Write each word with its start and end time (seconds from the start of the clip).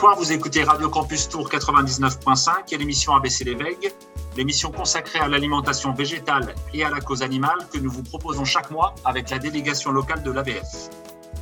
Bonsoir, 0.00 0.16
vous 0.16 0.30
écoutez 0.30 0.62
Radio 0.62 0.88
Campus 0.88 1.28
Tour 1.28 1.50
99.5 1.50 2.72
et 2.72 2.78
l'émission 2.78 3.16
ABC 3.16 3.42
Les 3.42 3.56
Veilles, 3.56 3.92
l'émission 4.36 4.70
consacrée 4.70 5.18
à 5.18 5.26
l'alimentation 5.26 5.92
végétale 5.92 6.54
et 6.72 6.84
à 6.84 6.88
la 6.88 7.00
cause 7.00 7.24
animale 7.24 7.58
que 7.72 7.80
nous 7.80 7.90
vous 7.90 8.04
proposons 8.04 8.44
chaque 8.44 8.70
mois 8.70 8.94
avec 9.04 9.28
la 9.28 9.40
délégation 9.40 9.90
locale 9.90 10.22
de 10.22 10.30
l'ABF. 10.30 10.88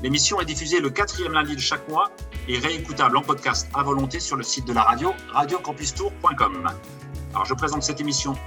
L'émission 0.02 0.40
est 0.40 0.46
diffusée 0.46 0.80
le 0.80 0.88
quatrième 0.88 1.34
lundi 1.34 1.54
de 1.54 1.60
chaque 1.60 1.86
mois 1.90 2.10
et 2.48 2.58
réécoutable 2.58 3.18
en 3.18 3.20
podcast 3.20 3.68
à 3.74 3.82
volonté 3.82 4.20
sur 4.20 4.36
le 4.36 4.42
site 4.42 4.64
de 4.64 4.72
la 4.72 4.84
radio, 4.84 5.12
radiocampustour.com. 5.34 6.66
Alors 7.34 7.44
je 7.44 7.52
présente 7.52 7.82
cette 7.82 8.00
émission 8.00 8.38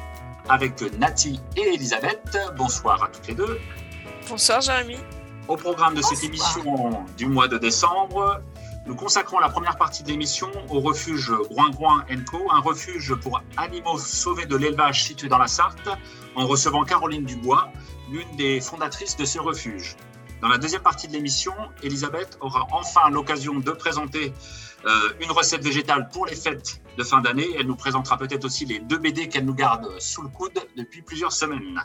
avec 0.49 0.81
Nati 0.97 1.39
et 1.55 1.75
Elisabeth. 1.75 2.35
Bonsoir 2.57 3.03
à 3.03 3.09
toutes 3.09 3.27
les 3.27 3.35
deux. 3.35 3.59
Bonsoir 4.27 4.59
Jérémy. 4.61 4.97
Au 5.47 5.55
programme 5.55 5.93
de 5.93 6.01
cette 6.01 6.23
émission 6.23 7.05
du 7.15 7.27
mois 7.27 7.47
de 7.47 7.59
décembre, 7.59 8.41
nous 8.89 8.95
consacrons 8.95 9.37
la 9.37 9.49
première 9.49 9.77
partie 9.77 10.01
de 10.01 10.07
l'émission 10.07 10.49
au 10.69 10.79
refuge 10.79 11.31
Groin-Groin 11.51 12.03
Co, 12.27 12.47
un 12.49 12.59
refuge 12.59 13.13
pour 13.13 13.39
animaux 13.55 13.99
sauvés 13.99 14.47
de 14.47 14.55
l'élevage 14.55 15.03
situé 15.03 15.29
dans 15.29 15.37
la 15.37 15.45
Sarthe, 15.45 15.89
en 16.35 16.47
recevant 16.47 16.83
Caroline 16.83 17.23
Dubois, 17.23 17.71
l'une 18.09 18.35
des 18.35 18.59
fondatrices 18.59 19.15
de 19.15 19.25
ce 19.25 19.37
refuge. 19.37 19.95
Dans 20.41 20.47
la 20.47 20.57
deuxième 20.57 20.81
partie 20.81 21.07
de 21.07 21.13
l'émission, 21.13 21.53
Elisabeth 21.83 22.39
aura 22.41 22.65
enfin 22.71 23.11
l'occasion 23.11 23.59
de 23.59 23.69
présenter 23.69 24.33
euh, 24.87 25.09
une 25.21 25.29
recette 25.29 25.63
végétale 25.63 26.09
pour 26.11 26.25
les 26.25 26.35
fêtes 26.35 26.81
de 26.97 27.03
fin 27.03 27.21
d'année. 27.21 27.47
Elle 27.59 27.67
nous 27.67 27.75
présentera 27.75 28.17
peut-être 28.17 28.45
aussi 28.45 28.65
les 28.65 28.79
deux 28.79 28.97
BD 28.97 29.29
qu'elle 29.29 29.45
nous 29.45 29.53
garde 29.53 29.87
sous 29.99 30.23
le 30.23 30.29
coude 30.29 30.59
depuis 30.75 31.03
plusieurs 31.03 31.33
semaines. 31.33 31.79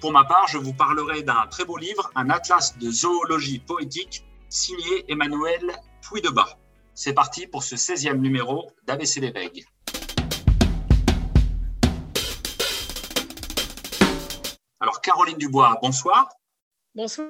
Pour 0.00 0.12
ma 0.12 0.22
part, 0.22 0.46
je 0.46 0.58
vous 0.58 0.74
parlerai 0.74 1.24
d'un 1.24 1.48
très 1.50 1.64
beau 1.64 1.76
livre, 1.76 2.08
un 2.14 2.30
atlas 2.30 2.78
de 2.78 2.88
zoologie 2.88 3.58
poétique 3.58 4.24
signé 4.48 5.04
Emmanuel 5.08 5.74
Puy-de-Bas. 6.08 6.56
C'est 6.94 7.14
parti 7.14 7.48
pour 7.48 7.64
ce 7.64 7.74
16e 7.74 8.18
numéro 8.18 8.70
d'ABC 8.84 9.20
les 9.20 9.32
Veilles. 9.32 9.64
Alors, 14.78 15.00
Caroline 15.00 15.36
Dubois, 15.36 15.76
bonsoir. 15.82 16.28
Bonsoir. 16.94 17.28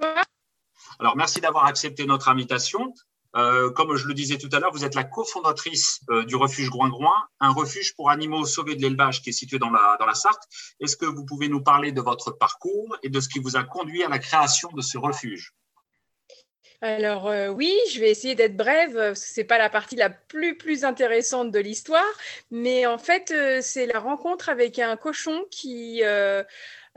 Alors, 0.99 1.17
merci 1.17 1.41
d'avoir 1.41 1.65
accepté 1.65 2.05
notre 2.05 2.29
invitation. 2.29 2.93
Euh, 3.35 3.71
comme 3.71 3.97
je 3.97 4.07
le 4.07 4.15
disais 4.15 4.37
tout 4.37 4.49
à 4.53 4.61
l'heure, 4.61 4.73
vous 4.73 4.85
êtes 4.85 4.95
la 4.95 5.05
cofondatrice 5.05 6.01
euh, 6.11 6.25
du 6.25 6.37
refuge 6.37 6.69
Groin-Groin, 6.69 7.17
un 7.41 7.53
refuge 7.53 7.95
pour 7.95 8.11
animaux 8.11 8.45
sauvés 8.45 8.77
de 8.77 8.83
l'élevage 8.83 9.23
qui 9.23 9.31
est 9.31 9.33
situé 9.33 9.59
dans 9.59 9.71
la, 9.71 9.97
dans 9.99 10.07
la 10.07 10.15
Sarthe. 10.15 10.43
Est-ce 10.81 10.97
que 10.99 11.07
vous 11.07 11.25
pouvez 11.25 11.49
nous 11.49 11.63
parler 11.63 11.93
de 11.93 12.03
votre 12.03 12.31
parcours 12.31 12.97
et 13.03 13.09
de 13.09 13.21
ce 13.21 13.29
qui 13.29 13.39
vous 13.39 13.57
a 13.57 13.65
conduit 13.65 14.05
à 14.05 14.09
la 14.09 14.19
création 14.19 14.69
de 14.73 14.83
ce 14.83 14.99
refuge? 14.99 15.55
Alors 16.95 17.29
euh, 17.29 17.49
oui, 17.49 17.75
je 17.93 18.01
vais 18.01 18.11
essayer 18.11 18.35
d'être 18.35 18.57
brève. 18.57 19.15
Ce 19.15 19.41
n'est 19.41 19.45
pas 19.45 19.59
la 19.59 19.71
partie 19.71 19.97
la 19.97 20.11
plus 20.11 20.57
plus 20.57 20.85
intéressante 20.85 21.51
de 21.51 21.59
l'histoire, 21.59 22.05
mais 22.51 22.87
en 22.87 22.99
fait 22.99 23.35
c'est 23.61 23.87
la 23.87 23.99
rencontre 23.99 24.49
avec 24.49 24.79
un 24.79 24.97
cochon 24.97 25.45
qui 25.51 26.03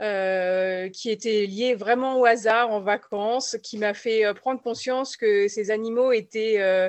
euh, 0.00 0.88
qui 0.88 1.10
était 1.10 1.44
lié 1.44 1.74
vraiment 1.74 2.18
au 2.18 2.24
hasard 2.24 2.70
en 2.70 2.80
vacances, 2.80 3.58
qui 3.62 3.76
m'a 3.76 3.92
fait 3.92 4.24
euh, 4.24 4.32
prendre 4.32 4.62
conscience 4.62 5.14
que 5.14 5.46
ces 5.46 5.70
animaux 5.70 6.10
étaient, 6.10 6.58
euh, 6.62 6.88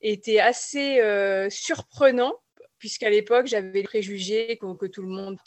étaient 0.00 0.38
assez 0.38 1.00
surprenants, 1.50 2.38
puisqu'à 2.78 3.10
l'époque, 3.10 3.48
j'avais 3.48 3.72
les 3.72 3.82
préjugés 3.82 4.58
que, 4.58 4.86
tout 4.86 5.02
le 5.02 5.08
monde, 5.08 5.38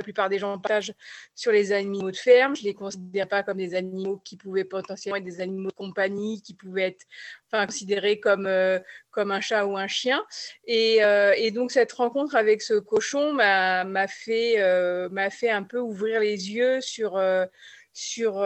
la 0.00 0.04
plupart 0.04 0.30
des 0.30 0.38
gens 0.38 0.58
partagent 0.58 0.94
sur 1.34 1.52
les 1.52 1.72
animaux 1.72 2.10
de 2.10 2.16
ferme. 2.16 2.56
Je 2.56 2.62
ne 2.62 2.68
les 2.68 2.74
considère 2.74 3.28
pas 3.28 3.42
comme 3.42 3.58
des 3.58 3.74
animaux 3.74 4.16
qui 4.24 4.38
pouvaient 4.38 4.64
potentiellement 4.64 5.18
être 5.18 5.24
des 5.24 5.42
animaux 5.42 5.68
de 5.68 5.74
compagnie, 5.74 6.40
qui 6.40 6.54
pouvaient 6.54 6.88
être 6.88 7.06
considérés 7.52 8.18
comme, 8.18 8.46
euh, 8.46 8.78
comme 9.10 9.30
un 9.30 9.42
chat 9.42 9.66
ou 9.66 9.76
un 9.76 9.88
chien. 9.88 10.24
Et, 10.64 11.04
euh, 11.04 11.34
et 11.36 11.50
donc, 11.50 11.70
cette 11.70 11.92
rencontre 11.92 12.34
avec 12.34 12.62
ce 12.62 12.74
cochon 12.74 13.34
m'a 13.34 14.06
fait, 14.08 14.54
euh, 14.62 15.10
m'a 15.10 15.28
fait 15.28 15.50
un 15.50 15.64
peu 15.64 15.78
ouvrir 15.78 16.20
les 16.20 16.50
yeux 16.50 16.80
sur 16.80 17.20
sur, 17.92 18.44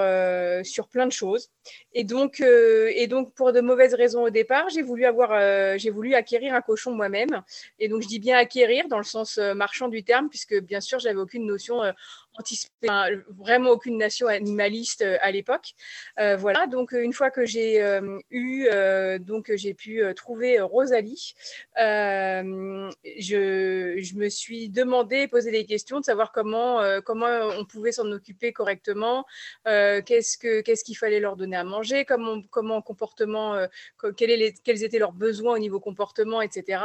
sur 0.65 0.89
plein 0.89 1.07
de 1.07 1.13
choses. 1.13 1.51
Et 1.93 2.05
donc, 2.05 2.41
et 2.41 3.07
donc, 3.07 3.35
pour 3.35 3.53
de 3.53 3.61
mauvaises 3.61 3.95
raisons 3.95 4.23
au 4.23 4.31
départ, 4.31 4.69
j'ai 4.71 4.83
voulu, 4.83 5.05
avoir, 5.05 5.79
j'ai 5.79 5.91
voulu 5.91 6.15
acquérir 6.15 6.55
un 6.55 6.61
cochon 6.61 6.93
moi-même. 6.93 7.43
Et 7.79 7.89
donc, 7.89 8.03
je 8.03 8.09
dis 8.09 8.19
bien 8.19 8.37
acquérir 8.37 8.89
dans 8.89 8.99
le 8.99 9.05
sens 9.05 9.39
marchand 9.39 9.89
du 9.89 10.05
terme, 10.05 10.29
puisque 10.29 10.59
bien 10.61 10.81
sûr, 10.81 10.99
j'avais 10.99 11.21
aucune 11.21 11.47
notion 11.47 11.81
vraiment 13.39 13.71
aucune 13.71 13.97
nation 13.99 14.27
animaliste 14.27 15.03
euh, 15.03 15.17
à 15.21 15.31
l'époque. 15.31 15.75
Euh, 16.19 16.37
voilà, 16.37 16.67
donc 16.67 16.93
une 16.93 17.13
fois 17.13 17.31
que 17.31 17.45
j'ai 17.45 17.83
euh, 17.83 18.19
eu, 18.31 18.69
donc 19.21 19.53
j'ai 19.55 19.75
pu 19.75 20.03
trouver 20.17 20.61
Rosalie, 20.61 21.35
je, 21.77 22.93
je, 23.99 24.15
me 24.17 24.29
suis 24.29 24.69
demandé, 24.69 25.29
posé 25.29 25.51
des 25.51 25.65
questions 25.65 26.01
de 26.01 26.05
savoir 26.05 26.33
comment, 26.33 26.81
comment 27.05 27.49
on 27.59 27.65
pouvait 27.65 27.93
s'en 27.93 28.11
occuper 28.11 28.53
correctement, 28.53 29.25
qu'est-ce 29.65 30.39
que 30.39 30.61
qu'est-ce 30.61 30.85
qu'il 30.85 30.97
fallait 30.97 31.21
leur 31.21 31.37
donner 31.37 31.57
à 31.57 31.65
manger, 31.65 32.05
comment, 32.05 32.43
comment 32.51 32.83
comportement, 32.83 33.67
quels, 34.17 34.55
quels 34.65 34.85
étaient 34.85 34.99
leurs 34.99 35.13
besoins 35.13 35.55
au 35.55 35.59
niveau 35.59 35.81
comportement, 35.81 36.43
etc. 36.43 36.83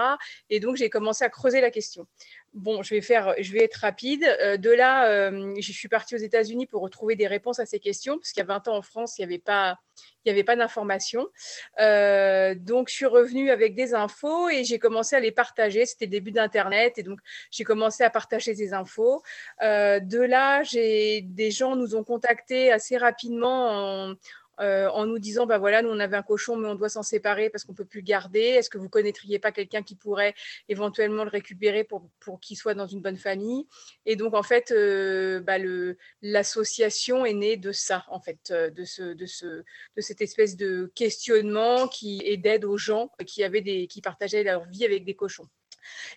Et 0.49 0.59
donc 0.59 0.75
j'ai 0.75 0.89
commencé 0.89 1.23
à 1.23 1.29
creuser 1.29 1.61
la 1.61 1.71
question. 1.71 2.07
Bon, 2.53 2.81
je 2.81 2.95
vais, 2.95 3.01
faire, 3.01 3.35
je 3.39 3.53
vais 3.53 3.63
être 3.63 3.75
rapide. 3.75 4.25
Euh, 4.41 4.57
de 4.57 4.71
là, 4.71 5.07
euh, 5.07 5.53
je 5.59 5.71
suis 5.71 5.87
partie 5.87 6.15
aux 6.15 6.19
États-Unis 6.19 6.65
pour 6.65 6.81
retrouver 6.81 7.15
des 7.15 7.27
réponses 7.27 7.59
à 7.59 7.65
ces 7.67 7.79
questions, 7.79 8.17
parce 8.17 8.31
qu'il 8.31 8.41
y 8.41 8.43
a 8.43 8.47
20 8.47 8.67
ans 8.69 8.77
en 8.77 8.81
France, 8.81 9.17
il 9.17 9.21
n'y 9.21 9.25
avait 9.25 9.39
pas, 9.39 9.77
il 10.25 10.31
avait 10.31 10.43
pas 10.43 10.55
d'informations. 10.55 11.27
Euh, 11.79 12.55
donc, 12.55 12.89
je 12.89 12.95
suis 12.95 13.05
revenue 13.05 13.51
avec 13.51 13.75
des 13.75 13.93
infos 13.93 14.49
et 14.49 14.63
j'ai 14.63 14.79
commencé 14.79 15.15
à 15.15 15.19
les 15.19 15.31
partager. 15.31 15.85
C'était 15.85 16.05
le 16.05 16.11
début 16.11 16.31
d'Internet 16.31 16.97
et 16.97 17.03
donc 17.03 17.19
j'ai 17.51 17.63
commencé 17.63 18.03
à 18.03 18.09
partager 18.09 18.55
ces 18.55 18.73
infos. 18.73 19.21
de 19.61 20.19
là, 20.19 20.63
des 20.63 21.51
gens 21.51 21.75
nous 21.75 21.95
ont 21.95 22.03
contactés 22.03 22.71
assez 22.71 22.97
rapidement 22.97 24.09
en, 24.09 24.15
euh, 24.59 24.89
en 24.89 25.05
nous 25.05 25.19
disant, 25.19 25.45
bah 25.45 25.57
voilà, 25.57 25.81
nous 25.81 25.89
on 25.89 25.99
avait 25.99 26.17
un 26.17 26.23
cochon, 26.23 26.57
mais 26.57 26.67
on 26.67 26.75
doit 26.75 26.89
s'en 26.89 27.03
séparer 27.03 27.49
parce 27.49 27.63
qu'on 27.63 27.73
peut 27.73 27.85
plus 27.85 28.01
le 28.01 28.05
garder. 28.05 28.41
Est-ce 28.41 28.69
que 28.69 28.77
vous 28.77 28.89
connaîtriez 28.89 29.39
pas 29.39 29.51
quelqu'un 29.51 29.83
qui 29.83 29.95
pourrait 29.95 30.33
éventuellement 30.67 31.23
le 31.23 31.29
récupérer 31.29 31.83
pour, 31.83 32.09
pour 32.19 32.39
qu'il 32.39 32.57
soit 32.57 32.73
dans 32.73 32.87
une 32.87 33.01
bonne 33.01 33.17
famille? 33.17 33.67
Et 34.05 34.15
donc 34.15 34.33
en 34.33 34.43
fait, 34.43 34.71
euh, 34.71 35.39
bah, 35.39 35.57
l'association 36.21 37.25
est 37.25 37.33
née 37.33 37.57
de 37.57 37.71
ça, 37.71 38.05
en 38.09 38.19
fait, 38.19 38.51
euh, 38.51 38.69
de, 38.69 38.83
ce, 38.83 39.13
de, 39.13 39.25
ce, 39.25 39.45
de 39.45 40.01
cette 40.01 40.21
espèce 40.21 40.57
de 40.57 40.91
questionnement 40.95 41.87
qui 41.87 42.37
d'aide 42.37 42.65
aux 42.65 42.77
gens 42.77 43.11
qui 43.25 43.43
avaient 43.43 43.61
des, 43.61 43.87
qui 43.87 44.01
partageaient 44.01 44.43
leur 44.43 44.65
vie 44.65 44.85
avec 44.85 45.05
des 45.05 45.15
cochons. 45.15 45.47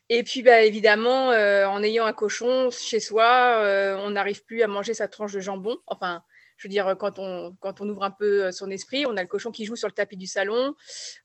Et 0.08 0.22
puis, 0.22 0.42
bah, 0.42 0.62
évidemment, 0.62 1.28
en 1.28 1.82
ayant 1.82 2.04
un 2.04 2.12
cochon 2.12 2.70
chez 2.70 3.00
soi, 3.00 3.62
on 4.00 4.10
n'arrive 4.10 4.44
plus 4.44 4.62
à 4.62 4.66
manger 4.66 4.92
sa 4.94 5.08
tranche 5.08 5.32
de 5.32 5.40
jambon. 5.40 5.78
Enfin, 5.86 6.22
je 6.62 6.68
veux 6.68 6.70
dire, 6.70 6.94
quand 6.96 7.18
on, 7.18 7.56
quand 7.58 7.80
on 7.80 7.88
ouvre 7.88 8.04
un 8.04 8.12
peu 8.12 8.44
euh, 8.44 8.52
son 8.52 8.70
esprit, 8.70 9.04
on 9.04 9.16
a 9.16 9.22
le 9.22 9.26
cochon 9.26 9.50
qui 9.50 9.64
joue 9.64 9.74
sur 9.74 9.88
le 9.88 9.92
tapis 9.92 10.16
du 10.16 10.28
salon. 10.28 10.76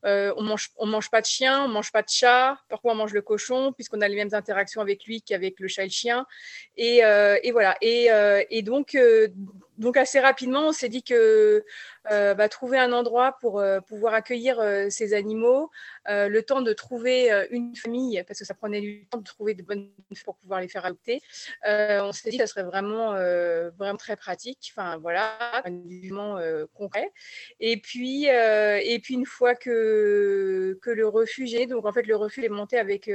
Euh, 0.04 0.34
on 0.36 0.42
mange, 0.42 0.70
on 0.78 0.86
mange 0.86 1.10
pas 1.10 1.20
de 1.20 1.26
chien, 1.26 1.64
on 1.64 1.68
mange 1.68 1.92
pas 1.92 2.02
de 2.02 2.08
chat. 2.08 2.58
Pourquoi 2.68 2.92
on 2.92 2.96
mange 2.96 3.12
le 3.12 3.22
cochon? 3.22 3.72
Puisqu'on 3.72 4.00
a 4.00 4.08
les 4.08 4.16
mêmes 4.16 4.34
interactions 4.34 4.80
avec 4.80 5.04
lui 5.04 5.22
qu'avec 5.22 5.60
le 5.60 5.68
chat 5.68 5.82
et 5.82 5.86
le 5.86 5.92
chien. 5.92 6.26
Et, 6.76 7.04
euh, 7.04 7.36
voilà. 7.52 7.76
Et 7.80 8.62
donc, 8.62 8.96
donc 9.78 9.96
assez 9.96 10.18
rapidement, 10.18 10.68
on 10.68 10.72
s'est 10.72 10.88
dit 10.88 11.04
que 11.04 11.64
euh, 12.10 12.34
bah, 12.34 12.48
trouver 12.48 12.78
un 12.78 12.92
endroit 12.92 13.36
pour 13.40 13.60
euh, 13.60 13.80
pouvoir 13.80 14.14
accueillir 14.14 14.58
euh, 14.58 14.88
ces 14.90 15.14
animaux, 15.14 15.70
le 16.10 16.40
temps 16.40 16.62
de 16.62 16.72
trouver 16.72 17.30
une 17.50 17.76
famille, 17.76 18.24
parce 18.26 18.38
que 18.38 18.44
ça 18.46 18.54
prenait 18.54 18.80
du 18.80 19.06
temps 19.08 19.18
de 19.18 19.24
trouver 19.24 19.52
de 19.52 19.62
bonnes 19.62 19.90
pour 20.24 20.36
pouvoir 20.36 20.62
les 20.62 20.68
faire 20.68 20.86
adopter, 20.86 21.20
on 21.66 22.12
s'est 22.12 22.30
dit 22.30 22.38
que 22.38 22.44
ça 22.44 22.46
serait 22.46 22.62
vraiment, 22.62 23.12
vraiment 23.76 23.96
très 23.98 24.16
pratique, 24.16 24.72
enfin 24.74 24.96
voilà, 24.96 25.36
vraiment 25.62 26.40
concret. 26.72 27.12
Et 27.60 27.76
puis, 27.76 28.24
et 28.24 28.98
puis 29.02 29.14
une 29.14 29.26
fois 29.26 29.54
que, 29.54 30.78
que 30.80 30.90
le 30.90 31.06
refuge 31.06 31.52
est, 31.52 31.66
donc 31.66 31.84
en 31.84 31.92
fait 31.92 32.06
le 32.06 32.16
refuge 32.16 32.44
est 32.44 32.48
monté 32.48 32.78
avec 32.78 33.10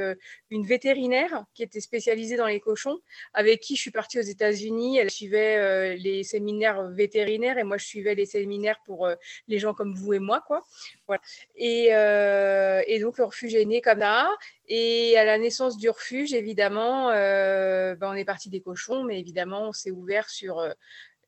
une 0.52 0.68
vétérinaire 0.68 1.46
qui 1.56 1.64
était 1.64 1.82
spécialisée 1.82 2.38
dans 2.38 2.46
les 2.46 2.60
cochons, 2.60 3.00
avec 3.34 3.60
qui 3.60 3.76
je 3.76 3.82
suis 3.82 3.92
partie 3.92 4.20
aux 4.20 4.24
États-Unis, 4.24 5.00
elle 5.00 5.10
suivait 5.10 5.98
les 5.98 6.24
séminaires 6.24 6.53
vétérinaires 6.92 7.58
et 7.58 7.64
moi 7.64 7.78
je 7.78 7.86
suivais 7.86 8.16
les 8.16 8.26
séminaires 8.26 8.80
pour 8.86 9.06
euh, 9.06 9.16
les 9.48 9.60
gens 9.60 9.74
comme 9.74 9.94
vous 9.94 10.14
et 10.14 10.20
moi, 10.20 10.44
quoi. 10.46 10.64
Voilà. 11.08 11.22
Et, 11.56 11.90
euh, 11.94 12.82
et, 12.88 13.00
donc 13.00 13.18
le 13.18 13.26
refuge 13.26 13.56
est 13.56 13.66
né 13.66 13.82
comme 13.82 14.00
ça. 14.00 14.30
Et 14.68 15.18
à 15.18 15.26
la 15.26 15.38
naissance 15.38 15.78
du 15.78 15.90
refuge, 15.90 16.34
évidemment, 16.34 17.10
euh, 17.12 17.96
ben, 17.96 18.12
on 18.12 18.14
est 18.14 18.26
parti 18.26 18.50
des 18.50 18.62
cochons, 18.62 19.04
mais 19.04 19.20
évidemment, 19.20 19.70
on 19.70 19.74
s'est 19.74 19.92
ouvert 19.92 20.30
sur 20.30 20.66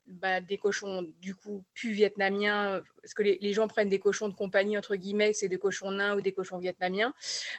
bah, 0.07 0.41
des 0.41 0.57
cochons 0.57 1.05
du 1.19 1.35
coup 1.35 1.63
plus 1.73 1.91
vietnamiens, 1.91 2.81
parce 3.01 3.13
que 3.13 3.23
les, 3.23 3.53
gens 3.53 3.67
prennent 3.67 3.89
des 3.89 3.99
cochons 3.99 4.29
de 4.29 4.33
compagnie 4.33 4.77
entre 4.77 4.95
guillemets, 4.95 5.33
c'est 5.33 5.47
des 5.47 5.57
cochons 5.57 5.91
nains 5.91 6.15
ou 6.15 6.21
des 6.21 6.31
cochons 6.31 6.57
vietnamiens, 6.57 7.13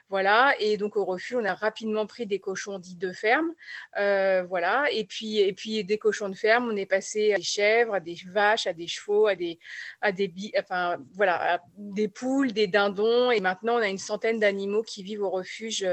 voilà. 0.09 0.55
Et 0.61 0.77
donc 0.77 0.97
au 0.97 1.05
refuge, 1.05 1.37
on 1.41 1.45
a 1.45 1.55
rapidement 1.55 2.07
pris 2.07 2.27
des 2.27 2.39
cochons 2.39 2.79
dits 2.79 2.97
de 2.97 3.13
ferme, 3.13 3.53
voilà. 3.95 4.87
Et 4.93 5.05
puis 5.05 5.39
et 5.39 5.53
puis 5.53 5.85
des 5.85 5.99
cochons 5.99 6.29
de 6.29 6.37
ferme, 6.37 6.69
on 6.71 6.77
est 6.77 6.87
passé 6.87 7.33
à 7.33 7.37
des 7.37 7.43
chèvres, 7.43 7.95
à 7.95 8.01
des 8.01 8.17
vaches, 8.27 8.67
à 8.67 8.73
des 8.73 8.87
chevaux, 8.87 9.27
à 9.27 9.35
des 9.35 9.59
à 10.01 10.13
des 10.13 10.33
enfin 10.59 10.99
voilà, 11.15 11.63
des 11.77 12.09
poules, 12.09 12.53
des 12.53 12.67
dindons, 12.67 13.31
et 13.31 13.41
maintenant 13.41 13.75
on 13.77 13.83
a 13.83 13.89
une 13.89 13.99
centaine 13.99 14.39
d'animaux 14.39 14.83
qui 14.83 15.03
vivent 15.03 15.23
au 15.23 15.31
refuge. 15.31 15.87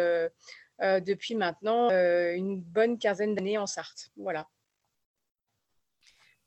Euh, 0.81 0.99
depuis 0.99 1.35
maintenant 1.35 1.91
euh, 1.91 2.33
une 2.33 2.59
bonne 2.59 2.97
quinzaine 2.97 3.35
d'années 3.35 3.57
en 3.57 3.67
Sarthe. 3.67 4.11
Voilà. 4.17 4.47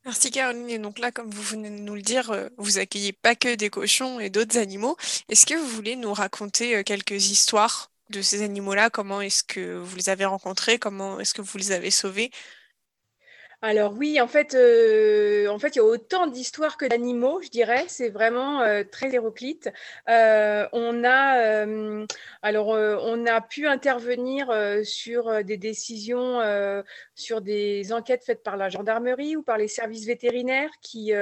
Merci 0.07 0.31
Caroline. 0.31 0.71
Et 0.71 0.79
donc 0.79 0.99
là, 0.99 1.11
comme 1.13 1.31
vous 1.31 1.43
venez 1.43 1.69
de 1.69 1.77
nous 1.83 1.97
le 1.97 2.01
dire, 2.03 2.31
euh, 2.31 2.49
vous 2.59 2.79
accueillez 2.79 3.13
pas 3.13 3.35
que 3.35 3.55
des 3.57 3.71
cochons 3.71 4.21
et 4.21 4.31
d'autres 4.31 4.57
animaux. 4.57 4.97
Est-ce 5.29 5.45
que 5.47 5.55
vous 5.55 5.69
voulez 5.69 5.97
nous 5.97 6.15
raconter 6.15 6.83
quelques 6.85 7.31
histoires 7.31 7.91
de 8.11 8.23
ces 8.23 8.43
animaux-là? 8.43 8.89
Comment 8.89 9.21
est-ce 9.21 9.43
que 9.43 9.77
vous 9.77 9.97
les 9.97 10.09
avez 10.09 10.25
rencontrés? 10.25 10.79
Comment 10.79 11.21
est-ce 11.21 11.35
que 11.35 11.43
vous 11.43 11.59
les 11.59 11.73
avez 11.73 11.91
sauvés? 11.91 12.31
Alors 13.67 13.95
oui, 13.95 14.21
en 14.21 14.29
fait, 14.29 14.55
euh, 14.55 15.49
en 15.49 15.59
fait, 15.59 15.75
il 15.75 15.79
y 15.79 15.81
a 15.81 15.85
autant 15.85 16.29
d'histoires 16.29 16.77
que 16.77 16.87
d'animaux, 16.87 17.41
je 17.43 17.49
dirais. 17.49 17.85
C'est 17.89 18.11
vraiment 18.11 18.63
euh, 18.63 18.85
très 18.85 19.09
hétéroclite. 19.09 19.73
Euh, 20.09 20.69
on 20.73 21.03
a 21.03 21.67
pu 23.41 23.67
intervenir 23.67 24.55
sur 24.85 25.43
des 25.43 25.57
décisions, 25.57 26.41
sur 27.17 27.41
des 27.41 27.93
enquêtes 27.93 28.23
faites 28.25 28.45
par 28.45 28.57
la 28.57 28.69
gendarmerie 28.69 29.35
ou 29.35 29.43
par 29.43 29.59
les 29.59 29.67
services 29.67 30.07
vétérinaires 30.07 30.71
qui 30.81 31.13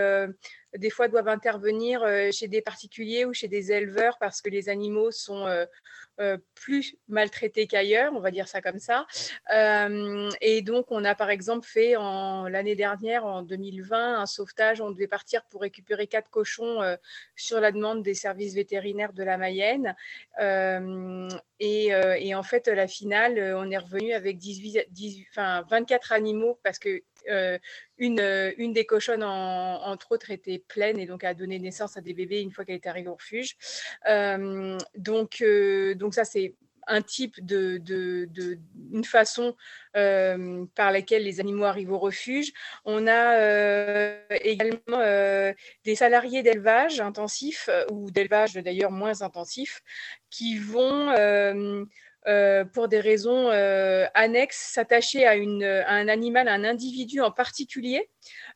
des 0.75 0.91
fois 0.91 1.08
doivent 1.08 1.29
intervenir 1.29 2.05
chez 2.31 2.49
des 2.49 2.61
particuliers 2.61 3.25
ou 3.25 3.32
chez 3.32 3.49
des 3.49 3.73
éleveurs 3.73 4.19
parce 4.19 4.43
que 4.43 4.50
les 4.50 4.69
animaux 4.69 5.11
sont 5.11 5.46
euh, 6.20 6.38
plus 6.55 6.96
maltraités 7.08 7.66
qu'ailleurs, 7.66 8.12
on 8.14 8.20
va 8.20 8.31
dire 8.31 8.46
ça 8.46 8.62
comme 8.62 8.78
ça. 8.78 9.06
Euh, 9.52 10.31
et 10.40 10.62
donc, 10.62 10.87
on 10.90 11.05
a 11.05 11.16
par 11.16 11.28
exemple 11.28 11.66
fait 11.66 11.94
l'année 11.94 12.76
dernière, 12.76 13.26
en 13.26 13.43
2020, 13.43 14.20
un 14.20 14.26
sauvetage. 14.26 14.81
On 14.81 14.90
devait 14.90 15.08
partir 15.08 15.44
pour 15.46 15.62
récupérer 15.62 16.06
quatre 16.06 16.31
cochons 16.31 16.81
euh, 16.82 16.96
sur 17.34 17.61
la 17.61 17.72
demande 17.72 18.02
des 18.02 18.14
services 18.14 18.55
vétérinaires 18.55 19.12
de 19.12 19.25
la 19.25 19.37
Mayenne. 19.37 19.96
Et, 21.61 22.34
en 22.34 22.43
fait, 22.43 22.69
la 22.69 22.87
finale, 22.87 23.55
on 23.56 23.70
est 23.70 23.78
revenu 23.78 24.12
avec 24.12 24.38
18, 24.38 24.87
18, 24.90 25.26
enfin, 25.31 25.64
24 25.69 26.12
animaux 26.12 26.58
parce 26.62 26.78
que 26.78 27.02
euh, 27.28 27.58
une, 27.98 28.20
euh, 28.20 28.52
une, 28.58 28.72
des 28.72 28.84
cochonnes, 28.84 29.22
entre 29.22 30.12
autres, 30.12 30.30
était 30.30 30.58
pleine 30.58 30.98
et 30.98 31.06
donc 31.06 31.24
a 31.24 31.34
donné 31.34 31.58
naissance 31.58 31.96
à 31.96 32.00
des 32.00 32.14
bébés 32.14 32.40
une 32.40 32.50
fois 32.50 32.64
qu'elle 32.64 32.76
était 32.76 32.88
arrivée 32.88 33.08
au 33.08 33.14
refuge. 33.14 33.56
Euh, 34.08 34.76
donc, 34.96 35.42
donc 35.96 36.14
ça, 36.14 36.24
c'est 36.24 36.54
un 36.86 37.00
type 37.00 37.42
de, 37.44 37.78
de, 37.78 38.28
une 38.92 39.04
façon 39.04 39.56
par 39.94 40.92
laquelle 40.92 41.24
les 41.24 41.40
animaux 41.40 41.64
arrivent 41.64 41.92
au 41.92 41.98
refuge. 41.98 42.52
On 42.84 43.06
a 43.06 44.18
également 44.42 44.98
des 45.84 45.94
salariés 45.94 46.42
d'élevage 46.42 47.00
intensif 47.00 47.70
ou 47.90 48.10
d'élevage 48.10 48.54
d'ailleurs 48.54 48.90
moins 48.90 49.22
intensif 49.22 49.82
qui 50.28 50.58
vont 50.58 51.14
euh, 52.26 52.64
pour 52.64 52.88
des 52.88 53.00
raisons 53.00 53.50
euh, 53.50 54.06
annexes, 54.14 54.72
s'attacher 54.72 55.26
à, 55.26 55.32
un 55.32 56.08
animal, 56.08 56.48
à 56.48 56.54
un 56.54 56.64
individu 56.64 57.20
en 57.20 57.30
particulier. 57.30 58.08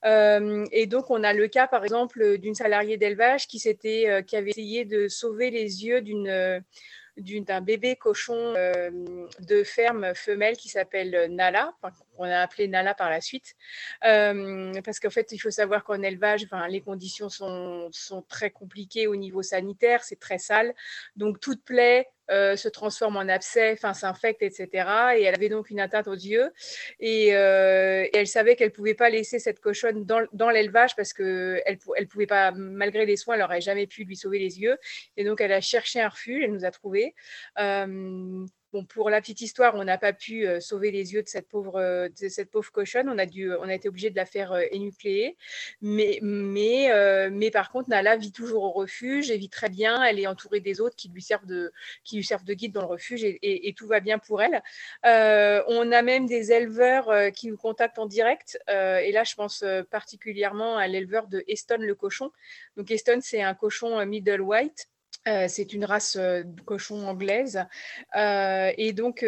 Euh, 0.06 0.64
et 0.72 0.86
donc, 0.86 1.10
on 1.10 1.22
a 1.22 1.34
le 1.34 1.48
cas, 1.48 1.66
par 1.66 1.84
exemple, 1.84 2.38
d'une 2.38 2.54
salariée 2.54 2.96
d'élevage 2.96 3.46
qui, 3.46 3.58
qui 3.58 4.36
avait 4.36 4.50
essayé 4.50 4.86
de 4.86 5.08
sauver 5.08 5.50
les 5.50 5.84
yeux 5.84 6.00
d'une 6.00 6.62
d'un 7.18 7.60
bébé 7.60 7.96
cochon 7.96 8.54
de 8.54 9.62
ferme 9.64 10.14
femelle 10.14 10.56
qui 10.56 10.68
s'appelle 10.68 11.26
Nala, 11.30 11.74
qu'on 12.18 12.24
a 12.24 12.40
appelé 12.40 12.68
Nala 12.68 12.94
par 12.94 13.10
la 13.10 13.20
suite, 13.20 13.54
parce 14.02 15.00
qu'en 15.00 15.10
fait, 15.10 15.32
il 15.32 15.38
faut 15.38 15.50
savoir 15.50 15.84
qu'en 15.84 16.02
élevage, 16.02 16.46
les 16.68 16.80
conditions 16.80 17.28
sont, 17.28 17.90
très 18.28 18.50
compliquées 18.50 19.06
au 19.06 19.16
niveau 19.16 19.42
sanitaire, 19.42 20.02
c'est 20.02 20.18
très 20.18 20.38
sale, 20.38 20.74
donc 21.16 21.40
toute 21.40 21.64
plaie 21.64 22.08
euh, 22.30 22.56
se 22.56 22.68
transforme 22.68 23.16
en 23.16 23.26
abcès, 23.28 23.76
s'infecte, 23.76 24.42
etc. 24.42 24.68
Et 25.16 25.22
elle 25.22 25.34
avait 25.34 25.48
donc 25.48 25.70
une 25.70 25.80
atteinte 25.80 26.08
aux 26.08 26.12
yeux. 26.12 26.52
Et, 27.00 27.34
euh, 27.34 28.06
elle 28.12 28.26
savait 28.26 28.54
qu'elle 28.54 28.68
ne 28.68 28.74
pouvait 28.74 28.94
pas 28.94 29.08
laisser 29.08 29.38
cette 29.38 29.60
cochonne 29.60 30.04
dans, 30.04 30.50
l'élevage 30.50 30.94
parce 30.94 31.14
qu'elle 31.14 31.62
ne 31.66 32.04
pouvait 32.04 32.26
pas, 32.26 32.50
malgré 32.52 33.06
les 33.06 33.16
soins, 33.16 33.34
elle 33.34 33.40
n'aurait 33.40 33.62
jamais 33.62 33.86
pu 33.86 34.04
lui 34.04 34.16
sauver 34.16 34.38
les 34.38 34.60
yeux. 34.60 34.76
Et 35.16 35.24
donc 35.24 35.40
elle 35.40 35.52
a 35.52 35.62
cherché 35.62 36.02
un 36.02 36.08
refuge, 36.08 36.42
elle 36.44 36.52
nous 36.52 36.66
a 36.66 36.70
trouvé. 36.70 37.14
Bon, 38.74 38.84
pour 38.84 39.08
la 39.08 39.22
petite 39.22 39.40
histoire, 39.40 39.76
on 39.76 39.84
n'a 39.84 39.96
pas 39.96 40.12
pu 40.12 40.46
euh, 40.46 40.60
sauver 40.60 40.90
les 40.90 41.14
yeux 41.14 41.22
de 41.22 41.28
cette 41.28 41.48
pauvre, 41.48 41.76
euh, 41.76 42.10
de 42.20 42.28
cette 42.28 42.50
pauvre 42.50 42.70
cochonne. 42.70 43.08
On 43.08 43.16
a, 43.16 43.24
dû, 43.24 43.50
on 43.54 43.62
a 43.62 43.72
été 43.72 43.88
obligé 43.88 44.10
de 44.10 44.16
la 44.16 44.26
faire 44.26 44.52
euh, 44.52 44.60
énucléer. 44.70 45.38
Mais, 45.80 46.18
mais, 46.20 46.90
mais 47.30 47.50
par 47.50 47.70
contre, 47.70 47.88
Nala 47.88 48.16
vit 48.16 48.30
toujours 48.32 48.64
au 48.64 48.70
refuge 48.72 49.30
et 49.30 49.38
vit 49.38 49.48
très 49.48 49.70
bien. 49.70 50.02
Elle 50.04 50.20
est 50.20 50.26
entourée 50.26 50.60
des 50.60 50.82
autres 50.82 50.96
qui 50.96 51.08
lui 51.08 51.22
servent 51.22 51.46
de, 51.46 51.72
qui 52.04 52.16
lui 52.16 52.24
servent 52.24 52.44
de 52.44 52.52
guide 52.52 52.72
dans 52.72 52.82
le 52.82 52.88
refuge 52.88 53.24
et, 53.24 53.74
tout 53.76 53.86
va 53.86 54.00
bien 54.00 54.18
pour 54.18 54.42
elle. 54.42 54.62
on 55.04 55.92
a 55.92 56.02
même 56.02 56.26
des 56.26 56.52
éleveurs 56.52 57.32
qui 57.32 57.48
nous 57.48 57.56
contactent 57.56 57.98
en 57.98 58.06
direct. 58.06 58.58
et 58.68 59.12
là, 59.12 59.24
je 59.24 59.34
pense 59.34 59.64
particulièrement 59.90 60.76
à 60.76 60.88
l'éleveur 60.88 61.28
de 61.28 61.44
Eston 61.48 61.78
le 61.78 61.94
cochon. 61.94 62.32
Donc, 62.76 62.90
Eston, 62.90 63.20
c'est 63.22 63.42
un 63.42 63.54
cochon 63.54 64.04
middle 64.04 64.40
white 64.40 64.88
euh, 65.28 65.46
c'est 65.48 65.72
une 65.74 65.84
race 65.84 66.16
euh, 66.16 66.42
de 66.42 66.60
cochon 66.62 67.06
anglaise. 67.06 67.64
Euh, 68.16 68.72
et 68.78 68.92
donc, 68.92 69.18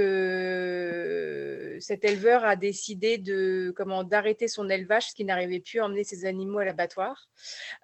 cet 1.80 2.04
éleveur 2.04 2.44
a 2.44 2.56
décidé 2.56 3.18
de, 3.18 3.72
comment, 3.76 4.04
d'arrêter 4.04 4.48
son 4.48 4.68
élevage 4.70 5.04
parce 5.04 5.14
qu'il 5.14 5.26
n'arrivait 5.26 5.60
plus 5.60 5.80
à 5.80 5.84
emmener 5.86 6.04
ses 6.04 6.24
animaux 6.24 6.58
à 6.58 6.64
l'abattoir. 6.64 7.28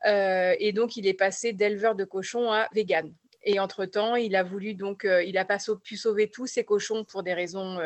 et 0.05 0.73
donc, 0.73 0.97
il 0.97 1.07
est 1.07 1.15
passé 1.15 1.53
d'éleveur 1.53 1.95
de 1.95 2.05
cochons 2.05 2.53
à 2.53 2.69
vegan. 2.73 3.13
Et 3.43 3.61
entre-temps, 3.61 4.17
il 4.17 4.35
a 4.35 4.43
voulu 4.43 4.75
donc, 4.75 5.07
il 5.07 5.35
n'a 5.35 5.45
pas 5.45 5.59
pu 5.85 5.97
sauver 5.97 6.29
tous 6.31 6.47
ses 6.47 6.65
cochons 6.65 7.05
pour 7.05 7.23
des 7.23 7.35
raisons 7.35 7.79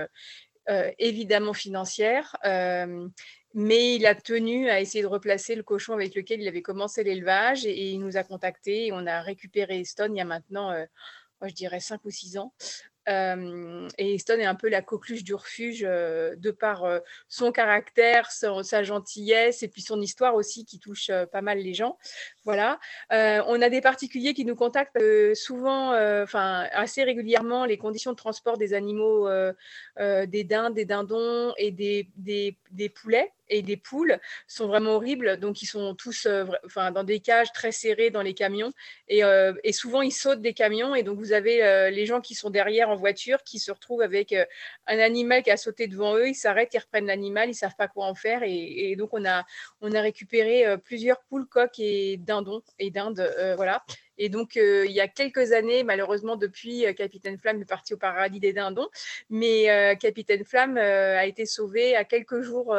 évidemment 0.98 1.52
financières 1.52 2.36
mais 3.54 3.96
il 3.96 4.06
a 4.06 4.14
tenu 4.14 4.68
à 4.70 4.80
essayer 4.80 5.02
de 5.02 5.08
replacer 5.08 5.54
le 5.54 5.62
cochon 5.62 5.94
avec 5.94 6.14
lequel 6.14 6.40
il 6.40 6.48
avait 6.48 6.62
commencé 6.62 7.02
l'élevage 7.02 7.66
et, 7.66 7.90
il 7.90 8.00
nous 8.00 8.16
a 8.16 8.22
contactés 8.22 8.86
et 8.86 8.92
on 8.92 9.06
a 9.06 9.20
récupéré 9.22 9.82
Stone 9.84 10.14
il 10.14 10.18
y 10.18 10.22
a 10.22 10.24
maintenant, 10.24 10.70
euh, 10.70 10.84
moi, 11.40 11.48
je 11.48 11.54
dirais, 11.54 11.80
5 11.80 12.04
ou 12.04 12.10
6 12.10 12.38
ans. 12.38 12.52
Euh, 13.08 13.88
et 13.98 14.18
Stone 14.18 14.40
est 14.40 14.46
un 14.46 14.54
peu 14.54 14.68
la 14.68 14.82
coqueluche 14.82 15.24
du 15.24 15.34
refuge 15.34 15.84
euh, 15.84 16.36
de 16.36 16.50
par 16.50 16.84
son 17.28 17.50
caractère, 17.50 18.30
sa 18.30 18.82
gentillesse 18.82 19.62
et 19.62 19.68
puis 19.68 19.82
son 19.82 20.00
histoire 20.00 20.34
aussi 20.34 20.64
qui 20.64 20.78
touche 20.78 21.10
pas 21.32 21.40
mal 21.40 21.58
les 21.58 21.74
gens. 21.74 21.98
Voilà. 22.44 22.80
on 23.10 23.60
a 23.60 23.68
des 23.68 23.80
particuliers 23.80 24.34
qui 24.34 24.44
nous 24.44 24.56
contactent 24.56 24.98
souvent, 25.34 25.92
enfin 26.22 26.66
assez 26.72 27.04
régulièrement, 27.04 27.64
les 27.64 27.78
conditions 27.78 28.12
de 28.12 28.16
transport 28.16 28.56
des 28.56 28.74
animaux, 28.74 29.28
des 29.98 30.44
dindes, 30.44 30.74
des 30.74 30.84
dindons 30.84 31.52
et 31.56 31.70
des, 31.70 32.88
poulets 32.88 33.32
et 33.50 33.62
des 33.62 33.76
poules 33.76 34.18
sont 34.46 34.66
vraiment 34.66 34.92
horribles. 34.92 35.38
Donc, 35.38 35.62
ils 35.62 35.66
sont 35.66 35.94
tous 35.94 36.26
euh, 36.26 36.44
enfin, 36.64 36.90
dans 36.92 37.04
des 37.04 37.20
cages 37.20 37.52
très 37.52 37.72
serrées 37.72 38.10
dans 38.10 38.22
les 38.22 38.34
camions. 38.34 38.72
Et, 39.08 39.24
euh, 39.24 39.52
souvent, 39.72 40.02
ils 40.02 40.12
sautent 40.12 40.40
des 40.40 40.54
camions. 40.54 40.94
Et 40.94 41.02
donc, 41.02 41.18
vous 41.18 41.32
avez 41.32 41.62
euh, 41.62 41.90
les 41.90 42.06
gens 42.06 42.20
qui 42.20 42.34
sont 42.34 42.50
derrière 42.50 42.88
en 42.88 42.96
voiture 42.96 43.42
qui 43.42 43.58
se 43.58 43.70
retrouvent 43.70 44.02
avec 44.02 44.34
un 44.86 44.98
animal 44.98 45.42
qui 45.42 45.50
a 45.50 45.56
sauté 45.56 45.86
devant 45.88 46.16
eux. 46.16 46.28
Ils 46.28 46.34
s'arrêtent, 46.34 46.74
ils 46.74 46.78
reprennent 46.78 47.06
l'animal, 47.06 47.50
ils 47.50 47.54
savent 47.54 47.76
pas 47.76 47.88
quoi 47.88 48.06
en 48.06 48.14
faire. 48.14 48.42
Et, 48.44 48.94
donc, 48.96 49.10
on 49.12 49.24
a, 49.24 49.44
récupéré 49.82 50.76
plusieurs 50.78 51.20
poules, 51.22 51.46
coques 51.46 51.78
et 51.78 52.16
dindons 52.30 52.62
et 52.78 52.90
dindes. 52.90 53.28
voilà. 53.56 53.84
Et 54.20 54.28
donc, 54.28 54.58
euh, 54.58 54.84
il 54.86 54.92
y 54.92 55.00
a 55.00 55.08
quelques 55.08 55.52
années, 55.52 55.82
malheureusement, 55.82 56.36
depuis, 56.36 56.84
euh, 56.84 56.92
Capitaine 56.92 57.38
Flamme 57.38 57.62
est 57.62 57.64
parti 57.64 57.94
au 57.94 57.96
paradis 57.96 58.38
des 58.38 58.52
dindons, 58.52 58.88
mais 59.30 59.70
euh, 59.70 59.94
Capitaine 59.94 60.44
Flamme 60.44 60.76
a 60.76 61.24
été 61.24 61.46
sauvé 61.46 61.96
à 61.96 62.04
quelques 62.04 62.42
jours, 62.42 62.76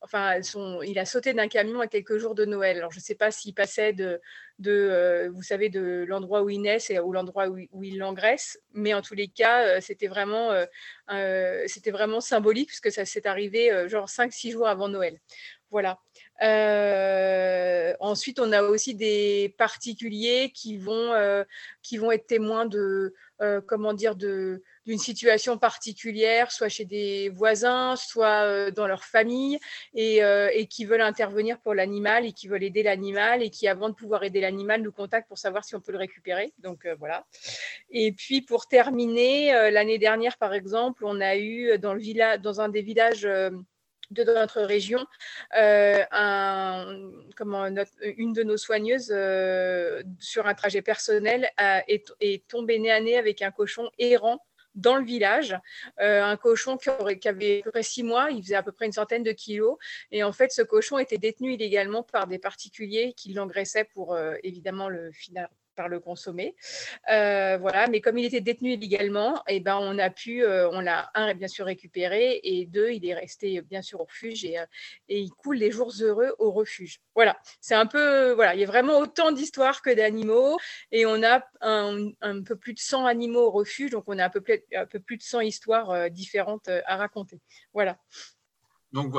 enfin, 0.00 0.38
il 0.84 0.98
a 1.00 1.04
sauté 1.04 1.34
d'un 1.34 1.48
camion 1.48 1.80
à 1.80 1.88
quelques 1.88 2.16
jours 2.16 2.36
de 2.36 2.44
Noël. 2.44 2.78
Alors, 2.78 2.92
je 2.92 2.98
ne 2.98 3.02
sais 3.02 3.16
pas 3.16 3.32
s'il 3.32 3.54
passait 3.54 3.92
de, 3.92 4.20
de 4.60 5.28
vous 5.34 5.42
savez, 5.42 5.68
de 5.68 6.04
l'endroit 6.06 6.42
où 6.42 6.50
il 6.50 6.62
naît 6.62 6.78
ou 7.00 7.12
l'endroit 7.12 7.48
où, 7.48 7.82
il 7.82 7.98
l'engraisse, 7.98 8.60
mais 8.72 8.94
en 8.94 9.02
tous 9.02 9.14
les 9.14 9.26
cas, 9.26 9.80
c'était 9.80 10.06
vraiment, 10.06 10.52
c'était 11.66 11.90
vraiment 11.90 12.20
symbolique 12.20 12.68
puisque 12.68 12.92
ça 12.92 13.04
s'est 13.04 13.26
arrivé 13.26 13.88
genre 13.88 14.06
5-6 14.06 14.52
jours 14.52 14.68
avant 14.68 14.88
Noël. 14.88 15.18
Voilà. 15.72 15.98
Euh, 16.40 17.94
ensuite, 18.00 18.40
on 18.40 18.52
a 18.52 18.62
aussi 18.62 18.94
des 18.94 19.54
particuliers 19.58 20.50
qui 20.54 20.76
vont, 20.76 21.12
euh, 21.12 21.44
qui 21.82 21.98
vont 21.98 22.10
être 22.10 22.26
témoins 22.26 22.66
de, 22.66 23.14
euh, 23.42 23.60
comment 23.60 23.92
dire, 23.92 24.16
de, 24.16 24.62
d'une 24.86 24.98
situation 24.98 25.58
particulière, 25.58 26.50
soit 26.50 26.68
chez 26.68 26.84
des 26.84 27.28
voisins, 27.28 27.94
soit 27.96 28.70
dans 28.72 28.88
leur 28.88 29.04
famille, 29.04 29.60
et, 29.94 30.16
et 30.18 30.66
qui 30.66 30.84
veulent 30.84 31.02
intervenir 31.02 31.60
pour 31.60 31.74
l'animal 31.74 32.26
et 32.26 32.32
qui 32.32 32.48
veulent 32.48 32.64
aider 32.64 32.82
l'animal 32.82 33.42
et 33.44 33.50
qui, 33.50 33.68
avant 33.68 33.90
de 33.90 33.94
pouvoir 33.94 34.24
aider 34.24 34.40
l'animal, 34.40 34.82
nous 34.82 34.90
contactent 34.90 35.28
pour 35.28 35.38
savoir 35.38 35.64
si 35.64 35.76
on 35.76 35.80
peut 35.80 35.92
le 35.92 35.98
récupérer. 35.98 36.52
Donc 36.58 36.88
voilà. 36.98 37.24
Et 37.90 38.10
puis 38.10 38.42
pour 38.42 38.66
terminer, 38.66 39.52
l'année 39.70 39.98
dernière, 39.98 40.36
par 40.36 40.52
exemple, 40.52 41.04
on 41.04 41.20
a 41.20 41.36
eu 41.36 41.78
dans, 41.78 41.94
le 41.94 42.00
village, 42.00 42.40
dans 42.40 42.60
un 42.60 42.68
des 42.68 42.82
villages 42.82 43.28
de 44.12 44.24
notre 44.24 44.60
région, 44.62 45.04
euh, 45.56 46.04
une 48.16 48.32
de 48.32 48.42
nos 48.42 48.56
soigneuses, 48.56 49.12
euh, 49.14 50.02
sur 50.18 50.46
un 50.46 50.54
trajet 50.54 50.82
personnel, 50.82 51.50
est, 51.58 52.48
tombée 52.48 52.78
nez 52.78 52.92
à 52.92 53.00
nez 53.00 53.16
avec 53.16 53.42
un 53.42 53.50
cochon 53.50 53.90
errant 53.98 54.44
dans 54.74 54.96
le 54.96 55.04
village, 55.04 55.54
euh, 56.00 56.24
un 56.24 56.36
cochon 56.38 56.78
qui, 56.78 56.88
aurait, 56.88 57.18
qui, 57.18 57.28
avait 57.28 57.60
à 57.60 57.64
peu 57.64 57.70
près 57.72 57.82
six 57.82 58.02
mois, 58.02 58.30
il 58.30 58.42
faisait 58.42 58.54
à 58.54 58.62
peu 58.62 58.72
près 58.72 58.86
une 58.86 58.92
centaine 58.92 59.22
de 59.22 59.32
kilos, 59.32 59.76
et 60.10 60.22
en 60.22 60.32
fait 60.32 60.50
ce 60.50 60.62
cochon 60.62 60.98
était 60.98 61.18
détenu 61.18 61.52
illégalement 61.52 62.02
par 62.02 62.26
des 62.26 62.38
particuliers 62.38 63.12
qui 63.14 63.34
l'engraissaient 63.34 63.84
pour 63.84 64.16
évidemment 64.42 64.88
le, 64.88 65.10
par 65.74 65.88
le 65.88 66.00
consommer. 66.00 66.54
Euh, 67.10 67.58
voilà, 67.58 67.86
mais 67.88 68.00
comme 68.00 68.18
il 68.18 68.24
était 68.24 68.40
détenu 68.40 68.72
illégalement, 68.72 69.36
et 69.48 69.56
eh 69.56 69.60
ben, 69.60 69.78
on 69.80 69.98
a 69.98 70.10
pu, 70.10 70.44
euh, 70.44 70.68
on 70.70 70.80
l'a 70.80 71.10
un 71.14 71.34
bien 71.34 71.48
sûr 71.48 71.66
récupéré 71.66 72.40
et 72.42 72.66
deux, 72.66 72.90
il 72.90 73.06
est 73.06 73.14
resté 73.14 73.60
bien 73.62 73.82
sûr 73.82 74.00
au 74.00 74.04
refuge 74.04 74.44
et, 74.44 74.58
euh, 74.58 74.66
et 75.08 75.20
il 75.20 75.30
coule 75.30 75.56
les 75.56 75.70
jours 75.70 75.92
heureux 76.00 76.34
au 76.38 76.50
refuge. 76.50 77.00
Voilà, 77.14 77.36
c'est 77.60 77.74
un 77.74 77.86
peu, 77.86 78.32
voilà, 78.32 78.54
il 78.54 78.60
y 78.60 78.64
a 78.64 78.66
vraiment 78.66 78.98
autant 78.98 79.32
d'histoires 79.32 79.82
que 79.82 79.90
d'animaux 79.90 80.58
et 80.90 81.06
on 81.06 81.22
a 81.22 81.44
un, 81.60 82.10
un, 82.20 82.42
peu 82.42 82.56
plus 82.56 82.74
de 82.74 82.78
100 82.78 83.06
animaux 83.06 83.46
au 83.46 83.50
refuge, 83.50 83.90
donc 83.90 84.04
on 84.06 84.18
a 84.18 84.26
un 84.26 84.30
peu, 84.30 84.42
un 84.74 84.86
peu 84.86 85.00
plus 85.00 85.16
de 85.16 85.22
100 85.22 85.40
histoires 85.40 86.10
différentes 86.10 86.68
à 86.86 86.96
raconter. 86.96 87.40
Voilà. 87.72 87.98
Donc, 88.92 89.14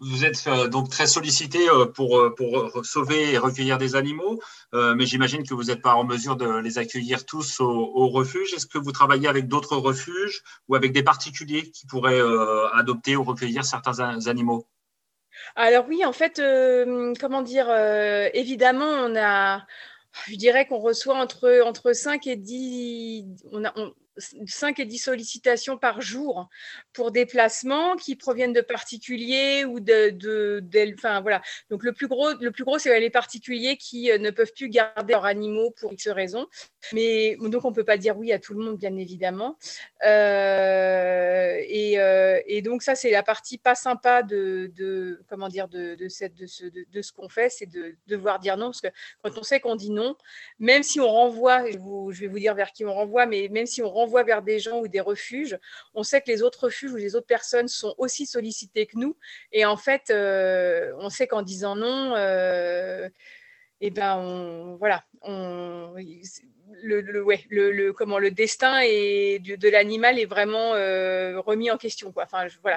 vous 0.00 0.24
êtes 0.24 0.46
euh, 0.46 0.68
donc 0.68 0.88
très 0.88 1.06
sollicité 1.06 1.68
euh, 1.68 1.84
pour, 1.84 2.18
euh, 2.18 2.34
pour 2.34 2.84
sauver 2.84 3.32
et 3.32 3.38
recueillir 3.38 3.76
des 3.76 3.94
animaux, 3.94 4.40
mais 4.72 5.04
j'imagine 5.04 5.46
que 5.46 5.54
vous 5.54 5.64
n'êtes 5.64 5.82
pas 5.82 5.94
en 5.94 6.04
mesure 6.04 6.36
de 6.36 6.58
les 6.58 6.78
accueillir 6.78 7.26
tous 7.26 7.60
au, 7.60 8.08
refuge. 8.08 8.54
Est-ce 8.54 8.66
que 8.66 8.78
vous 8.78 8.92
travaillez 8.92 9.28
avec 9.28 9.48
d'autres 9.48 9.76
refuges 9.76 10.42
ou 10.68 10.74
avec 10.74 10.92
des 10.92 11.02
particuliers 11.02 11.70
qui 11.70 11.86
pourraient 11.86 12.20
adopter 12.74 13.16
ou 13.16 13.24
recueillir 13.24 13.64
certains 13.64 14.26
animaux? 14.26 14.66
Alors 15.56 15.86
oui, 15.88 16.04
en 16.04 16.12
fait, 16.12 16.40
comment 17.20 17.42
dire, 17.42 17.70
évidemment, 18.34 18.90
on 19.06 19.16
a, 19.16 19.66
je 20.26 20.36
dirais 20.36 20.66
qu'on 20.66 20.78
reçoit 20.78 21.16
entre, 21.16 21.62
entre 21.64 21.92
5 21.92 22.26
et 22.26 22.36
10, 22.36 23.24
on 23.52 23.64
a, 23.64 23.72
5 24.18 24.80
et 24.80 24.84
10 24.84 24.98
sollicitations 24.98 25.78
par 25.78 26.00
jour 26.00 26.48
pour 26.92 27.10
des 27.10 27.26
placements 27.26 27.96
qui 27.96 28.16
proviennent 28.16 28.52
de 28.52 28.60
particuliers 28.60 29.64
ou 29.64 29.80
de, 29.80 30.10
de, 30.10 30.94
enfin 30.94 31.20
voilà. 31.20 31.42
Donc 31.70 31.82
le 31.82 31.92
plus 31.92 32.08
gros, 32.08 32.32
le 32.40 32.50
plus 32.50 32.64
gros, 32.64 32.78
c'est 32.78 32.98
les 33.00 33.10
particuliers 33.10 33.76
qui 33.76 34.10
euh, 34.10 34.18
ne 34.18 34.30
peuvent 34.30 34.52
plus 34.54 34.68
garder 34.68 35.12
leurs 35.12 35.24
animaux 35.24 35.70
pour 35.72 35.92
X 35.92 36.08
raisons. 36.08 36.46
Mais 36.92 37.36
donc 37.40 37.64
on 37.64 37.72
peut 37.72 37.84
pas 37.84 37.96
dire 37.96 38.16
oui 38.18 38.32
à 38.32 38.38
tout 38.38 38.54
le 38.54 38.64
monde, 38.64 38.76
bien 38.76 38.96
évidemment. 38.96 39.58
Euh, 40.04 41.56
et, 41.66 41.98
euh, 41.98 42.40
et, 42.46 42.62
donc 42.62 42.82
ça, 42.82 42.94
c'est 42.94 43.10
la 43.10 43.22
partie 43.22 43.58
pas 43.58 43.74
sympa 43.74 44.22
de, 44.22 44.70
de 44.76 45.20
comment 45.28 45.48
dire 45.48 45.68
de, 45.68 45.94
de 45.94 46.08
cette 46.08 46.34
de 46.34 46.46
ce 46.46 46.68
ce 47.08 47.12
qu'on 47.12 47.28
fait, 47.28 47.48
c'est 47.48 47.66
de 47.66 47.96
devoir 48.06 48.38
dire 48.38 48.56
non 48.56 48.66
parce 48.66 48.80
que 48.80 48.88
quand 49.22 49.38
on 49.38 49.42
sait 49.42 49.60
qu'on 49.60 49.76
dit 49.76 49.90
non, 49.90 50.14
même 50.58 50.82
si 50.82 51.00
on 51.00 51.08
renvoie, 51.08 51.70
je, 51.70 51.78
vous, 51.78 52.12
je 52.12 52.20
vais 52.20 52.26
vous 52.26 52.38
dire 52.38 52.54
vers 52.54 52.72
qui 52.72 52.84
on 52.84 52.92
renvoie, 52.92 53.26
mais 53.26 53.48
même 53.48 53.66
si 53.66 53.82
on 53.82 53.90
renvoie 53.90 54.07
vers 54.08 54.42
des 54.42 54.58
gens 54.58 54.80
ou 54.80 54.88
des 54.88 55.00
refuges, 55.00 55.58
on 55.94 56.02
sait 56.02 56.20
que 56.20 56.30
les 56.30 56.42
autres 56.42 56.64
refuges 56.64 56.92
ou 56.92 56.96
les 56.96 57.14
autres 57.16 57.26
personnes 57.26 57.68
sont 57.68 57.94
aussi 57.98 58.26
sollicités 58.26 58.86
que 58.86 58.98
nous. 58.98 59.16
Et 59.52 59.64
en 59.64 59.76
fait, 59.76 60.10
euh, 60.10 60.92
on 60.98 61.10
sait 61.10 61.26
qu'en 61.26 61.42
disant 61.42 61.76
non, 61.76 62.14
euh, 62.16 63.08
eh 63.80 63.90
ben, 63.90 64.76
voilà, 64.78 65.04
le, 66.82 67.92
comment, 67.92 68.18
le 68.18 68.30
destin 68.30 68.80
et 68.82 69.38
de, 69.38 69.68
l'animal 69.68 70.18
est 70.18 70.26
vraiment 70.26 70.74
euh, 70.74 71.40
remis 71.40 71.70
en 71.70 71.76
question. 71.76 72.12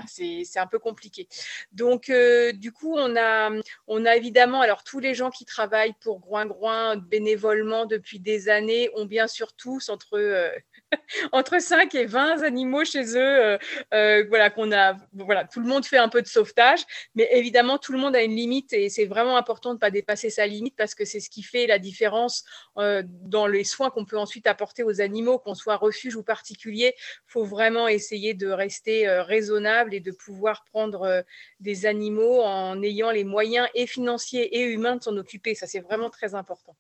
C'est 0.07 0.59
un 0.59 0.67
peu 0.67 0.79
compliqué. 0.79 1.27
Donc, 1.71 2.11
du 2.53 2.71
coup, 2.71 2.95
on 2.95 3.15
a, 3.15 3.51
on 3.87 4.05
évidemment, 4.05 4.61
alors 4.61 4.83
tous 4.83 4.99
les 4.99 5.13
gens 5.13 5.29
qui 5.29 5.45
travaillent 5.45 5.95
pour 6.01 6.19
Groin-Groin 6.19 6.97
bénévolement 6.97 7.85
depuis 7.85 8.19
des 8.19 8.49
années 8.49 8.89
ont 8.95 9.05
bien 9.05 9.27
sûr 9.27 9.53
tous 9.53 9.89
entre, 9.89 10.17
euh, 10.17 10.49
entre 11.31 11.61
5 11.61 11.93
et 11.95 12.05
20 12.05 12.43
animaux 12.43 12.85
chez 12.85 13.17
eux. 13.17 13.57
voilà, 13.91 14.49
qu'on 14.49 14.71
a, 14.71 14.95
voilà, 15.13 15.45
tout 15.45 15.59
le 15.59 15.67
monde 15.67 15.85
fait 15.85 15.97
un 15.97 16.09
peu 16.09 16.21
de 16.21 16.27
sauvetage, 16.27 16.81
mais 17.15 17.27
évidemment, 17.31 17.77
tout 17.77 17.91
le 17.91 17.99
monde 17.99 18.15
a 18.15 18.21
une 18.21 18.35
limite 18.35 18.73
et 18.73 18.89
c'est 18.89 19.05
vraiment 19.05 19.37
important 19.37 19.69
de 19.69 19.75
ne 19.75 19.79
pas 19.79 19.91
dépasser 19.91 20.29
sa 20.29 20.47
limite 20.47 20.75
parce 20.75 20.95
que 20.95 21.05
c'est 21.05 21.19
ce 21.19 21.29
qui 21.29 21.43
fait 21.43 21.67
la 21.67 21.79
différence 21.79 22.43
dans 22.75 23.47
les 23.47 23.63
soins 23.63 23.89
qu'on 23.89 24.05
peut 24.05 24.17
ensuite 24.17 24.47
apporter 24.47 24.83
aux 24.83 25.01
animaux, 25.01 25.39
qu'on 25.39 25.55
soit 25.55 25.75
refuge 25.75 26.15
ou 26.15 26.23
particulier, 26.23 26.95
faut 27.25 27.43
vraiment 27.43 27.87
essayer 27.87 28.33
de 28.33 28.47
rester 28.47 29.07
euh, 29.07 29.23
raisonnable 29.23 29.93
et 29.93 29.99
de 29.99 30.11
pouvoir 30.11 30.63
prendre 30.65 31.03
euh, 31.03 31.21
des 31.59 31.85
animaux 31.85 32.41
en 32.41 32.81
ayant 32.81 33.11
les 33.11 33.23
moyens 33.23 33.67
et 33.75 33.87
financiers 33.87 34.57
et 34.57 34.63
humains 34.63 34.95
de 34.95 35.03
s'en 35.03 35.15
occuper. 35.17 35.55
Ça, 35.55 35.67
c'est 35.67 35.79
vraiment 35.79 36.09
très 36.09 36.35
important. 36.35 36.75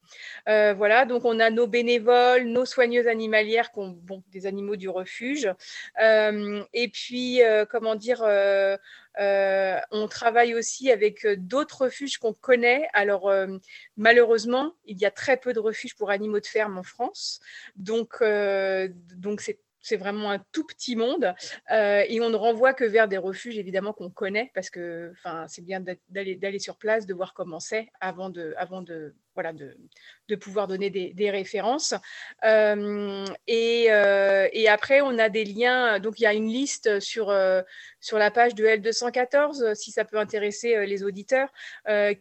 Euh, 0.49 0.73
voilà, 0.73 1.05
donc 1.05 1.25
on 1.25 1.39
a 1.39 1.49
nos 1.49 1.67
bénévoles, 1.67 2.43
nos 2.43 2.65
soigneuses 2.65 3.07
animalières, 3.07 3.71
qui 3.71 3.79
ont 3.79 3.97
bon, 4.01 4.23
des 4.31 4.45
animaux 4.45 4.75
du 4.75 4.89
refuge. 4.89 5.49
et 5.99 6.87
puis, 6.91 7.41
comment 7.69 7.95
dire, 7.95 8.23
euh, 9.19 9.79
on 9.91 10.07
travaille 10.07 10.55
aussi 10.55 10.91
avec 10.91 11.25
euh, 11.25 11.35
d'autres 11.37 11.85
refuges 11.85 12.17
qu'on 12.17 12.33
connaît. 12.33 12.87
Alors, 12.93 13.29
euh, 13.29 13.57
malheureusement, 13.97 14.73
il 14.85 14.97
y 14.99 15.05
a 15.05 15.11
très 15.11 15.37
peu 15.37 15.53
de 15.53 15.59
refuges 15.59 15.95
pour 15.95 16.11
animaux 16.11 16.39
de 16.39 16.45
ferme 16.45 16.77
en 16.77 16.83
France. 16.83 17.41
Donc, 17.75 18.23
donc 19.15 19.41
c'est 19.41 19.59
c'est 19.81 19.97
vraiment 19.97 20.31
un 20.31 20.39
tout 20.51 20.65
petit 20.65 20.95
monde 20.95 21.33
et 21.69 22.19
on 22.21 22.29
ne 22.29 22.35
renvoie 22.35 22.73
que 22.73 22.83
vers 22.83 23.07
des 23.07 23.17
refuges 23.17 23.57
évidemment 23.57 23.93
qu'on 23.93 24.09
connaît 24.09 24.51
parce 24.53 24.69
que 24.69 25.11
enfin 25.17 25.45
c'est 25.47 25.63
bien 25.63 25.83
d'aller 26.09 26.59
sur 26.59 26.77
place 26.77 27.05
de 27.05 27.13
voir 27.13 27.33
comment 27.33 27.59
c'est 27.59 27.89
avant 27.99 28.29
de 28.29 28.53
avant 28.57 28.81
de 28.81 29.15
voilà, 29.33 29.53
de, 29.53 30.35
pouvoir 30.35 30.67
donner 30.67 30.89
des, 30.89 31.31
références. 31.31 31.93
Euh, 32.43 33.25
et, 33.47 33.87
euh, 33.89 34.47
et, 34.53 34.69
après, 34.69 35.01
on 35.01 35.17
a 35.19 35.29
des 35.29 35.43
liens. 35.43 35.99
Donc, 35.99 36.19
il 36.19 36.23
y 36.23 36.25
a 36.25 36.33
une 36.33 36.47
liste 36.47 36.99
sur, 36.99 37.29
euh, 37.29 37.61
sur 37.99 38.17
la 38.17 38.31
page 38.31 38.55
de 38.55 38.65
L214, 38.65 39.75
si 39.75 39.91
ça 39.91 40.05
peut 40.05 40.17
intéresser 40.17 40.85
les 40.85 41.03
auditeurs, 41.03 41.49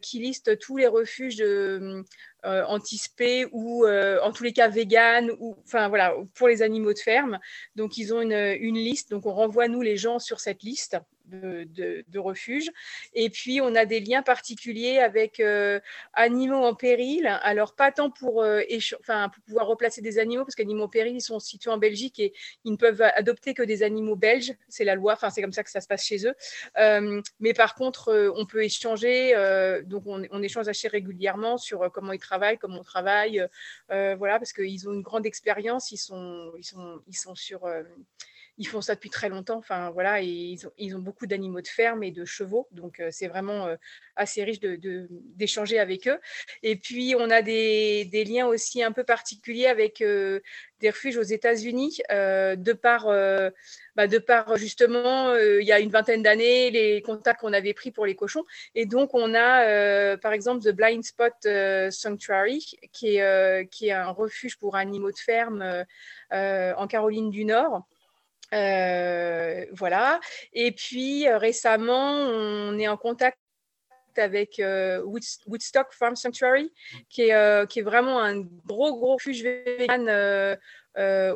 qui 0.00 0.18
liste 0.18 0.58
tous 0.58 0.76
les 0.76 0.86
refuges 0.86 1.36
de, 1.36 2.04
anti-spé 2.44 3.46
ou 3.52 3.86
en 3.86 4.32
tous 4.32 4.44
les 4.44 4.52
cas 4.52 4.68
vegan 4.68 5.30
ou 5.38 5.56
enfin 5.64 5.88
voilà 5.88 6.14
pour 6.34 6.48
les 6.48 6.62
animaux 6.62 6.92
de 6.92 6.98
ferme. 6.98 7.38
Donc 7.76 7.96
ils 7.96 8.14
ont 8.14 8.20
une, 8.20 8.56
une 8.60 8.76
liste. 8.76 9.10
Donc 9.10 9.26
on 9.26 9.32
renvoie 9.32 9.68
nous 9.68 9.82
les 9.82 9.96
gens 9.96 10.18
sur 10.18 10.40
cette 10.40 10.62
liste 10.62 10.96
de, 11.30 12.18
refuge. 12.18 12.70
Et 13.14 13.30
puis, 13.30 13.60
on 13.60 13.74
a 13.74 13.86
des 13.86 14.00
liens 14.00 14.22
particuliers 14.22 14.98
avec 14.98 15.40
euh, 15.40 15.80
animaux 16.12 16.62
en 16.62 16.74
péril. 16.74 17.26
Alors, 17.42 17.74
pas 17.74 17.92
tant 17.92 18.10
pour, 18.10 18.42
euh, 18.42 18.60
pour 19.06 19.42
pouvoir 19.46 19.66
replacer 19.66 20.02
des 20.02 20.18
animaux, 20.18 20.44
parce 20.44 20.54
qu'animaux 20.54 20.84
en 20.84 20.88
péril, 20.88 21.14
ils 21.16 21.22
sont 21.22 21.38
situés 21.38 21.70
en 21.70 21.78
Belgique 21.78 22.18
et 22.18 22.34
ils 22.64 22.72
ne 22.72 22.76
peuvent 22.76 23.02
adopter 23.02 23.54
que 23.54 23.62
des 23.62 23.82
animaux 23.82 24.16
belges. 24.16 24.52
C'est 24.68 24.84
la 24.84 24.94
loi, 24.94 25.14
enfin, 25.14 25.30
c'est 25.30 25.40
comme 25.40 25.52
ça 25.52 25.64
que 25.64 25.70
ça 25.70 25.80
se 25.80 25.88
passe 25.88 26.04
chez 26.04 26.26
eux. 26.26 26.34
Euh, 26.78 27.22
mais 27.38 27.54
par 27.54 27.74
contre, 27.74 28.32
on 28.36 28.46
peut 28.46 28.64
échanger. 28.64 29.34
donc, 29.86 30.02
on, 30.06 30.22
on, 30.30 30.42
échange 30.42 30.68
assez 30.68 30.88
régulièrement 30.88 31.58
sur 31.58 31.90
comment 31.92 32.12
ils 32.12 32.18
travaillent, 32.18 32.58
comment 32.58 32.80
on 32.80 32.84
travaille. 32.84 33.46
voilà, 33.88 34.38
parce 34.38 34.52
qu'ils 34.52 34.88
ont 34.88 34.92
une 34.92 35.02
grande 35.02 35.26
expérience. 35.26 35.90
Ils 35.90 35.98
sont, 35.98 36.52
ils 36.58 36.64
sont, 36.64 37.00
ils 37.06 37.16
sont 37.16 37.34
sur 37.34 37.66
ils 38.60 38.68
font 38.68 38.82
ça 38.82 38.94
depuis 38.94 39.08
très 39.08 39.30
longtemps. 39.30 39.56
Enfin, 39.56 39.88
voilà, 39.90 40.20
et 40.20 40.54
ils, 40.76 40.96
ont, 40.96 40.98
beaucoup 40.98 41.26
d'animaux 41.26 41.62
de 41.62 41.66
ferme 41.66 42.02
et 42.02 42.10
de 42.10 42.26
chevaux. 42.26 42.68
Donc, 42.72 43.00
euh, 43.00 43.08
c'est 43.10 43.26
vraiment 43.26 43.66
euh, 43.66 43.76
assez 44.16 44.44
riche 44.44 44.60
d'échanger 44.60 45.78
avec 45.78 46.06
eux. 46.06 46.18
Et 46.62 46.76
puis, 46.76 47.14
on 47.18 47.30
a 47.30 47.40
des, 47.40 48.04
liens 48.28 48.46
aussi 48.46 48.82
un 48.82 48.92
peu 48.92 49.02
particuliers 49.02 49.66
avec 49.66 50.02
euh, 50.02 50.40
des 50.80 50.90
refuges 50.90 51.16
aux 51.16 51.22
États-Unis, 51.22 52.00
de 52.10 52.72
par, 52.74 53.06
bah, 53.96 54.06
de 54.06 54.18
par 54.18 54.56
justement, 54.56 55.34
il 55.36 55.66
y 55.66 55.72
a 55.72 55.80
une 55.80 55.90
vingtaine 55.90 56.22
d'années, 56.22 56.70
les 56.70 57.02
contacts 57.02 57.40
qu'on 57.40 57.52
avait 57.52 57.74
pris 57.74 57.90
pour 57.90 58.06
les 58.06 58.14
cochons. 58.14 58.44
Et 58.74 58.86
donc, 58.86 59.14
on 59.14 59.34
a, 59.34 60.16
par 60.18 60.32
exemple, 60.32 60.64
The 60.64 60.70
Blind 60.70 61.04
Spot 61.04 61.34
Sanctuary, 61.90 62.78
qui 62.92 63.16
est 63.16 63.90
un 63.90 64.10
refuge 64.10 64.58
pour 64.58 64.76
animaux 64.76 65.12
de 65.12 65.18
ferme 65.18 65.84
en 66.30 66.86
Caroline 66.86 67.30
du 67.30 67.44
Nord. 67.44 67.86
Euh, 68.54 69.66
voilà. 69.72 70.20
Et 70.52 70.72
puis 70.72 71.28
euh, 71.28 71.38
récemment, 71.38 72.12
on 72.12 72.78
est 72.78 72.88
en 72.88 72.96
contact 72.96 73.38
avec 74.16 74.58
euh, 74.58 75.02
Woodstock 75.46 75.92
Farm 75.92 76.16
Sanctuary, 76.16 76.72
qui 77.08 77.22
est, 77.22 77.82
vraiment 77.82 78.20
un 78.20 78.40
gros, 78.66 78.94
gros 78.96 79.14
refuge 79.14 79.42
vegan 79.42 80.58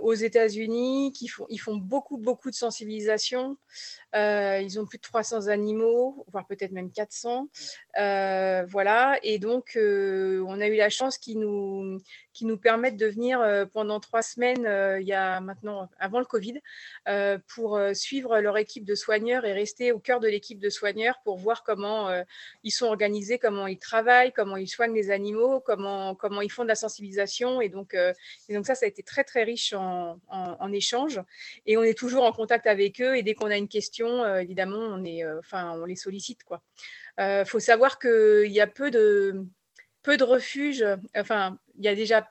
aux 0.03 0.15
États-Unis, 0.15 1.13
qui 1.13 1.29
font, 1.29 1.47
ils 1.49 1.59
font 1.59 1.77
beaucoup, 1.77 2.19
beaucoup 2.19 2.51
de 2.51 2.57
sensibilisation. 2.57 3.57
Ils 4.15 4.79
ont 4.79 4.87
plus 4.87 4.99
de 4.99 5.03
300 5.03 5.49
animaux, 5.49 6.25
voire 6.31 6.47
peut-être 6.47 6.73
même 6.73 6.91
400. 6.91 7.49
voilà, 7.97 9.19
et 9.23 9.39
donc 9.39 9.77
on 9.77 10.61
a 10.61 10.67
eu 10.67 10.77
la 10.77 10.91
chance 10.91 11.19
qu'ils 11.19 11.41
nous, 11.41 12.01
qui 12.33 12.45
nous 12.47 12.57
permettent 12.57 12.97
de 12.97 13.07
venir 13.07 13.41
pendant 13.73 14.01
trois 14.01 14.23
semaines, 14.23 14.67
il 15.01 15.07
y 15.07 15.13
a 15.13 15.41
maintenant, 15.41 15.89
avant 15.99 16.19
le 16.19 16.25
Covid, 16.25 16.61
pour 17.55 17.81
suivre 17.95 18.39
leur 18.41 18.57
équipe 18.57 18.85
de 18.85 18.95
soigneurs 18.95 19.45
et 19.45 19.53
rester 19.53 19.93
au 19.93 19.99
cœur 19.99 20.21
de 20.21 20.29
l'équipe 20.29 20.59
de 20.59 20.71
soigneurs 20.71 21.21
pour 21.25 21.39
voir 21.39 21.63
comment 21.65 22.11
ils 22.63 22.71
sont 22.71 22.87
organisés, 22.87 23.39
comment 23.39 23.67
ils 23.67 23.79
travaillent, 23.79 24.33
comment 24.33 24.57
ils 24.57 24.69
soignent 24.69 24.95
les 24.95 25.11
animaux, 25.11 25.61
comment, 25.61 26.15
comment 26.15 26.41
ils 26.41 26.51
font 26.51 26.63
de 26.63 26.69
la 26.69 26.75
sensibilisation. 26.75 27.61
Et 27.61 27.69
donc, 27.69 27.95
et 28.49 28.55
donc 28.55 28.67
ça, 28.67 28.75
ça 28.75 28.87
a 28.87 28.89
été 28.89 29.03
très, 29.03 29.25
très 29.25 29.45
riche 29.45 29.73
en, 29.73 30.19
en, 30.29 30.73
échange. 30.73 31.21
Et 31.67 31.77
on 31.77 31.83
est 31.83 31.97
toujours 31.97 32.25
en 32.25 32.33
contact 32.33 32.67
avec 32.67 33.01
eux. 33.01 33.17
Et 33.17 33.23
dès 33.23 33.35
qu'on 33.35 33.51
a 33.51 33.57
une 33.57 33.69
question, 33.69 34.04
évidemment, 34.41 34.79
on, 34.79 35.05
est, 35.05 35.27
enfin, 35.39 35.73
on 35.73 35.85
les 35.85 35.97
sollicite. 35.97 36.41
Il 37.19 37.45
faut 37.47 37.61
savoir 37.61 37.99
qu'il 37.99 38.51
y 38.51 38.61
a 38.61 38.67
peu 38.67 38.91
de 38.91 39.47
peu 40.03 40.17
de 40.17 40.25
refuges, 40.25 40.85
enfin, 41.17 41.59
il 41.77 41.85
y 41.85 41.89
a 41.89 41.95
déjà 41.95 42.29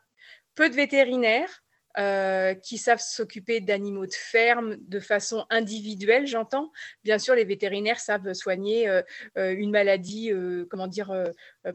peu 0.56 0.70
de 0.70 0.75
vétérinaires 0.75 1.62
euh, 1.97 2.55
qui 2.55 2.79
savent 2.79 3.01
s'occuper 3.01 3.59
d'animaux 3.59 4.07
de 4.07 4.13
ferme 4.13 4.77
de 4.79 5.00
façon 5.00 5.45
individuelle, 5.51 6.25
j'entends. 6.25 6.71
Bien 7.03 7.19
sûr, 7.19 7.35
les 7.35 7.45
vétérinaires 7.45 8.00
savent 8.00 8.33
soigner 8.33 8.89
euh, 8.89 9.03
euh, 9.38 9.53
une 9.55 9.69
maladie, 9.69 10.31
comment 10.69 10.88
dire, 10.88 11.13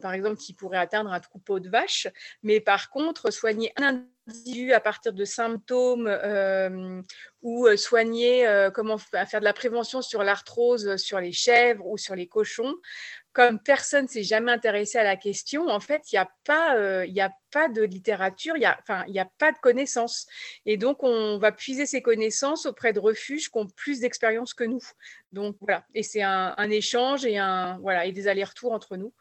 par 0.01 0.13
exemple, 0.13 0.37
qui 0.37 0.53
pourrait 0.53 0.77
atteindre 0.77 1.11
un 1.13 1.19
troupeau 1.19 1.59
de 1.59 1.69
vaches. 1.69 2.07
Mais 2.43 2.59
par 2.59 2.89
contre, 2.89 3.31
soigner 3.31 3.71
un 3.77 4.05
individu 4.27 4.73
à 4.73 4.79
partir 4.79 5.13
de 5.13 5.25
symptômes 5.25 6.09
ou 7.41 7.67
soigner, 7.77 8.69
comment 8.73 8.97
faire 8.97 9.39
de 9.39 9.45
la 9.45 9.53
prévention 9.53 10.01
sur 10.01 10.23
l'arthrose, 10.23 10.97
sur 10.97 11.19
les 11.19 11.31
chèvres 11.31 11.87
ou 11.87 11.97
sur 11.97 12.15
les 12.15 12.27
cochons, 12.27 12.75
comme 13.31 13.59
personne 13.59 14.05
ne 14.05 14.09
s'est 14.09 14.23
jamais 14.23 14.51
intéressé 14.51 14.97
à 14.97 15.03
la 15.03 15.15
question, 15.15 15.67
en 15.67 15.79
fait, 15.79 16.11
il 16.11 16.15
n'y 16.15 16.19
a, 16.19 16.29
pas, 16.45 16.75
euh, 16.77 17.05
a 17.19 17.29
pas 17.51 17.69
de 17.69 17.83
littérature, 17.83 18.55
il 18.57 18.61
n'y 18.61 18.65
a, 18.65 18.79
a 18.87 19.29
pas 19.37 19.51
de 19.51 19.57
connaissances. 19.59 20.27
Et 20.65 20.77
donc, 20.77 21.03
on 21.03 21.37
va 21.37 21.51
puiser 21.51 21.85
ces 21.85 22.01
connaissances 22.01 22.65
auprès 22.65 22.91
de 22.91 22.99
refuges 22.99 23.51
qui 23.51 23.57
ont 23.57 23.67
plus 23.67 23.99
d'expérience 23.99 24.53
que 24.53 24.63
nous. 24.63 24.81
Donc, 25.31 25.57
voilà. 25.61 25.85
Et 25.93 26.01
c'est 26.01 26.23
un, 26.23 26.69
échange 26.71 27.23
et, 27.23 27.37
un, 27.37 27.77
voilà, 27.79 28.05
et 28.05 28.11
des 28.11 28.27
allers-retours 28.27 28.71
entre 28.71 28.97
nous. 28.97 29.13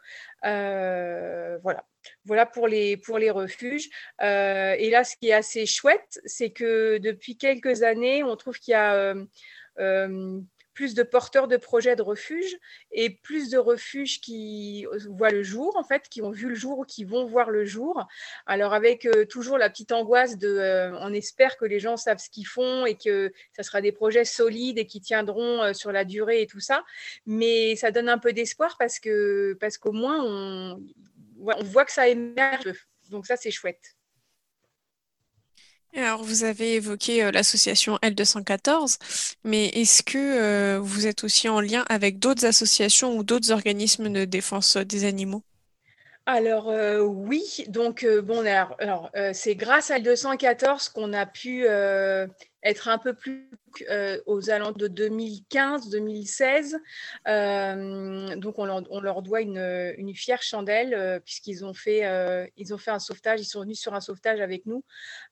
Euh, 0.45 1.59
voilà. 1.63 1.85
Voilà 2.25 2.47
pour 2.47 2.67
les, 2.67 2.97
pour 2.97 3.19
les 3.19 3.31
refuges. 3.31 3.91
Euh, 4.23 4.75
et 4.79 4.89
là, 4.89 5.05
ce 5.05 5.17
qui 5.17 5.29
est 5.29 5.35
assez 5.35 5.67
chouette, 5.67 6.21
c'est 6.25 6.51
que 6.51 6.97
depuis 6.99 7.37
quelques 7.37 7.83
années, 7.83 8.25
on 8.25 8.37
trouve 8.37 8.59
qu'il 8.59 8.73
y 8.73 8.75
a 8.75 9.15
plus 10.79 10.95
de 10.95 11.03
porteurs 11.03 11.49
de 11.49 11.57
projets 11.57 11.97
de 11.97 12.03
refuge 12.03 12.57
et 12.93 13.11
plus 13.11 13.51
de 13.51 13.59
refuges 13.59 14.21
qui 14.21 14.87
voient 15.09 15.33
le 15.33 15.43
jour, 15.43 15.77
en 15.77 15.83
fait, 15.83 16.09
qui 16.09 16.23
ont 16.23 16.31
vu 16.31 16.49
le 16.49 16.55
jour 16.55 16.79
ou 16.79 16.85
qui 16.85 17.03
vont 17.03 17.25
voir 17.25 17.51
le 17.51 17.65
jour. 17.65 18.07
Alors 18.47 18.73
avec 18.73 19.05
euh, 19.05 19.25
toujours 19.25 19.59
la 19.59 19.71
petite 19.71 19.91
angoisse 19.91 20.39
de, 20.39 20.47
euh, 20.47 20.97
on 21.01 21.13
espère 21.13 21.57
que 21.57 21.65
les 21.65 21.81
gens 21.81 21.97
savent 21.97 22.21
ce 22.21 22.31
qu'ils 22.31 22.47
font 22.47 22.87
et 22.87 22.95
que 22.95 23.33
ça 23.57 23.65
sera 23.65 23.81
des 23.81 23.91
projets 23.91 24.25
solides 24.25 24.79
et 24.79 24.87
qui 24.87 25.01
tiendront 25.01 25.65
euh, 25.65 25.73
sur 25.73 25.91
la 25.91 26.05
durée 26.05 26.43
et 26.43 26.47
tout 26.47 26.61
ça. 26.61 26.85
Mais 27.27 27.75
ça 27.75 27.91
donne 27.91 28.09
un 28.09 28.19
peu 28.19 28.33
d'espoir 28.33 28.77
parce 28.79 29.01
que 29.01 29.55
parce 29.59 29.79
qu'au 29.79 29.91
moins 29.91 30.23
on, 30.23 30.81
on 31.41 31.65
voit 31.65 31.87
que 31.87 31.93
ça 31.93 32.07
émerge. 32.07 32.73
Donc 33.11 33.27
ça 33.27 33.37
c'est 33.37 33.51
chouette. 33.51 33.98
Alors, 35.97 36.23
vous 36.23 36.45
avez 36.45 36.75
évoqué 36.75 37.25
euh, 37.25 37.31
l'association 37.31 37.97
L214, 38.03 38.99
mais 39.45 39.67
est-ce 39.69 40.03
que 40.03 40.19
euh, 40.19 40.79
vous 40.79 41.07
êtes 41.07 41.25
aussi 41.25 41.49
en 41.49 41.61
lien 41.61 41.85
avec 41.89 42.19
d'autres 42.19 42.45
associations 42.45 43.17
ou 43.17 43.25
d'autres 43.25 43.51
organismes 43.51 44.11
de 44.11 44.25
défense 44.25 44.77
des 44.77 45.05
animaux? 45.05 45.43
Alors 46.27 46.69
euh, 46.69 47.01
oui, 47.01 47.65
donc 47.69 48.07
bon, 48.23 48.45
alors, 48.79 49.11
c'est 49.33 49.55
grâce 49.55 49.91
à 49.91 49.99
L214 49.99 50.93
qu'on 50.93 51.15
a 51.15 51.25
pu 51.25 51.65
être 51.65 52.89
un 52.89 52.99
peu 52.99 53.15
plus 53.15 53.49
euh, 53.91 54.21
aux 54.27 54.51
alentours 54.51 54.77
de 54.77 54.89
2015-2016. 54.89 56.75
Euh, 57.27 58.37
donc, 58.37 58.59
on 58.59 58.65
leur, 58.65 59.23
doit 59.23 59.41
une, 59.41 60.13
fière 60.15 60.43
chandelle 60.43 60.95
euh, 60.95 61.21
puisqu'ils 61.21 61.65
ont, 61.65 61.75
fait, 61.75 62.07
ont 62.71 62.79
fait 62.79 62.91
un 62.91 62.99
sauvetage, 62.99 63.41
ils 63.41 63.45
sont 63.45 63.63
venus 63.63 63.81
sur 63.81 63.95
un 63.95 64.01
sauvetage 64.01 64.41
avec 64.41 64.67
nous. 64.67 64.85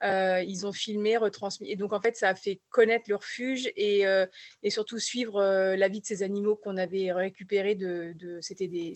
ils 0.03 0.67
ont 0.67 0.73
filmé, 0.73 1.17
retransmis. 1.17 1.71
Et 1.71 1.77
donc, 1.77 1.93
en 1.93 2.01
fait, 2.01 2.17
ça 2.17 2.31
a 2.31 2.35
fait 2.35 2.61
connaître 2.71 3.05
le 3.09 3.17
refuge 3.17 3.71
et, 3.77 4.05
surtout 4.69 4.99
suivre 4.99 5.43
la 5.75 5.89
vie 5.89 6.01
de 6.01 6.07
ces 6.07 6.23
animaux 6.23 6.57
qu'on 6.57 6.77
avait 6.77 7.13
récupérés. 7.13 7.79
C'était 8.41 8.69
des, 8.69 8.95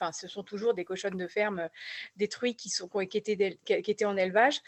enfin, 0.00 0.12
ce 0.12 0.28
sont 0.28 0.42
toujours 0.42 0.74
des 0.74 0.84
cochonnes 0.84 1.16
de 1.16 1.26
ferme 1.26 1.68
détruites 2.16 2.58
qui, 2.58 2.70
qui, 3.08 3.18
étaient, 3.90 4.04
en 4.04 4.16
élevage. 4.16 4.60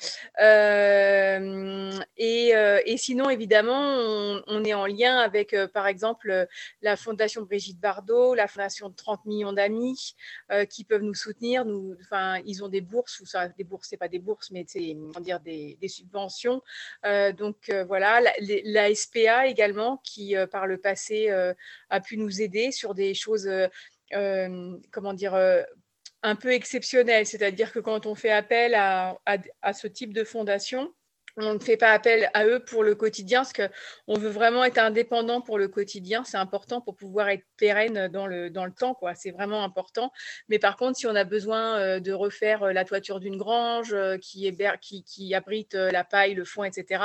et 2.17 2.97
sinon, 2.97 3.31
évidemment, 3.31 4.04
on, 4.05 4.65
est 4.65 4.75
en 4.75 4.87
lien 4.87 5.19
avec, 5.19 5.53
euh, 5.53 5.67
par 5.67 5.87
exemple, 5.87 6.31
euh, 6.31 6.47
la 6.83 6.97
Fondation 6.97 7.43
Brigitte 7.43 7.81
Bardot, 7.81 8.35
la 8.35 8.47
Fondation 8.47 8.89
de 8.89 8.95
30 8.95 9.25
millions 9.25 9.53
d'amis 9.53 10.15
euh, 10.51 10.65
qui 10.65 10.85
peuvent 10.85 11.03
nous 11.03 11.15
soutenir. 11.15 11.65
Nous, 11.65 11.97
ils 12.45 12.65
ont 12.65 12.69
des 12.69 12.81
bourses, 12.81 13.21
ou 13.21 13.27
ça, 13.27 13.49
des 13.49 13.65
bourses, 13.65 13.89
c'est 13.89 13.97
pas 13.97 14.09
des 14.09 14.19
bourses, 14.19 14.51
mais 14.51 14.65
c'est 14.69 14.97
dire 15.21 15.41
des, 15.41 15.79
subventions. 15.89 16.63
donc 17.37 17.71
voilà, 17.87 18.21
la, 18.41 18.95
SPA 18.95 19.47
également 19.47 19.99
qui, 20.05 20.35
par 20.51 20.67
le 20.67 20.79
passé, 20.79 21.31
a 21.91 22.01
pu 22.01 22.17
nous 22.17 22.43
aider 22.43 22.73
sur 22.73 22.95
des 22.95 23.15
choses, 23.15 23.49
comment 24.11 25.15
dire 25.15 25.35
un 26.25 26.37
peu 26.37 26.53
exceptionnelles. 26.53 27.27
c'est-à-dire 27.27 27.71
que 27.71 27.79
quand 27.79 28.07
on 28.07 28.15
fait 28.15 28.31
appel 28.31 28.75
à, 28.75 29.19
ce 29.73 29.87
type 29.87 30.13
de 30.13 30.25
fondation, 30.25 30.93
on 31.37 31.55
ne 31.55 31.59
fait 31.59 31.77
pas 31.77 31.91
appel 31.91 32.31
à 32.33 32.47
eux 32.47 32.61
pour 32.61 32.85
le 32.85 32.95
quotidien, 32.95 33.41
parce 33.41 33.53
qu'on 33.53 34.15
veut 34.15 34.29
vraiment 34.29 34.65
être 34.65 34.79
indépendant 34.79 35.41
pour 35.41 35.59
le 35.59 35.69
quotidien. 35.69 36.23
C'est 36.25 36.37
important 36.37 36.81
pour 36.81 36.95
pouvoir 36.95 37.29
être 37.29 37.45
pérenne 37.57 38.09
dans 38.09 38.27
le, 38.27 38.51
temps. 38.77 38.97
C'est 39.15 39.33
vraiment 39.33 39.65
important. 39.65 40.13
Mais 40.49 40.59
par 40.59 40.77
contre, 40.77 40.99
si 40.99 41.07
on 41.07 41.15
a 41.15 41.25
besoin 41.25 41.79
euh, 41.79 42.01
de 42.01 42.13
refaire 42.13 42.63
euh, 42.63 42.73
la 42.73 42.85
toiture 42.85 43.21
d'une 43.21 43.37
grange 43.37 43.93
euh, 43.93 44.17
qui, 44.19 44.47
abrite 45.35 45.75
la 45.75 46.05
paille, 46.05 46.35
le 46.35 46.45
foin, 46.45 46.67
etc., 46.67 47.03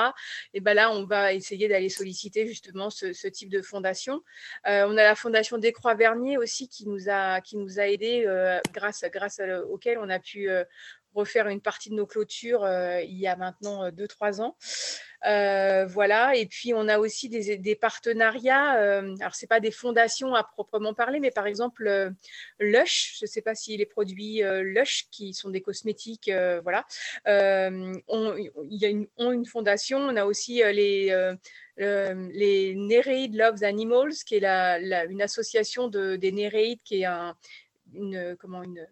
et 0.53 0.59
ben 0.59 0.73
là, 0.73 0.91
on 0.91 1.05
va 1.05 1.33
essayer 1.33 1.67
d'aller 1.67 1.89
solliciter 1.89 2.45
justement 2.47 2.89
ce, 2.89 3.27
type 3.27 3.49
de 3.49 3.61
fondation. 3.61 4.21
on 4.65 4.97
a 4.97 5.03
la 5.03 5.15
fondation 5.15 5.57
des 5.57 5.71
Croix-Vernier 5.71 6.37
aussi 6.37 6.67
qui 6.67 6.87
nous 6.87 7.09
a, 7.09 7.41
qui 7.41 7.57
aidés, 7.77 8.25
grâce, 8.73 9.03
grâce 9.11 9.41
auquel 9.69 9.97
on 9.99 10.09
a 10.09 10.19
pu 10.19 10.49
refaire 11.13 11.47
une 11.47 11.61
partie 11.61 11.89
de 11.89 11.95
nos 11.95 12.05
clôtures 12.05 12.63
euh, 12.63 13.01
il 13.01 13.17
y 13.17 13.27
a 13.27 13.35
maintenant 13.35 13.89
2-3 13.89 14.39
euh, 14.39 14.43
ans. 14.43 14.57
Euh, 15.25 15.85
voilà, 15.85 16.35
et 16.35 16.45
puis 16.45 16.73
on 16.73 16.87
a 16.87 16.97
aussi 16.97 17.27
des, 17.27 17.75
partenariats. 17.75 18.71
alors, 18.71 19.35
ce 19.35 19.43
n'est 19.43 19.47
pas 19.49 19.59
des 19.59 19.71
fondations 19.71 20.33
à 20.33 20.43
proprement 20.43 20.93
parler, 20.93 21.19
mais 21.19 21.31
par 21.31 21.45
exemple, 21.45 22.13
Lush, 22.59 23.17
je 23.19 23.25
ne 23.25 23.27
sais 23.27 23.41
pas 23.41 23.53
si 23.53 23.75
les 23.75 23.85
produits 23.85 24.41
Lush, 24.61 25.07
qui 25.11 25.33
sont 25.33 25.49
des 25.49 25.59
cosmétiques, 25.59 26.31
voilà, 26.63 26.85
ont, 27.27 28.35
y 28.69 28.85
a 28.85 28.89
une, 28.89 29.45
fondation. 29.45 29.99
On 29.99 30.15
a 30.15 30.23
aussi 30.23 30.61
les. 30.63 31.33
les 31.77 32.75
Nereid 32.75 33.35
Loves 33.35 33.63
Animals, 33.65 34.15
qui 34.25 34.35
est 34.35 34.39
la, 34.39 35.03
une 35.03 35.21
association 35.21 35.89
de, 35.89 36.15
des 36.15 36.31
Nereid, 36.31 36.79
qui 36.85 37.01
est 37.01 37.05
un, 37.05 37.35
une, 37.93 38.37
comment, 38.39 38.63
une, 38.63 38.87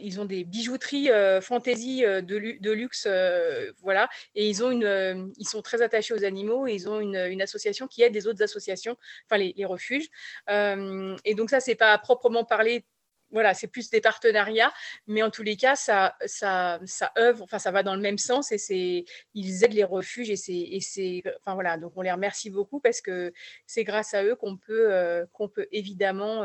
ils 0.00 0.20
ont 0.20 0.24
des 0.24 0.44
bijouteries 0.44 1.10
euh, 1.10 1.40
fantaisie 1.40 2.04
euh, 2.04 2.20
de, 2.20 2.70
luxe, 2.70 3.04
euh, 3.06 3.72
voilà, 3.82 4.08
et 4.34 4.48
ils 4.48 4.62
ont 4.62 4.70
une, 4.70 5.32
ils 5.38 5.48
sont 5.48 5.62
très 5.62 5.82
attachés 5.82 6.14
aux 6.14 6.24
animaux 6.24 6.66
et 6.66 6.74
ils 6.74 6.88
ont 6.88 7.00
une, 7.00 7.40
association 7.40 7.86
qui 7.86 8.02
aide 8.02 8.12
des 8.12 8.26
autres 8.26 8.42
associations, 8.42 8.96
enfin 9.26 9.38
les, 9.38 9.64
refuges. 9.64 10.08
et 10.48 11.34
donc 11.34 11.50
ça, 11.50 11.60
c'est 11.60 11.74
pas 11.74 11.92
à 11.92 11.98
proprement 11.98 12.44
parler 12.44 12.84
voilà, 13.32 13.54
c'est 13.54 13.68
plus 13.68 13.90
des 13.90 14.00
partenariats, 14.00 14.72
mais 15.06 15.22
en 15.22 15.30
tous 15.30 15.44
les 15.44 15.56
cas, 15.56 15.76
ça, 15.76 16.16
ça, 16.26 16.80
ça 16.84 17.12
œuvre, 17.16 17.44
enfin, 17.44 17.60
ça 17.60 17.70
va 17.70 17.84
dans 17.84 17.94
le 17.94 18.00
même 18.00 18.18
sens 18.18 18.50
et 18.50 18.58
c'est, 18.58 19.04
ils 19.34 19.64
aident 19.64 19.74
les 19.74 19.84
refuges 19.84 20.30
et 20.30 20.80
c'est, 20.80 21.22
enfin 21.38 21.54
voilà, 21.54 21.76
donc 21.76 21.92
on 21.94 22.02
les 22.02 22.10
remercie 22.10 22.50
beaucoup 22.50 22.80
parce 22.80 23.00
que 23.00 23.32
c'est 23.66 23.84
grâce 23.84 24.14
à 24.14 24.24
eux 24.24 24.34
qu'on 24.34 24.56
peut, 24.56 25.24
qu'on 25.32 25.48
peut 25.48 25.68
évidemment 25.70 26.44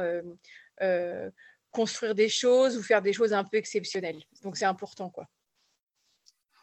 construire 1.75 2.15
des 2.15 2.29
choses 2.29 2.77
ou 2.77 2.81
faire 2.81 3.01
des 3.01 3.11
choses 3.11 3.33
un 3.33 3.43
peu 3.43 3.57
exceptionnelles. 3.57 4.21
Donc 4.43 4.55
c'est 4.55 4.65
important. 4.65 5.09
quoi. 5.09 5.27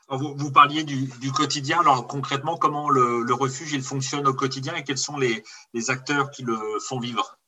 Vous, 0.09 0.51
parliez 0.51 0.85
du, 0.85 1.33
quotidien. 1.33 1.81
Alors 1.81 2.07
concrètement, 2.07 2.57
comment 2.57 2.89
le, 2.91 3.33
refuge 3.35 3.73
il 3.73 3.83
fonctionne 3.83 4.27
au 4.27 4.35
quotidien 4.35 4.75
et 4.75 4.85
quels 4.85 4.99
sont 4.99 5.19
les, 5.19 5.43
acteurs 5.89 6.31
qui 6.31 6.43
le 6.43 6.59
font 6.89 6.99
vivre? 6.99 7.39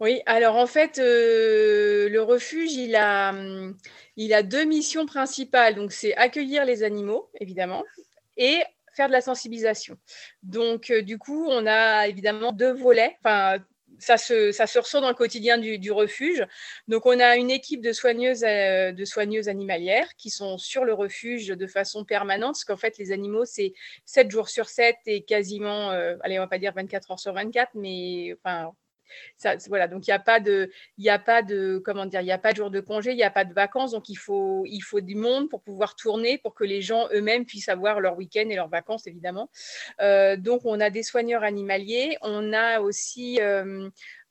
Oui, 0.00 0.20
alors 0.26 0.56
en 0.56 0.66
fait, 0.66 0.98
euh, 0.98 2.08
le 2.08 2.20
refuge, 2.20 2.72
il 2.72 2.96
a, 2.96 3.32
il 4.16 4.34
a 4.34 4.42
deux 4.42 4.64
missions 4.64 5.06
principales. 5.06 5.76
Donc 5.76 5.92
c'est 5.92 6.14
accueillir 6.16 6.64
les 6.64 6.82
animaux, 6.82 7.30
évidemment, 7.40 7.84
et 8.36 8.62
faire 8.94 9.08
de 9.08 9.12
la 9.12 9.20
sensibilisation. 9.20 9.96
Donc, 10.42 10.92
du 10.92 11.18
coup, 11.18 11.46
on 11.48 11.66
a 11.66 12.06
évidemment 12.06 12.52
deux 12.52 12.72
volets, 12.72 13.16
enfin, 13.20 13.58
ça 13.98 14.16
se, 14.16 14.52
ça 14.52 14.66
se, 14.66 14.78
ressent 14.78 15.00
dans 15.00 15.08
le 15.08 15.14
quotidien 15.14 15.58
du, 15.58 15.92
refuge. 15.92 16.44
Donc, 16.88 17.06
on 17.06 17.18
a 17.20 17.36
une 17.36 17.50
équipe 17.50 17.80
de 17.80 17.92
soigneuses, 17.92 18.40
de 18.40 19.04
soigneuses 19.04 19.48
animalières 19.48 20.14
qui 20.16 20.30
sont 20.30 20.58
sur 20.58 20.84
le 20.84 20.94
refuge 20.94 21.48
de 21.48 21.66
façon 21.66 22.04
permanente, 22.04 22.54
parce 22.54 22.64
qu'en 22.64 22.76
fait, 22.76 22.98
les 22.98 23.12
animaux, 23.12 23.44
c'est 23.44 23.72
7 24.04 24.30
jours 24.30 24.48
sur 24.48 24.68
7 24.68 24.96
et 25.06 25.22
quasiment, 25.22 25.90
allez, 25.90 26.38
on 26.38 26.42
va 26.42 26.48
pas 26.48 26.58
dire 26.58 26.72
24 26.74 27.12
heures 27.12 27.20
sur 27.20 27.32
24, 27.32 27.72
mais 27.74 28.34
enfin, 28.34 28.72
voilà, 29.68 29.88
donc 29.88 30.06
il 30.06 30.10
n'y 30.10 30.14
a 30.14 30.18
pas 30.18 30.40
de, 30.40 30.70
il 30.98 31.08
a 31.08 31.18
pas 31.18 31.42
de, 31.42 31.82
comment 31.84 32.06
dire, 32.06 32.20
il 32.20 32.30
a 32.30 32.38
pas 32.38 32.52
de 32.52 32.56
jour 32.56 32.70
de 32.70 32.80
congé, 32.80 33.12
il 33.12 33.16
n'y 33.16 33.22
a 33.22 33.30
pas 33.30 33.44
de 33.44 33.52
vacances, 33.52 33.92
donc 33.92 34.08
il 34.08 34.16
faut, 34.16 34.64
il 34.66 34.80
faut 34.80 35.00
du 35.00 35.14
monde 35.14 35.48
pour 35.48 35.62
pouvoir 35.62 35.96
tourner, 35.96 36.38
pour 36.38 36.54
que 36.54 36.64
les 36.64 36.82
gens 36.82 37.08
eux-mêmes 37.12 37.44
puissent 37.44 37.68
avoir 37.68 38.00
leur 38.00 38.16
week-end 38.16 38.48
et 38.48 38.56
leurs 38.56 38.68
vacances, 38.68 39.06
évidemment. 39.06 39.50
Euh, 40.00 40.36
donc 40.36 40.62
on 40.64 40.80
a 40.80 40.90
des 40.90 41.02
soigneurs 41.02 41.42
animaliers, 41.42 42.16
on 42.22 42.52
a 42.52 42.80
aussi 42.80 43.40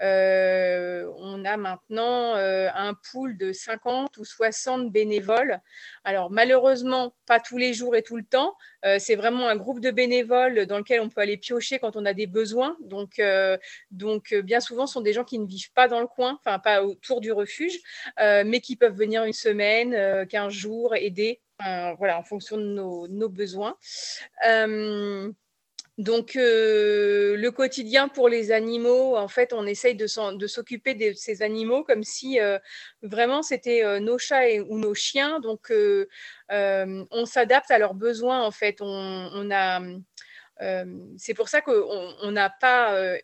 euh, 0.03 1.09
on 1.17 1.45
a 1.45 1.55
maintenant 1.55 2.35
euh, 2.35 2.67
un 2.75 2.93
pool 2.93 3.37
de 3.37 3.53
50 3.53 4.17
ou 4.17 4.25
60 4.25 4.91
bénévoles. 4.91 5.59
Alors 6.03 6.29
malheureusement, 6.29 7.15
pas 7.25 7.39
tous 7.39 7.57
les 7.57 7.73
jours 7.73 7.95
et 7.95 8.03
tout 8.03 8.17
le 8.17 8.23
temps. 8.23 8.55
Euh, 8.85 8.97
c'est 8.99 9.15
vraiment 9.15 9.47
un 9.47 9.55
groupe 9.55 9.79
de 9.79 9.91
bénévoles 9.91 10.65
dans 10.65 10.77
lequel 10.77 10.99
on 10.99 11.09
peut 11.09 11.21
aller 11.21 11.37
piocher 11.37 11.79
quand 11.79 11.95
on 11.95 12.05
a 12.05 12.13
des 12.13 12.27
besoins. 12.27 12.75
Donc, 12.81 13.21
donc 13.91 14.33
bien 14.33 14.59
souvent, 14.59 14.85
ce 14.85 14.93
sont 14.93 15.01
des 15.01 15.13
gens 15.13 15.23
qui 15.23 15.39
ne 15.39 15.45
vivent 15.45 15.71
pas 15.73 15.87
dans 15.87 16.01
le 16.01 16.07
coin, 16.07 16.39
enfin 16.43 16.59
pas 16.59 16.83
autour 16.83 17.21
du 17.21 17.31
refuge, 17.31 17.79
mais 18.17 18.59
qui 18.59 18.75
peuvent 18.75 18.95
venir 18.95 19.23
une 19.23 19.33
semaine, 19.33 20.27
15 20.27 20.51
jours, 20.51 20.95
aider. 20.95 21.41
voilà, 21.97 22.19
en 22.19 22.23
fonction 22.23 22.57
de 22.57 22.63
nos 22.63 23.29
besoins. 23.29 23.77
Donc, 25.99 26.35
euh, 26.35 27.37
le 27.37 27.51
quotidien 27.51 28.07
pour 28.07 28.27
les 28.27 28.51
animaux, 28.51 29.15
en 29.15 29.27
fait, 29.27 29.53
on 29.53 29.67
essaye 29.67 29.95
de, 29.95 30.07
s'occuper 30.07 30.95
de 30.95 31.13
ces 31.13 31.43
animaux 31.43 31.83
comme 31.83 32.03
si 32.03 32.39
euh, 32.39 32.57
vraiment 33.03 33.43
c'était 33.43 33.83
euh, 33.85 33.99
nos 33.99 34.17
chats 34.17 34.59
ou 34.67 34.79
nos 34.79 34.95
chiens. 34.95 35.39
Donc, 35.39 35.71
on 36.49 37.25
s'adapte 37.25 37.69
à 37.69 37.77
leurs 37.77 37.93
besoins, 37.93 38.41
en 38.41 38.49
fait. 38.49 38.77
On, 38.81 39.51
a, 39.51 39.81
c'est 41.17 41.35
pour 41.35 41.49
ça 41.49 41.61
qu'on 41.61 42.31
n'a 42.31 42.49
pas, 42.49 43.17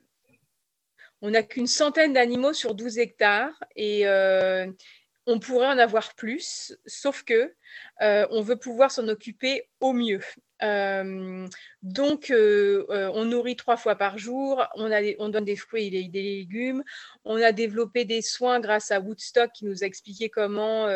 on 1.21 1.31
n'a 1.31 1.41
qu'une 1.41 1.67
centaine 1.67 2.13
d'animaux 2.13 2.53
sur 2.53 2.75
12 2.75 2.99
hectares 2.99 3.63
et 3.75 4.07
on 5.25 5.39
pourrait 5.39 5.67
en 5.67 5.79
avoir 5.79 6.13
plus, 6.13 6.77
sauf 6.85 7.23
que 7.23 7.55
on 7.99 8.41
veut 8.41 8.57
pouvoir 8.57 8.91
s'en 8.91 9.07
occuper 9.07 9.67
au 9.79 9.93
mieux. 9.93 10.21
Donc, 10.61 12.33
on 12.33 13.25
nourrit 13.25 13.55
trois 13.55 13.77
fois 13.77 13.95
par 13.95 14.17
jour, 14.17 14.65
on 14.75 15.29
donne 15.29 15.45
des 15.45 15.55
fruits 15.55 15.87
et 15.87 16.07
des, 16.07 16.21
légumes. 16.21 16.83
On 17.23 17.41
a 17.41 17.51
développé 17.51 18.05
des 18.05 18.21
soins 18.21 18.59
grâce 18.59 18.91
à 18.91 18.99
Woodstock 18.99 19.51
qui 19.53 19.65
nous 19.65 19.83
a 19.83 19.87
expliqué 19.87 20.29
comment, 20.29 20.87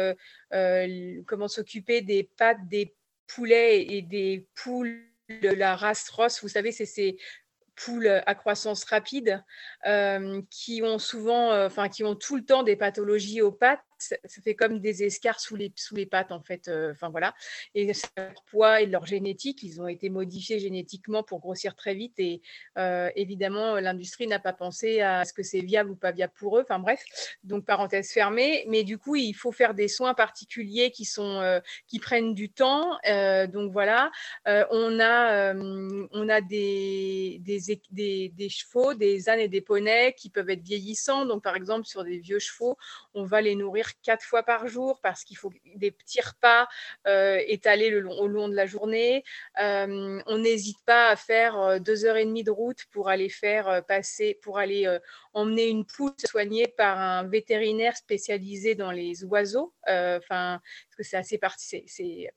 comment 1.26 1.48
s'occuper 1.48 2.02
des 2.02 2.30
pattes 2.38 2.68
des 2.68 2.96
poulets 3.28 3.84
et 3.84 4.02
des 4.02 4.48
poules 4.56 5.02
de 5.30 5.50
la 5.50 5.76
race 5.76 6.10
Ross. 6.10 6.42
Vous 6.42 6.50
savez, 6.50 6.72
c'est 6.72 6.86
ces 6.86 7.18
poules 7.76 8.22
à 8.26 8.36
croissance 8.36 8.84
rapide 8.84 9.44
qui 10.50 10.82
ont 10.84 11.00
souvent, 11.00 11.66
enfin, 11.66 11.90
qui 11.90 12.04
ont 12.04 12.16
tout 12.16 12.36
le 12.36 12.46
temps 12.46 12.64
des 12.64 12.76
pathologies 12.76 13.42
aux 13.42 13.52
pattes 13.52 13.84
ça, 14.04 14.42
fait 14.44 14.56
comme 14.56 14.80
des 14.80 15.04
escarres 15.04 15.40
sous 15.40 15.56
les, 15.56 15.72
sous 15.76 15.96
les 15.96 16.06
pattes, 16.06 16.32
en 16.32 16.42
fait. 16.42 16.68
Euh, 16.68 16.92
enfin, 16.92 17.10
voilà. 17.10 17.34
Et 17.76 17.92
leur 18.18 18.44
poids 18.46 18.82
et 18.82 18.86
leur 18.86 19.06
génétique, 19.06 19.64
ils 19.64 19.82
ont 19.82 19.88
été 19.88 20.10
modifiés 20.10 20.60
génétiquement 20.60 21.24
pour 21.24 21.40
grossir 21.40 21.76
très 21.76 21.94
vite. 21.94 22.20
Et 22.20 22.42
euh, 22.78 23.10
évidemment, 23.16 23.76
l'industrie 23.76 24.28
n'a 24.28 24.40
pas 24.40 24.54
pensé 24.54 25.02
à 25.02 25.26
ce 25.26 25.34
que 25.34 25.44
c'est 25.44 25.62
viable 25.62 25.92
ou 25.92 25.96
pas 25.96 26.12
viable 26.12 26.34
pour 26.36 26.58
eux. 26.58 26.62
Enfin, 26.64 26.80
bref. 26.80 27.04
Donc, 27.44 27.66
parenthèse 27.66 28.12
fermée. 28.12 28.66
Mais 28.68 28.84
du 28.84 28.98
coup, 28.98 29.16
il 29.16 29.34
faut 29.34 29.52
faire 29.52 29.74
des 29.74 29.88
soins 29.88 30.14
particuliers 30.14 30.92
qui, 30.92 31.06
sont, 31.06 31.40
euh, 31.42 31.60
qui 31.88 32.00
prennent 32.00 32.34
du 32.34 32.50
temps. 32.50 32.98
donc, 33.54 33.72
voilà. 33.72 34.12
on 34.46 35.00
a, 35.00 35.54
on 35.54 36.30
a 36.30 36.42
des, 36.42 37.40
des, 37.42 37.60
des, 37.92 38.30
des 38.30 38.50
chevaux, 38.50 38.94
des 38.94 39.30
ânes 39.30 39.40
et 39.40 39.48
des 39.48 39.62
poneys 39.62 40.14
qui 40.14 40.30
peuvent 40.30 40.50
être 40.50 40.64
vieillissants. 40.64 41.26
Donc, 41.26 41.44
par 41.44 41.56
exemple, 41.56 41.86
sur 41.86 42.04
des 42.04 42.18
vieux 42.18 42.40
chevaux, 42.40 42.78
on 43.14 43.24
va 43.24 43.42
les 43.42 43.56
nourrir 43.56 43.93
quatre 44.02 44.24
fois 44.24 44.44
par 44.44 44.68
jour 44.68 45.00
parce 45.02 45.24
qu'il 45.24 45.38
faut 45.38 45.52
des 45.76 45.92
petits 45.92 46.22
repas 46.22 46.68
euh, 47.08 47.40
étalés 47.48 47.94
au 47.96 48.28
long 48.28 48.50
de 48.50 48.56
la 48.56 48.66
journée. 48.66 49.24
Euh, 49.62 50.22
on 50.26 50.38
n'hésite 50.38 50.84
pas 50.86 51.10
à 51.10 51.16
faire 51.16 51.60
euh, 51.60 51.80
deux 51.80 52.06
heures 52.06 52.18
et 52.18 52.26
demie 52.26 52.44
de 52.44 52.52
route 52.52 52.86
pour 52.92 53.10
aller 53.10 53.30
faire 53.30 53.84
passer, 53.86 54.40
pour 54.42 54.58
aller 54.58 54.88
emmener 55.34 55.68
une 55.68 55.86
poule 55.86 56.14
soignée 56.26 56.68
par 56.68 57.00
un 57.00 57.24
vétérinaire 57.24 57.98
spécialisé 57.98 58.76
dans 58.76 58.92
les 58.92 59.24
oiseaux. 59.24 59.74
Enfin, 59.88 60.62
parce 60.62 60.96
que 60.98 61.04
c'est 61.04 61.18
assez 61.18 61.40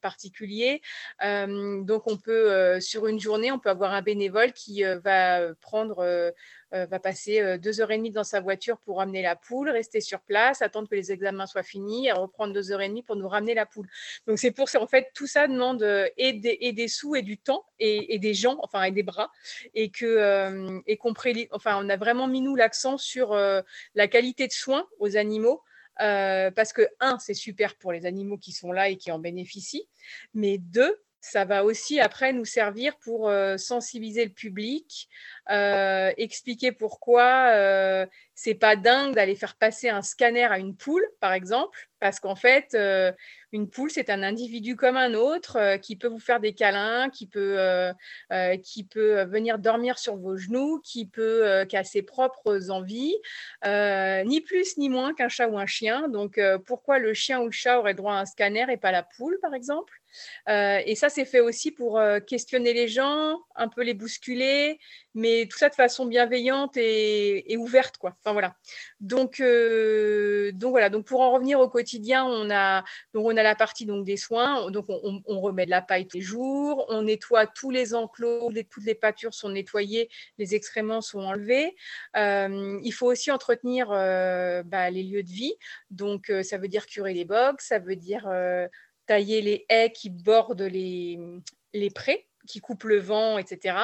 particulier. 0.01 0.83
donc, 1.23 2.07
on 2.07 2.17
peut, 2.17 2.81
sur 2.81 3.07
une 3.07 3.21
journée, 3.21 3.53
on 3.53 3.59
peut 3.59 3.71
avoir 3.71 3.93
un 3.93 4.03
bénévole 4.03 4.53
qui 4.53 4.83
va 4.83 5.55
prendre 5.61 6.33
euh, 6.75 6.85
va 6.87 6.99
passer 6.99 7.41
euh, 7.41 7.59
deux 7.59 7.81
heures 7.81 7.93
et 7.93 7.97
demie 7.97 8.11
dans 8.11 8.25
sa 8.25 8.41
voiture 8.41 8.79
pour 8.79 8.99
ramener 8.99 9.23
la 9.23 9.37
poule, 9.37 9.71
rester 9.71 10.01
sur 10.01 10.21
place, 10.21 10.63
attendre 10.63 10.89
que 10.89 10.97
les 10.97 11.13
examens 11.13 11.47
soient 11.47 11.63
finis, 11.63 12.09
et 12.09 12.13
reprendre 12.13 12.53
deux 12.53 12.73
heures 12.73 12.81
et 12.81 12.89
demie 12.89 13.05
pour 13.05 13.15
nous 13.15 13.29
ramener 13.29 13.55
la 13.55 13.67
poule. 13.67 13.89
Donc 14.27 14.41
c'est 14.41 14.51
pour 14.51 14.69
ça, 14.69 14.83
en 14.83 14.89
fait, 14.89 15.13
tout 15.15 15.29
ça 15.29 15.47
demande 15.47 15.85
euh, 15.85 16.09
et 16.17 16.33
des, 16.33 16.89
sous 16.89 17.15
et 17.15 17.23
du 17.23 17.39
temps 17.39 17.65
et, 17.79 18.19
des 18.19 18.35
gens, 18.35 18.59
enfin 18.65 18.83
et 18.83 18.91
des 18.91 19.05
bras, 19.05 19.31
et 19.75 19.91
que 19.91 20.83
et 20.87 20.97
qu'on 20.97 21.15
enfin 21.53 21.79
on 21.83 21.89
a 21.89 21.97
vraiment 21.97 22.27
mis 22.27 22.41
nous 22.41 22.57
l'accent 22.57 22.99
sur 22.99 23.35
la 23.35 24.09
qualité 24.09 24.47
de 24.47 24.53
soins 24.53 24.87
aux 24.99 25.17
animaux. 25.17 25.63
Parce 25.99 26.73
que, 26.73 26.83
un, 27.01 27.19
c'est 27.19 27.35
super 27.35 27.77
pour 27.77 27.93
les 27.93 28.07
animaux 28.07 28.39
qui 28.39 28.53
sont 28.53 28.73
là 28.73 28.89
et 28.89 28.97
qui 28.97 29.11
en 29.11 29.19
bénéficient, 29.19 29.89
mais 30.35 30.59
deux, 30.59 31.01
ça 31.21 31.45
va 31.45 31.65
aussi 31.65 31.99
après 31.99 32.33
nous 32.33 32.45
servir 32.45 32.97
pour 32.99 33.31
sensibiliser 33.57 34.25
le 34.25 34.31
public, 34.31 35.09
expliquer 35.49 36.73
pourquoi 36.73 37.51
euh, 37.53 38.07
c'est 38.35 38.55
pas 38.55 38.77
dingue 38.77 39.15
d'aller 39.15 39.35
faire 39.35 39.57
passer 39.57 39.89
un 39.89 40.03
scanner 40.03 40.45
à 40.45 40.59
une 40.59 40.77
poule, 40.77 41.05
par 41.21 41.33
exemple, 41.33 41.89
parce 42.01 42.21
qu'en 42.21 42.37
fait, 42.37 42.77
une 43.53 43.69
poule, 43.69 43.91
c'est 43.91 44.11
un 44.11 44.23
individu 44.23 44.77
comme 44.77 44.97
un 44.97 45.15
autre 45.15 45.77
qui 45.79 45.97
peut 45.97 46.09
vous 46.09 46.19
faire 46.19 46.41
des 46.41 46.53
câlins, 46.53 47.11
qui 47.11 47.27
peut, 47.27 47.57
peut 48.29 49.25
venir 49.25 49.59
dormir 49.59 49.99
sur 49.99 50.17
vos 50.17 50.37
genoux, 50.37 50.81
qui 50.85 51.07
peut, 51.07 51.65
qui 51.69 51.77
a 51.77 51.85
ses 51.85 52.03
propres 52.03 52.71
envies, 52.71 53.17
ni 53.65 54.41
plus 54.41 54.77
ni 54.77 54.89
moins 54.89 55.15
qu'un 55.15 55.29
chat 55.29 55.49
ou 55.49 55.59
un 55.59 55.67
chien. 55.67 56.09
Donc, 56.09 56.41
pourquoi 56.67 56.99
le 56.99 57.15
chien 57.15 57.41
ou 57.41 57.47
le 57.47 57.53
chat 57.53 57.79
aurait 57.79 57.95
droit 57.95 58.15
à 58.15 58.21
un 58.21 58.27
scanner 58.27 58.67
et 58.71 58.77
pas 58.77 58.93
la 58.93 59.03
poule, 59.03 59.39
par 59.41 59.55
exemple? 59.55 59.95
Euh, 60.49 60.81
et 60.85 60.95
ça, 60.95 61.09
c'est 61.09 61.25
fait 61.25 61.41
aussi 61.41 61.71
pour 61.71 61.99
euh, 61.99 62.21
questionner 62.21 62.73
les 62.73 62.89
gens, 62.89 63.41
un 63.55 63.69
peu 63.69 63.83
les 63.83 63.95
bousculer, 63.95 64.79
mais 65.17 65.49
tout 65.51 65.57
ça 65.57 65.71
de 65.71 65.75
façon 65.75 66.05
bienveillante 66.05 66.77
et, 66.77 67.57
ouverte, 67.57 67.97
quoi. 67.97 68.15
Enfin 68.21 68.33
voilà. 68.33 68.55
Donc, 69.01 69.41
euh, 69.41 70.53
voilà. 70.61 70.91
Donc 70.91 71.07
pour 71.07 71.23
en 71.23 71.33
revenir 71.33 71.59
au 71.59 71.71
quotidien, 71.71 72.27
on 72.27 72.51
a 72.51 72.85
la 73.15 73.55
partie 73.55 73.87
des 73.87 74.17
soins. 74.19 74.71
On, 75.27 75.41
remet 75.41 75.65
de 75.65 75.71
la 75.71 75.81
paille 75.81 76.07
tous 76.07 76.19
les 76.19 76.23
jours, 76.23 76.85
on 76.91 77.03
nettoie 77.03 77.47
tous 77.47 77.71
les 77.71 77.95
enclos, 77.95 78.53
toutes 78.71 78.85
les 78.85 78.95
pâtures 78.95 79.33
sont 79.33 79.49
nettoyées, 79.49 80.11
les 80.37 80.55
excréments 80.55 81.01
sont 81.01 81.21
enlevés. 81.21 81.75
il 82.15 82.93
faut 82.93 83.07
aussi 83.07 83.31
entretenir 83.31 83.89
bah, 83.89 84.91
les 84.91 85.03
lieux 85.03 85.23
de 85.23 85.31
vie. 85.31 85.55
Donc 85.91 86.31
ça 86.43 86.59
veut 86.59 86.69
dire 86.69 86.85
curer 86.85 87.15
les 87.15 87.25
box, 87.25 87.69
ça 87.69 87.79
veut 87.79 87.97
dire 87.97 88.31
tailler 89.07 89.41
les 89.41 89.65
haies 89.71 89.93
qui 89.93 90.11
bordent 90.11 90.61
les 90.61 91.91
prés, 91.95 92.29
qui 92.47 92.61
coupent 92.61 92.85
le 92.85 92.99
vent, 92.99 93.39
etc. 93.39 93.77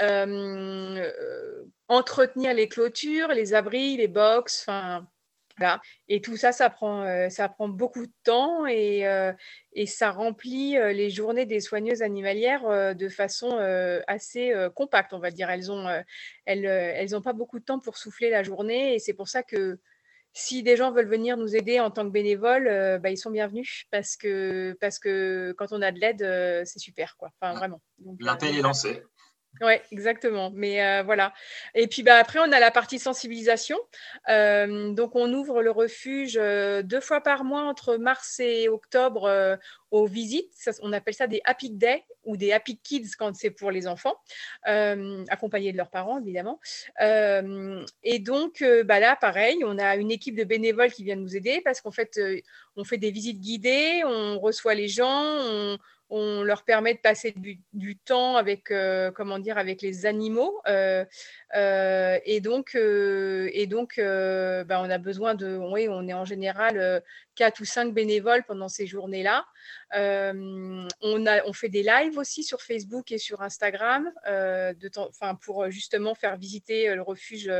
Euh, 0.00 1.64
entretenir 1.88 2.54
les 2.54 2.68
clôtures, 2.68 3.28
les 3.28 3.54
abris, 3.54 3.96
les 3.96 4.08
box, 4.08 4.64
enfin. 4.68 5.06
Et 6.08 6.20
tout 6.20 6.36
ça, 6.36 6.50
ça 6.50 6.70
prend, 6.70 7.02
euh, 7.02 7.28
ça 7.28 7.48
prend 7.48 7.68
beaucoup 7.68 8.06
de 8.06 8.12
temps 8.24 8.66
et, 8.66 9.06
euh, 9.06 9.32
ça 9.86 10.10
remplit 10.10 10.72
les 10.72 11.08
journées 11.10 11.46
des 11.46 11.60
soigneuses 11.60 12.02
animalières 12.02 12.96
de 12.96 13.08
façon 13.08 13.58
assez 14.08 14.52
compacte, 14.74 15.12
on 15.12 15.18
va 15.18 15.30
dire. 15.30 15.50
Elles 15.50 15.66
n'ont 15.66 16.02
elles, 16.46 16.64
elles 16.64 17.22
pas 17.22 17.32
beaucoup 17.32 17.60
de 17.60 17.64
temps 17.64 17.78
pour 17.78 17.96
souffler 17.96 18.28
la 18.28 18.42
journée 18.42 18.94
et 18.94 18.98
c'est 18.98 19.14
pour 19.14 19.28
ça 19.28 19.42
que 19.42 19.78
si 20.32 20.62
des 20.62 20.76
gens 20.76 20.92
veulent 20.92 21.08
venir 21.08 21.36
nous 21.36 21.54
aider 21.54 21.78
en 21.80 21.90
tant 21.90 22.04
que 22.04 22.10
bénévoles, 22.10 22.66
euh, 22.66 22.98
bah, 22.98 23.10
ils 23.10 23.18
sont 23.18 23.30
bienvenus 23.30 23.86
parce 23.90 24.16
que, 24.16 24.76
parce 24.80 24.98
que 24.98 25.54
quand 25.58 25.72
on 25.72 25.82
a 25.82 25.92
de 25.92 25.98
l'aide, 25.98 26.22
euh, 26.22 26.62
c'est 26.64 26.78
super. 26.78 27.16
Quoi. 27.16 27.30
Enfin, 27.40 27.54
vraiment. 27.54 27.80
L'appel 28.18 28.56
est 28.56 28.62
lancé. 28.62 29.02
Oui, 29.62 29.74
exactement. 29.92 30.50
Mais 30.52 30.84
euh, 30.84 31.02
voilà. 31.04 31.32
Et 31.74 31.86
puis 31.86 32.02
bah, 32.02 32.16
après, 32.16 32.40
on 32.40 32.50
a 32.50 32.58
la 32.58 32.72
partie 32.72 32.98
sensibilisation. 32.98 33.78
Euh, 34.28 34.92
donc, 34.92 35.14
on 35.14 35.32
ouvre 35.32 35.62
le 35.62 35.70
refuge 35.70 36.36
euh, 36.36 36.82
deux 36.82 37.00
fois 37.00 37.20
par 37.20 37.44
mois 37.44 37.62
entre 37.62 37.96
mars 37.96 38.40
et 38.40 38.68
octobre 38.68 39.58
aux 39.92 40.06
visites. 40.06 40.70
on 40.82 40.92
appelle 40.92 41.14
ça 41.14 41.26
des 41.28 41.40
Happy 41.44 41.70
Day 41.70 42.02
ou 42.24 42.36
des 42.36 42.52
Happy 42.52 42.78
Kids 42.78 43.10
quand 43.18 43.36
c'est 43.36 43.50
pour 43.50 43.70
les 43.70 43.86
enfants, 43.86 44.16
accompagnés 44.64 45.72
de 45.72 45.76
leurs 45.76 45.90
parents, 45.90 46.18
évidemment. 46.18 46.58
et 47.00 48.18
donc, 48.18 48.64
bah, 48.84 49.00
là, 49.00 49.16
pareil, 49.16 49.62
on 49.64 49.78
a 49.78 49.96
une 49.96 50.10
équipe 50.10 50.36
de 50.36 50.44
bénévoles 50.44 50.90
qui 50.90 51.04
vient 51.04 51.16
nous 51.16 51.36
aider 51.36 51.60
parce 51.62 51.80
qu'en 51.80 51.90
fait, 51.90 52.18
on 52.76 52.84
fait 52.84 52.98
des 52.98 53.10
visites 53.10 53.40
guidées, 53.40 54.02
on 54.04 54.40
reçoit 54.40 54.74
les 54.74 54.88
gens, 54.88 55.22
on, 55.22 55.78
on 56.14 56.42
leur 56.42 56.62
permet 56.62 56.92
de 56.92 56.98
passer 56.98 57.34
du, 57.72 57.96
temps 57.96 58.36
avec, 58.36 58.70
euh, 58.70 59.10
comment 59.10 59.38
dire, 59.38 59.56
avec 59.56 59.80
les 59.80 60.04
animaux. 60.04 60.60
Euh, 60.68 61.06
euh, 61.56 62.18
et 62.26 62.40
donc, 62.40 62.74
et 62.74 63.66
donc 63.66 63.94
bah, 63.96 64.82
on 64.82 64.90
a 64.90 64.98
besoin 64.98 65.34
de, 65.34 65.56
on 65.56 65.74
est 65.76 66.12
en 66.12 66.26
général 66.26 67.02
quatre 67.34 67.60
ou 67.60 67.64
cinq 67.64 67.94
bénévoles 67.94 68.44
pendant 68.44 68.68
ces 68.68 68.86
journées-là. 68.86 69.44
on, 69.92 71.26
a, 71.26 71.44
on 71.46 71.52
fait 71.52 71.68
des 71.68 71.82
lives 71.82 72.18
aussi 72.18 72.42
sur 72.42 72.60
Facebook 72.62 73.12
et 73.12 73.18
sur 73.18 73.42
Instagram 73.42 74.10
de 74.26 74.88
temps, 74.88 75.10
pour 75.40 75.70
justement 75.70 76.14
faire 76.14 76.36
visiter 76.36 76.94
le 76.94 77.02
refuge 77.02 77.50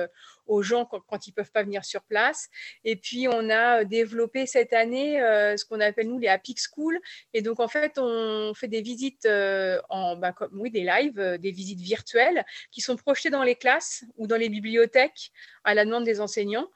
aux 0.47 0.63
gens 0.63 0.85
quand, 0.85 1.27
ils 1.27 1.31
ne 1.31 1.35
peuvent 1.35 1.53
pas 1.53 1.63
venir 1.63 1.85
sur 1.85 2.03
place. 2.03 2.49
Et 2.85 2.97
puis, 2.97 3.27
on 3.29 3.51
a 3.51 3.85
développé 3.85 4.47
cette 4.47 4.73
année 4.73 5.21
euh, 5.21 5.57
ce 5.57 5.65
qu'on 5.65 5.81
appelle, 5.81 6.09
nous, 6.09 6.19
les 6.19 6.29
Happy 6.29 6.55
School. 6.57 6.99
Et 7.33 7.43
donc, 7.43 7.61
en 7.61 7.69
fait, 7.69 7.99
on 7.99 8.53
fait 8.55 8.69
des 8.69 8.83
visites 8.83 9.27
euh, 9.27 9.81
en, 9.89 10.17
bah, 10.17 10.33
comme, 10.33 10.51
oui, 10.55 10.71
des 10.71 10.85
lives, 10.85 11.19
euh, 11.19 11.39
des 11.39 11.51
visites 11.51 11.81
virtuelles 11.81 12.45
qui 12.71 12.81
sont 12.81 12.97
projetées 12.97 13.31
dans 13.31 13.43
les 13.43 13.55
classes 13.55 14.05
ou 14.17 14.27
dans 14.27 14.37
les 14.37 14.49
bibliothèques 14.49 15.33
à 15.65 15.75
la 15.75 15.85
demande 15.85 16.05
des 16.05 16.21
enseignants, 16.21 16.69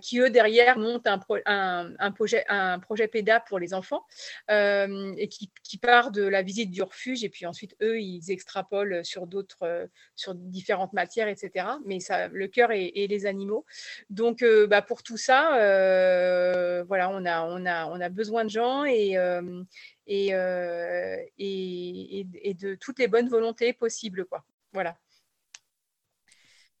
qui, 0.00 0.18
eux, 0.18 0.30
derrière, 0.30 0.78
montent 0.78 1.06
un, 1.06 2.07
projet, 2.12 2.44
un 2.48 2.78
projet 2.78 3.08
PEDA 3.08 3.40
pour 3.40 3.58
les 3.58 3.74
enfants 3.74 4.04
et 4.48 5.28
qui, 5.28 5.78
part 5.78 6.10
de 6.10 6.22
la 6.22 6.42
visite 6.42 6.70
du 6.70 6.82
refuge. 6.82 7.24
Et 7.24 7.28
puis 7.28 7.46
ensuite, 7.46 7.76
eux, 7.82 8.00
ils 8.00 8.30
extrapolent 8.30 9.04
sur 9.04 9.26
d'autres, 9.26 9.88
sur 10.16 10.34
différentes 10.34 10.92
matières, 10.92 11.28
etc. 11.28 11.66
Mais 11.84 12.00
ça, 12.00 12.28
le 12.28 12.48
cœur 12.48 12.72
et, 12.72 13.06
les 13.08 13.26
animaux. 13.26 13.64
Donc, 14.10 14.42
euh, 14.42 14.66
bah, 14.66 14.82
pour 14.82 15.02
tout 15.02 15.16
ça, 15.16 15.56
euh, 15.56 16.84
voilà, 16.84 17.10
on 17.10 17.24
a, 17.24 17.44
on, 17.44 17.64
a, 17.66 17.86
on 17.86 18.00
a 18.00 18.08
besoin 18.08 18.44
de 18.44 18.50
gens 18.50 18.84
et, 18.84 19.16
euh, 19.16 19.62
et, 20.06 20.30
et, 21.38 22.54
de 22.54 22.74
toutes 22.74 22.98
les 22.98 23.08
bonnes 23.08 23.28
volontés 23.28 23.72
possibles. 23.72 24.24
Quoi. 24.26 24.44
Voilà. 24.72 24.96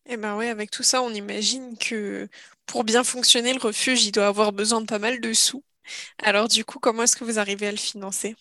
Eh 0.08 0.16
ben 0.16 0.36
oui, 0.36 0.46
avec 0.48 0.70
tout 0.70 0.82
ça, 0.82 1.02
on 1.02 1.10
imagine 1.10 1.76
que 1.78 2.28
pour 2.66 2.82
bien 2.84 3.04
fonctionner, 3.04 3.52
le 3.52 3.60
refuge, 3.60 4.04
il 4.04 4.12
doit 4.12 4.26
avoir 4.26 4.52
besoin 4.52 4.80
de 4.80 4.86
pas 4.86 4.98
mal 4.98 5.20
de 5.20 5.32
sous. 5.32 5.62
Alors 6.22 6.48
du 6.48 6.64
coup, 6.64 6.78
comment 6.80 7.04
est-ce 7.04 7.16
que 7.16 7.24
vous 7.24 7.38
arrivez 7.38 7.68
à 7.68 7.70
le 7.72 7.76
financer? 7.78 8.36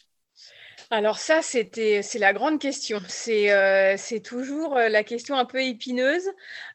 Alors 0.89 1.17
ça, 1.19 1.41
c'était, 1.41 2.01
c'est 2.01 2.19
la 2.19 2.31
grande 2.31 2.59
question. 2.59 2.99
C'est, 3.09 3.51
euh, 3.51 3.95
c'est 3.97 4.21
toujours 4.21 4.77
euh, 4.77 4.87
la 4.87 5.03
question 5.03 5.35
un 5.35 5.43
peu 5.45 5.61
épineuse. 5.61 6.29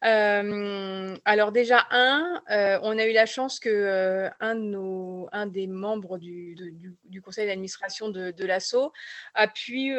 Euh, 0.04 1.16
alors 1.24 1.50
déjà, 1.52 1.86
un, 1.90 2.42
on 2.82 2.98
a 2.98 3.06
eu 3.06 3.12
la 3.12 3.24
chance 3.26 3.58
que 3.58 4.28
un, 4.40 4.54
de 4.54 4.60
nos, 4.60 5.28
un 5.32 5.46
des 5.46 5.66
membres 5.66 6.18
du, 6.18 6.54
du, 7.04 7.22
conseil 7.22 7.46
d'administration 7.46 8.10
de, 8.10 8.32
de 8.32 8.44
l'ASSO 8.44 8.92
a 9.34 9.48
pu 9.48 9.98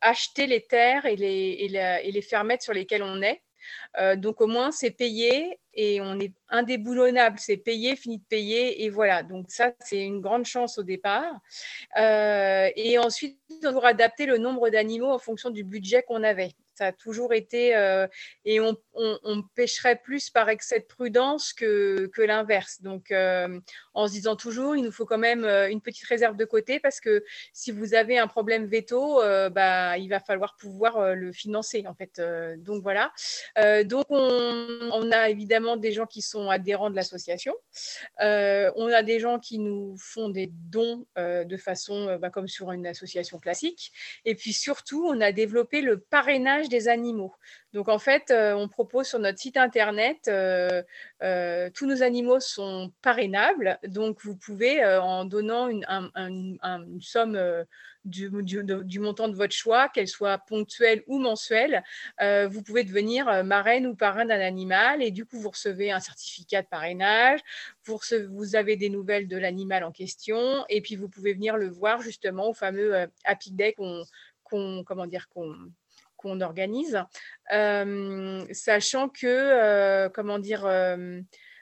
acheter 0.00 0.46
les 0.46 0.62
terres 0.66 1.06
et 1.06 1.16
les, 1.16 1.56
et, 2.04 2.12
les 2.12 2.22
faire 2.22 2.44
mettre 2.44 2.64
sur 2.64 2.74
lesquelles 2.74 3.02
on 3.02 3.22
est. 3.22 3.40
donc 4.16 4.40
au 4.40 4.46
moins, 4.46 4.70
c'est 4.70 4.90
payé 4.90 5.58
et 5.78 6.00
on 6.00 6.18
est 6.18 6.32
indéboulonnable, 6.48 7.38
c'est 7.38 7.56
payé, 7.56 7.94
fini 7.94 8.18
de 8.18 8.24
payer, 8.28 8.84
et 8.84 8.90
voilà. 8.90 9.22
Donc 9.22 9.46
ça, 9.48 9.70
c'est 9.78 10.02
une 10.02 10.20
grande 10.20 10.44
chance 10.44 10.76
au 10.76 10.82
départ. 10.82 11.40
Euh, 11.96 12.68
et 12.74 12.98
ensuite, 12.98 13.38
on 13.64 13.70
doit 13.70 13.86
adapter 13.86 14.26
le 14.26 14.38
nombre 14.38 14.70
d'animaux 14.70 15.12
en 15.12 15.20
fonction 15.20 15.50
du 15.50 15.62
budget 15.62 16.02
qu'on 16.02 16.24
avait. 16.24 16.50
Ça 16.74 16.86
a 16.86 16.92
toujours 16.92 17.32
été, 17.32 17.76
euh, 17.76 18.08
et 18.44 18.58
on, 18.58 18.76
pêcherait 19.54 19.96
plus 19.96 20.30
par 20.30 20.48
excès 20.48 20.80
de 20.80 20.84
prudence 20.84 21.52
que, 21.52 22.10
l'inverse. 22.18 22.82
Donc, 22.82 23.10
euh, 23.10 23.60
en 23.94 24.08
se 24.08 24.12
disant 24.12 24.36
toujours, 24.36 24.76
il 24.76 24.82
nous 24.82 24.92
faut 24.92 25.06
quand 25.06 25.18
même 25.18 25.44
euh, 25.44 25.70
une 25.70 25.80
petite 25.80 26.06
réserve 26.06 26.36
de 26.36 26.44
côté 26.44 26.80
parce 26.80 27.00
que 27.00 27.24
si 27.52 27.70
vous 27.70 27.94
avez 27.94 28.18
un 28.18 28.26
problème 28.26 28.66
veto, 28.66 29.20
bah, 29.50 29.96
il 29.98 30.08
va 30.08 30.20
falloir 30.20 30.56
pouvoir 30.56 31.14
le 31.14 31.32
financer, 31.32 31.84
en 31.86 31.94
fait. 31.94 32.20
donc, 32.58 32.82
voilà. 32.82 33.12
donc, 33.84 34.06
on, 34.10 35.10
a 35.12 35.28
évidemment 35.30 35.76
des 35.76 35.92
gens 35.92 36.06
qui 36.06 36.22
sont 36.22 36.50
adhérents 36.50 36.90
de 36.90 36.96
l'association. 36.96 37.54
on 38.20 38.92
a 38.92 39.02
des 39.02 39.20
gens 39.20 39.38
qui 39.38 39.58
nous 39.58 39.96
font 39.98 40.28
des 40.28 40.50
dons 40.52 41.06
de 41.16 41.56
façon, 41.56 42.18
bah, 42.20 42.30
comme 42.30 42.48
sur 42.48 42.72
une 42.72 42.86
association 42.86 43.38
classique. 43.38 43.92
Et 44.24 44.34
puis, 44.34 44.52
surtout, 44.52 45.06
on 45.06 45.20
a 45.20 45.32
développé 45.32 45.80
le 45.80 45.98
parrainage 46.00 46.68
des 46.68 46.88
animaux. 46.88 47.34
Donc 47.74 47.88
en 47.88 47.98
fait, 47.98 48.30
euh, 48.30 48.54
on 48.54 48.66
propose 48.66 49.08
sur 49.08 49.18
notre 49.18 49.38
site 49.38 49.58
internet, 49.58 50.26
euh, 50.28 50.82
euh, 51.22 51.68
tous 51.74 51.86
nos 51.86 52.02
animaux 52.02 52.40
sont 52.40 52.92
parrainables. 53.02 53.78
Donc 53.86 54.22
vous 54.22 54.36
pouvez, 54.36 54.84
en 54.84 55.26
donnant 55.26 55.68
une, 55.68 55.84
somme 57.00 57.38
du, 58.04 58.30
montant 59.00 59.28
de 59.28 59.34
votre 59.34 59.54
choix, 59.54 59.88
qu'elle 59.90 60.08
soit 60.08 60.38
ponctuelle 60.38 61.02
ou 61.06 61.18
mensuelle, 61.18 61.82
vous 62.20 62.62
pouvez 62.62 62.84
devenir 62.84 63.44
marraine 63.44 63.86
ou 63.86 63.94
parrain 63.94 64.24
d'un 64.24 64.40
animal. 64.40 65.02
Et 65.02 65.10
du 65.10 65.26
coup 65.26 65.38
vous 65.38 65.50
recevez 65.50 65.92
un 65.92 66.00
certificat 66.00 66.62
de 66.62 66.68
parrainage, 66.68 67.40
vous, 67.84 67.98
vous 68.30 68.56
avez 68.56 68.76
des 68.76 68.88
nouvelles 68.88 69.28
de 69.28 69.36
l'animal 69.36 69.84
en 69.84 69.92
question. 69.92 70.64
Et 70.70 70.80
puis 70.80 70.96
vous 70.96 71.08
pouvez 71.08 71.34
venir 71.34 71.58
le 71.58 71.68
voir 71.68 72.00
justement 72.00 72.48
au 72.48 72.54
fameux 72.54 73.08
Happy 73.24 73.52
Day 73.52 73.74
qu'on, 73.74 74.04
qu'on 74.42 74.84
qu'on 76.18 76.40
organise, 76.42 77.02
euh, 77.52 78.44
sachant 78.52 79.08
que, 79.08 79.26
euh, 79.26 80.08
comment 80.10 80.38
dire, 80.38 80.66
euh, 80.66 81.20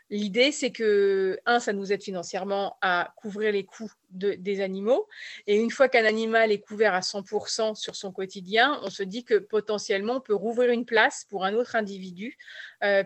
l'idée 0.09 0.51
c'est 0.51 0.71
que, 0.71 1.39
un, 1.47 1.61
ça 1.61 1.73
nous 1.73 1.93
aide 1.93 2.03
financièrement 2.03 2.79
à 2.81 3.13
couvrir 3.17 3.53
les 3.53 3.65
coûts 3.65 3.93
des 4.11 4.61
animaux, 4.63 5.09
et 5.47 5.57
une 5.57 5.71
fois 5.71 5.89
qu'un 5.89 6.07
animal 6.07 6.51
est 6.51 6.61
couvert 6.61 6.95
à 6.95 7.03
100% 7.03 7.75
sur 7.75 7.97
son 7.97 8.13
quotidien, 8.13 8.81
on 8.83 8.89
se 8.89 9.03
dit 9.03 9.25
que 9.25 9.35
potentiellement 9.35 10.15
on 10.15 10.21
peut 10.21 10.35
rouvrir 10.35 10.71
une 10.71 10.87
place 10.87 11.27
pour 11.29 11.45
un 11.45 11.53
autre 11.55 11.77
individu, 11.77 12.39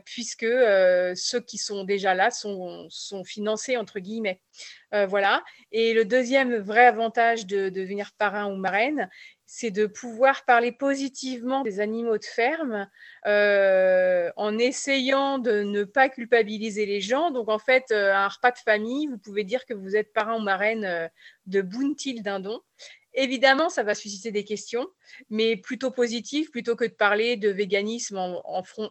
puisque 0.04 0.46
ceux 1.16 1.40
qui 1.40 1.58
sont 1.58 1.84
déjà 1.84 2.14
là 2.14 2.30
sont, 2.30 2.88
financés, 3.24 3.76
entre 3.76 3.98
guillemets. 3.98 4.40
voilà. 4.92 5.42
Et 5.72 5.94
le 5.94 6.04
deuxième 6.04 6.56
vrai 6.58 6.86
avantage 6.86 7.46
de 7.46 7.70
devenir 7.70 8.12
parrain 8.18 8.46
ou 8.52 8.56
marraine, 8.56 9.08
c'est 9.52 9.72
de 9.72 9.86
pouvoir 9.86 10.44
parler 10.44 10.70
positivement 10.70 11.62
des 11.62 11.80
animaux 11.80 12.18
de 12.18 12.24
ferme 12.24 12.88
euh, 13.26 14.30
en 14.36 14.56
essayant 14.58 15.38
de 15.38 15.64
ne 15.64 15.82
pas 15.82 16.08
culpabiliser 16.08 16.86
les 16.86 17.00
gens. 17.00 17.32
Donc, 17.32 17.48
en 17.48 17.58
fait, 17.58 17.86
euh, 17.90 18.14
un 18.14 18.28
repas 18.28 18.52
de 18.52 18.58
famille, 18.58 19.08
vous 19.08 19.18
pouvez 19.18 19.42
dire 19.42 19.66
que 19.66 19.74
vous 19.74 19.96
êtes 19.96 20.12
parent 20.12 20.38
ou 20.38 20.40
marraine 20.40 20.84
euh, 20.84 21.08
de 21.46 21.62
Bountil 21.62 22.22
Dindon. 22.22 22.60
Évidemment, 23.12 23.70
ça 23.70 23.82
va 23.82 23.96
susciter 23.96 24.30
des 24.30 24.44
questions, 24.44 24.86
mais 25.30 25.56
plutôt 25.56 25.90
positives, 25.90 26.50
plutôt 26.50 26.76
que 26.76 26.84
de 26.84 26.94
parler 26.94 27.36
de 27.36 27.50
véganisme 27.50 28.18
en, 28.18 28.62
front, 28.62 28.90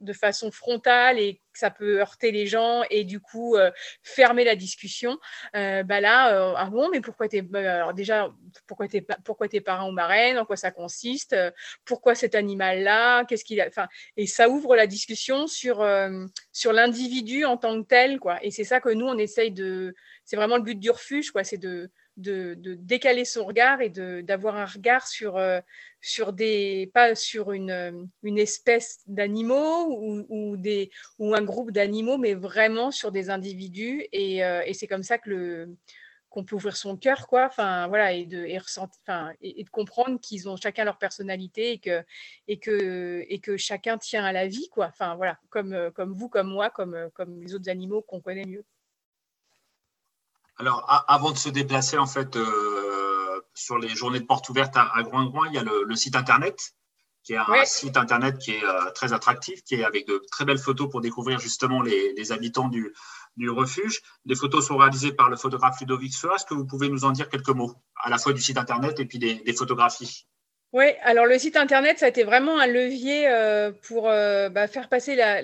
de 0.00 0.12
façon 0.12 0.50
frontale 0.50 1.18
et 1.18 1.34
que 1.52 1.58
ça 1.58 1.70
peut 1.70 2.00
heurter 2.00 2.30
les 2.30 2.46
gens 2.46 2.82
et 2.90 3.04
du 3.04 3.20
coup 3.20 3.56
euh, 3.56 3.70
fermer 4.02 4.44
la 4.44 4.54
discussion, 4.54 5.18
euh, 5.56 5.82
bah 5.82 6.00
là, 6.00 6.34
euh, 6.34 6.54
ah 6.56 6.66
bon, 6.66 6.88
mais 6.90 7.00
pourquoi 7.00 7.28
t'es, 7.28 7.42
bah, 7.42 7.76
alors 7.76 7.94
déjà, 7.94 8.32
pourquoi 8.66 8.88
t'es, 8.88 9.04
pourquoi 9.24 9.48
t'es 9.48 9.60
parent 9.60 9.88
ou 9.88 9.92
marraine, 9.92 10.38
en 10.38 10.44
quoi 10.44 10.56
ça 10.56 10.70
consiste, 10.70 11.34
pourquoi 11.84 12.14
cet 12.14 12.34
animal-là, 12.34 13.24
qu'est-ce 13.24 13.44
qu'il 13.44 13.60
a, 13.60 13.66
enfin, 13.66 13.88
et 14.16 14.26
ça 14.26 14.48
ouvre 14.48 14.76
la 14.76 14.86
discussion 14.86 15.46
sur 15.46 15.86
sur 16.52 16.72
l'individu 16.72 17.44
en 17.44 17.56
tant 17.56 17.80
que 17.82 17.86
tel, 17.86 18.18
quoi. 18.20 18.38
Et 18.44 18.50
c'est 18.50 18.64
ça 18.64 18.80
que 18.80 18.90
nous 18.90 19.06
on 19.06 19.18
essaye 19.18 19.50
de, 19.50 19.94
c'est 20.24 20.36
vraiment 20.36 20.56
le 20.56 20.62
but 20.62 20.78
du 20.78 20.90
refuge, 20.90 21.30
quoi, 21.30 21.44
c'est 21.44 21.58
de 21.58 21.90
de, 22.18 22.56
décaler 22.80 23.24
son 23.24 23.44
regard 23.44 23.80
et 23.80 23.88
d'avoir 23.88 24.56
un 24.56 24.66
regard 24.66 25.06
sur, 25.06 25.36
euh, 25.36 25.60
sur 26.00 26.32
des, 26.32 26.90
pas 26.92 27.14
sur 27.14 27.52
une, 27.52 27.70
euh, 27.70 28.04
une 28.22 28.38
espèce 28.38 29.00
d'animaux 29.06 29.86
ou, 29.88 30.26
ou, 30.28 30.56
des, 30.56 30.90
ou 31.18 31.34
un 31.34 31.42
groupe 31.42 31.70
d'animaux, 31.70 32.18
mais 32.18 32.34
vraiment 32.34 32.90
sur 32.90 33.12
des 33.12 33.30
individus. 33.30 34.06
Et, 34.12 34.44
euh, 34.44 34.62
et 34.66 34.74
c'est 34.74 34.86
comme 34.86 35.02
ça 35.02 35.18
que 35.18 35.30
le 35.30 35.76
qu'on 36.30 36.44
peut 36.44 36.56
ouvrir 36.56 36.76
son 36.76 36.94
cœur, 36.98 37.26
quoi, 37.26 37.46
enfin 37.46 37.86
voilà, 37.88 38.12
et 38.12 38.26
de, 38.26 38.44
et, 38.44 38.58
enfin, 38.58 39.32
et, 39.40 39.64
de 39.64 39.70
comprendre 39.70 40.20
qu'ils 40.20 40.46
ont 40.46 40.56
chacun 40.56 40.84
leur 40.84 40.98
personnalité 40.98 41.72
et 41.72 41.78
que, 41.78 42.04
et 42.48 42.58
que, 42.58 43.24
et 43.28 43.38
que 43.38 43.56
chacun 43.56 43.96
tient 43.96 44.22
à 44.26 44.32
la 44.32 44.46
vie, 44.46 44.68
quoi, 44.68 44.88
enfin 44.88 45.14
voilà, 45.14 45.38
comme, 45.48 45.90
comme 45.94 46.12
vous, 46.12 46.28
comme 46.28 46.48
moi, 46.48 46.68
comme, 46.68 47.08
comme 47.14 47.40
les 47.40 47.54
autres 47.54 47.70
animaux 47.70 48.02
qu'on 48.02 48.20
connaît 48.20 48.44
mieux. 48.44 48.62
Alors, 50.58 50.84
avant 51.08 51.30
de 51.30 51.38
se 51.38 51.48
déplacer, 51.48 51.98
en 51.98 52.06
fait, 52.06 52.36
euh, 52.36 53.40
sur 53.54 53.78
les 53.78 53.88
journées 53.88 54.20
de 54.20 54.26
portes 54.26 54.48
ouvertes 54.48 54.76
à, 54.76 54.90
à 54.94 55.02
Groin-Groin, 55.02 55.46
il 55.48 55.54
y 55.54 55.58
a 55.58 55.62
le, 55.62 55.94
site 55.94 56.16
internet 56.16 56.74
qui 57.22 57.34
est 57.34 57.36
un 57.36 57.64
site 57.64 57.96
internet 57.96 58.38
qui 58.38 58.52
est 58.52 58.62
très 58.94 59.12
attractif, 59.12 59.62
qui 59.62 59.74
est 59.74 59.84
avec 59.84 60.08
de 60.08 60.24
très 60.32 60.44
belles 60.44 60.58
photos 60.58 60.88
pour 60.90 61.00
découvrir 61.00 61.38
justement 61.38 61.82
les, 61.82 62.32
habitants 62.32 62.68
du, 62.68 62.94
du, 63.36 63.50
refuge. 63.50 64.00
Les 64.24 64.34
photos 64.34 64.66
sont 64.66 64.78
réalisées 64.78 65.12
par 65.12 65.28
le 65.28 65.36
photographe 65.36 65.78
Ludovic 65.80 66.14
Soa. 66.14 66.36
Est-ce 66.36 66.46
que 66.46 66.54
vous 66.54 66.66
pouvez 66.66 66.88
nous 66.88 67.04
en 67.04 67.10
dire 67.10 67.28
quelques 67.28 67.50
mots, 67.50 67.74
à 68.02 68.08
la 68.08 68.18
fois 68.18 68.32
du 68.32 68.40
site 68.40 68.56
internet 68.56 68.98
et 68.98 69.04
puis 69.04 69.18
des 69.18 69.52
photographies? 69.52 70.26
Oui, 70.74 70.84
alors 71.02 71.24
le 71.24 71.38
site 71.38 71.56
internet, 71.56 71.98
ça 71.98 72.06
a 72.06 72.08
été 72.10 72.24
vraiment 72.24 72.58
un 72.58 72.66
levier 72.66 73.26
euh, 73.26 73.72
pour 73.88 74.06
euh, 74.06 74.50
bah, 74.50 74.66
faire 74.66 74.90
passer 74.90 75.16
la, 75.16 75.40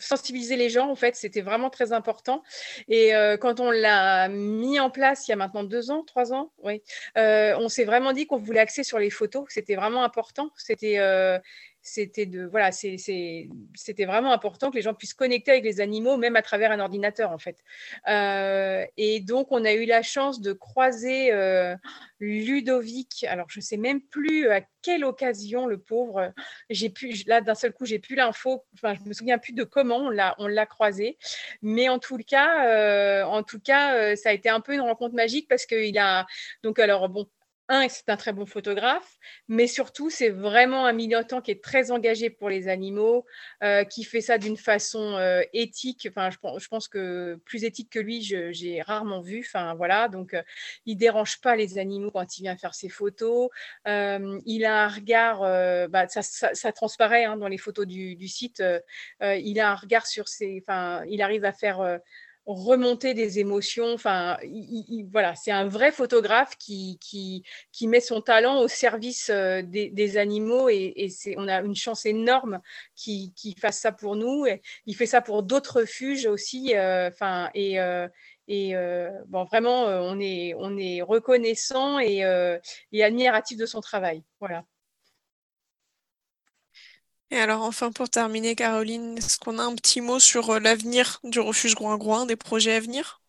sensibiliser 0.00 0.56
les 0.56 0.70
gens. 0.70 0.90
En 0.90 0.96
fait, 0.96 1.14
c'était 1.14 1.40
vraiment 1.40 1.70
très 1.70 1.92
important. 1.92 2.42
Et 2.88 3.14
euh, 3.14 3.36
quand 3.36 3.60
on 3.60 3.70
l'a 3.70 4.28
mis 4.28 4.80
en 4.80 4.90
place 4.90 5.28
il 5.28 5.30
y 5.30 5.34
a 5.34 5.36
maintenant 5.36 5.62
deux 5.62 5.92
ans, 5.92 6.02
trois 6.02 6.32
ans, 6.32 6.50
oui, 6.64 6.82
on 7.14 7.68
s'est 7.68 7.84
vraiment 7.84 8.12
dit 8.12 8.26
qu'on 8.26 8.38
voulait 8.38 8.58
axer 8.58 8.82
sur 8.82 8.98
les 8.98 9.10
photos. 9.10 9.44
C'était 9.48 9.76
vraiment 9.76 10.02
important. 10.02 10.50
C'était 10.56 10.98
c'était 11.86 12.26
de 12.26 12.44
voilà, 12.44 12.72
c'était 12.72 13.48
vraiment 14.06 14.32
important 14.32 14.70
que 14.70 14.76
les 14.76 14.82
gens 14.82 14.92
puissent 14.92 15.14
connecter 15.14 15.52
avec 15.52 15.64
les 15.64 15.80
animaux, 15.80 16.16
même 16.16 16.34
à 16.34 16.42
travers 16.42 16.72
un 16.72 16.80
ordinateur 16.80 17.30
en 17.30 17.38
fait. 17.38 17.62
Euh, 18.08 18.84
et 18.96 19.20
donc 19.20 19.52
on 19.52 19.64
a 19.64 19.72
eu 19.72 19.86
la 19.86 20.02
chance 20.02 20.40
de 20.40 20.52
croiser 20.52 21.32
euh, 21.32 21.76
Ludovic. 22.18 23.24
Alors 23.28 23.46
je 23.48 23.60
sais 23.60 23.76
même 23.76 24.00
plus 24.00 24.48
à 24.50 24.62
quelle 24.82 25.04
occasion 25.04 25.66
le 25.66 25.78
pauvre. 25.78 26.32
J'ai 26.70 26.90
pu 26.90 27.14
là 27.26 27.40
d'un 27.40 27.54
seul 27.54 27.72
coup 27.72 27.86
j'ai 27.86 28.00
plus 28.00 28.16
l'info. 28.16 28.64
Enfin 28.74 28.94
je 28.94 29.08
me 29.08 29.14
souviens 29.14 29.38
plus 29.38 29.52
de 29.52 29.62
comment 29.62 29.98
on 29.98 30.10
l'a 30.10 30.34
on 30.38 30.48
l'a 30.48 30.66
croisé. 30.66 31.18
Mais 31.62 31.88
en 31.88 32.00
tout 32.00 32.18
cas 32.18 32.66
euh, 32.66 33.22
en 33.22 33.44
tout 33.44 33.60
cas 33.60 34.16
ça 34.16 34.30
a 34.30 34.32
été 34.32 34.48
un 34.48 34.60
peu 34.60 34.74
une 34.74 34.80
rencontre 34.80 35.14
magique 35.14 35.48
parce 35.48 35.66
qu'il 35.66 35.96
a 35.98 36.26
donc 36.64 36.80
alors 36.80 37.08
bon 37.08 37.28
un, 37.68 37.88
c'est 37.88 38.08
un 38.08 38.16
très 38.16 38.32
bon 38.32 38.46
photographe, 38.46 39.18
mais 39.48 39.66
surtout, 39.66 40.10
c'est 40.10 40.30
vraiment 40.30 40.86
un 40.86 40.92
militant 40.92 41.40
qui 41.40 41.50
est 41.50 41.62
très 41.62 41.90
engagé 41.90 42.30
pour 42.30 42.48
les 42.48 42.68
animaux, 42.68 43.26
euh, 43.62 43.84
qui 43.84 44.04
fait 44.04 44.20
ça 44.20 44.38
d'une 44.38 44.56
façon 44.56 45.16
euh, 45.16 45.42
éthique. 45.52 46.06
Enfin, 46.10 46.30
je, 46.30 46.68
pense 46.68 46.88
que 46.88 47.36
plus 47.44 47.64
éthique 47.64 47.90
que 47.90 47.98
lui, 47.98 48.22
j'ai 48.22 48.82
rarement 48.82 49.20
vu. 49.20 49.44
Enfin, 49.44 49.74
voilà, 49.74 50.08
donc 50.08 50.34
euh, 50.34 50.42
il 50.84 50.96
dérange 50.96 51.40
pas 51.40 51.56
les 51.56 51.78
animaux 51.78 52.10
quand 52.10 52.38
il 52.38 52.42
vient 52.42 52.56
faire 52.56 52.74
ses 52.74 52.88
photos. 52.88 53.48
il 53.86 54.64
a 54.64 54.84
un 54.84 54.88
regard, 54.88 55.40
bah, 55.88 56.06
ça, 56.08 56.72
transparaît 56.72 57.24
hein, 57.24 57.36
dans 57.36 57.48
les 57.48 57.58
photos 57.58 57.86
du, 57.86 58.16
du 58.16 58.28
site. 58.28 58.62
il 59.20 59.60
a 59.60 59.70
un 59.70 59.74
regard 59.74 60.06
sur 60.06 60.28
ses, 60.28 60.62
enfin, 60.62 61.04
il 61.08 61.22
arrive 61.22 61.44
à 61.44 61.52
faire 61.52 62.00
remonter 62.46 63.12
des 63.12 63.38
émotions. 63.38 63.92
Enfin, 63.92 64.38
voilà, 65.10 65.34
c'est 65.34 65.50
un 65.50 65.66
vrai 65.66 65.92
photographe 65.92 66.56
qui, 66.58 66.98
qui, 67.00 67.88
met 67.88 68.00
son 68.00 68.20
talent 68.20 68.60
au 68.60 68.68
service 68.68 69.30
euh, 69.30 69.62
des, 69.62 70.16
animaux 70.16 70.68
et, 70.68 71.08
c'est, 71.10 71.34
on 71.38 71.48
a 71.48 71.60
une 71.60 71.74
chance 71.74 72.06
énorme 72.06 72.60
qu'il, 72.94 73.32
fasse 73.60 73.80
ça 73.80 73.92
pour 73.92 74.16
nous. 74.16 74.46
Et 74.46 74.62
il 74.86 74.94
fait 74.94 75.06
ça 75.06 75.20
pour 75.20 75.42
d'autres 75.42 75.80
refuges 75.80 76.26
aussi. 76.26 76.74
Euh, 76.76 77.08
enfin, 77.08 77.50
et, 77.54 77.80
euh, 77.80 78.08
et 78.48 78.74
bon, 79.26 79.44
vraiment, 79.44 79.84
on 79.86 80.20
est, 80.20 80.54
on 80.56 80.76
est 80.78 81.02
reconnaissant 81.02 81.98
et, 81.98 82.18
et 82.92 83.04
admiratif 83.04 83.58
de 83.58 83.66
son 83.66 83.80
travail. 83.80 84.22
Voilà. 84.40 84.64
Et 87.30 87.38
alors 87.38 87.62
enfin 87.62 87.90
pour 87.90 88.08
terminer, 88.08 88.54
Caroline, 88.54 89.18
est-ce 89.18 89.38
qu'on 89.38 89.58
a 89.58 89.62
un 89.62 89.74
petit 89.74 90.00
mot 90.00 90.20
sur 90.20 90.50
euh, 90.50 90.60
l'avenir 90.60 91.20
du 91.24 91.40
refuge 91.40 91.74
Groin-Groin, 91.74 92.24
des 92.24 92.36
projets 92.36 92.74
à 92.76 92.80
venir? 92.80 93.20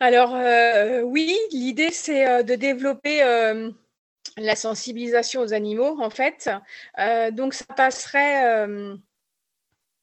Alors 0.00 0.34
euh, 0.34 1.02
oui, 1.02 1.36
l'idée 1.52 1.90
c'est 1.92 2.28
euh, 2.28 2.42
de 2.42 2.54
développer 2.54 3.22
la 4.36 4.56
sensibilisation 4.56 5.40
aux 5.42 5.52
animaux 5.52 6.00
en 6.00 6.10
fait. 6.10 6.50
donc 7.32 7.54
ça 7.54 7.64
passerait 7.76 8.66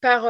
par 0.01 0.27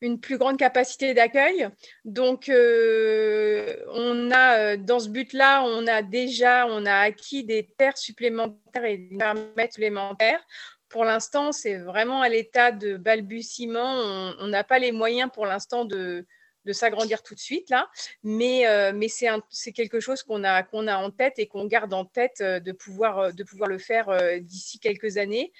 une 0.00 0.20
plus 0.20 0.38
grande 0.38 0.58
capacité 0.58 1.14
d'accueil. 1.14 1.68
Donc, 2.04 2.50
on 2.50 4.30
a 4.32 4.76
dans 4.76 4.98
ce 4.98 5.08
but-là, 5.08 5.62
on 5.64 5.86
a 5.86 6.02
déjà, 6.02 6.66
on 6.66 6.84
a 6.84 6.94
acquis 6.94 7.44
des 7.44 7.68
terres 7.78 7.96
supplémentaires 7.96 8.84
et 8.84 8.98
des 8.98 9.16
permètres 9.16 9.74
supplémentaires 9.74 10.44
pour 10.88 11.04
l'instant, 11.04 11.52
c'est 11.52 11.76
vraiment 11.78 12.22
à 12.22 12.28
l'état 12.28 12.72
de 12.72 12.96
balbutiement. 12.96 14.32
On 14.38 14.46
n'a 14.46 14.64
pas 14.64 14.78
les 14.78 14.92
moyens 14.92 15.30
pour 15.32 15.46
l'instant 15.46 15.84
de, 15.84 16.26
de 16.68 16.74
s'agrandir 16.74 17.22
tout 17.22 17.34
de 17.34 17.40
suite 17.40 17.70
là, 17.70 17.88
mais, 18.22 18.68
euh, 18.68 18.92
mais 18.94 19.08
c'est 19.08 19.72
quelque 19.72 20.00
chose 20.00 20.22
qu'on 20.22 20.44
a, 20.44 20.62
qu'on 20.62 20.86
a 20.86 20.98
en 20.98 21.10
tête 21.10 21.38
et 21.38 21.46
qu'on 21.46 21.64
garde 21.64 21.94
en 21.94 22.04
tête 22.04 22.42
euh, 22.42 22.60
de, 22.60 22.72
pouvoir, 22.72 23.18
euh, 23.18 23.32
de 23.32 23.42
pouvoir 23.42 23.70
le 23.70 23.78
faire 23.78 24.08
d'ici 24.40 24.78
quelques 24.78 25.16
années. 25.16 25.52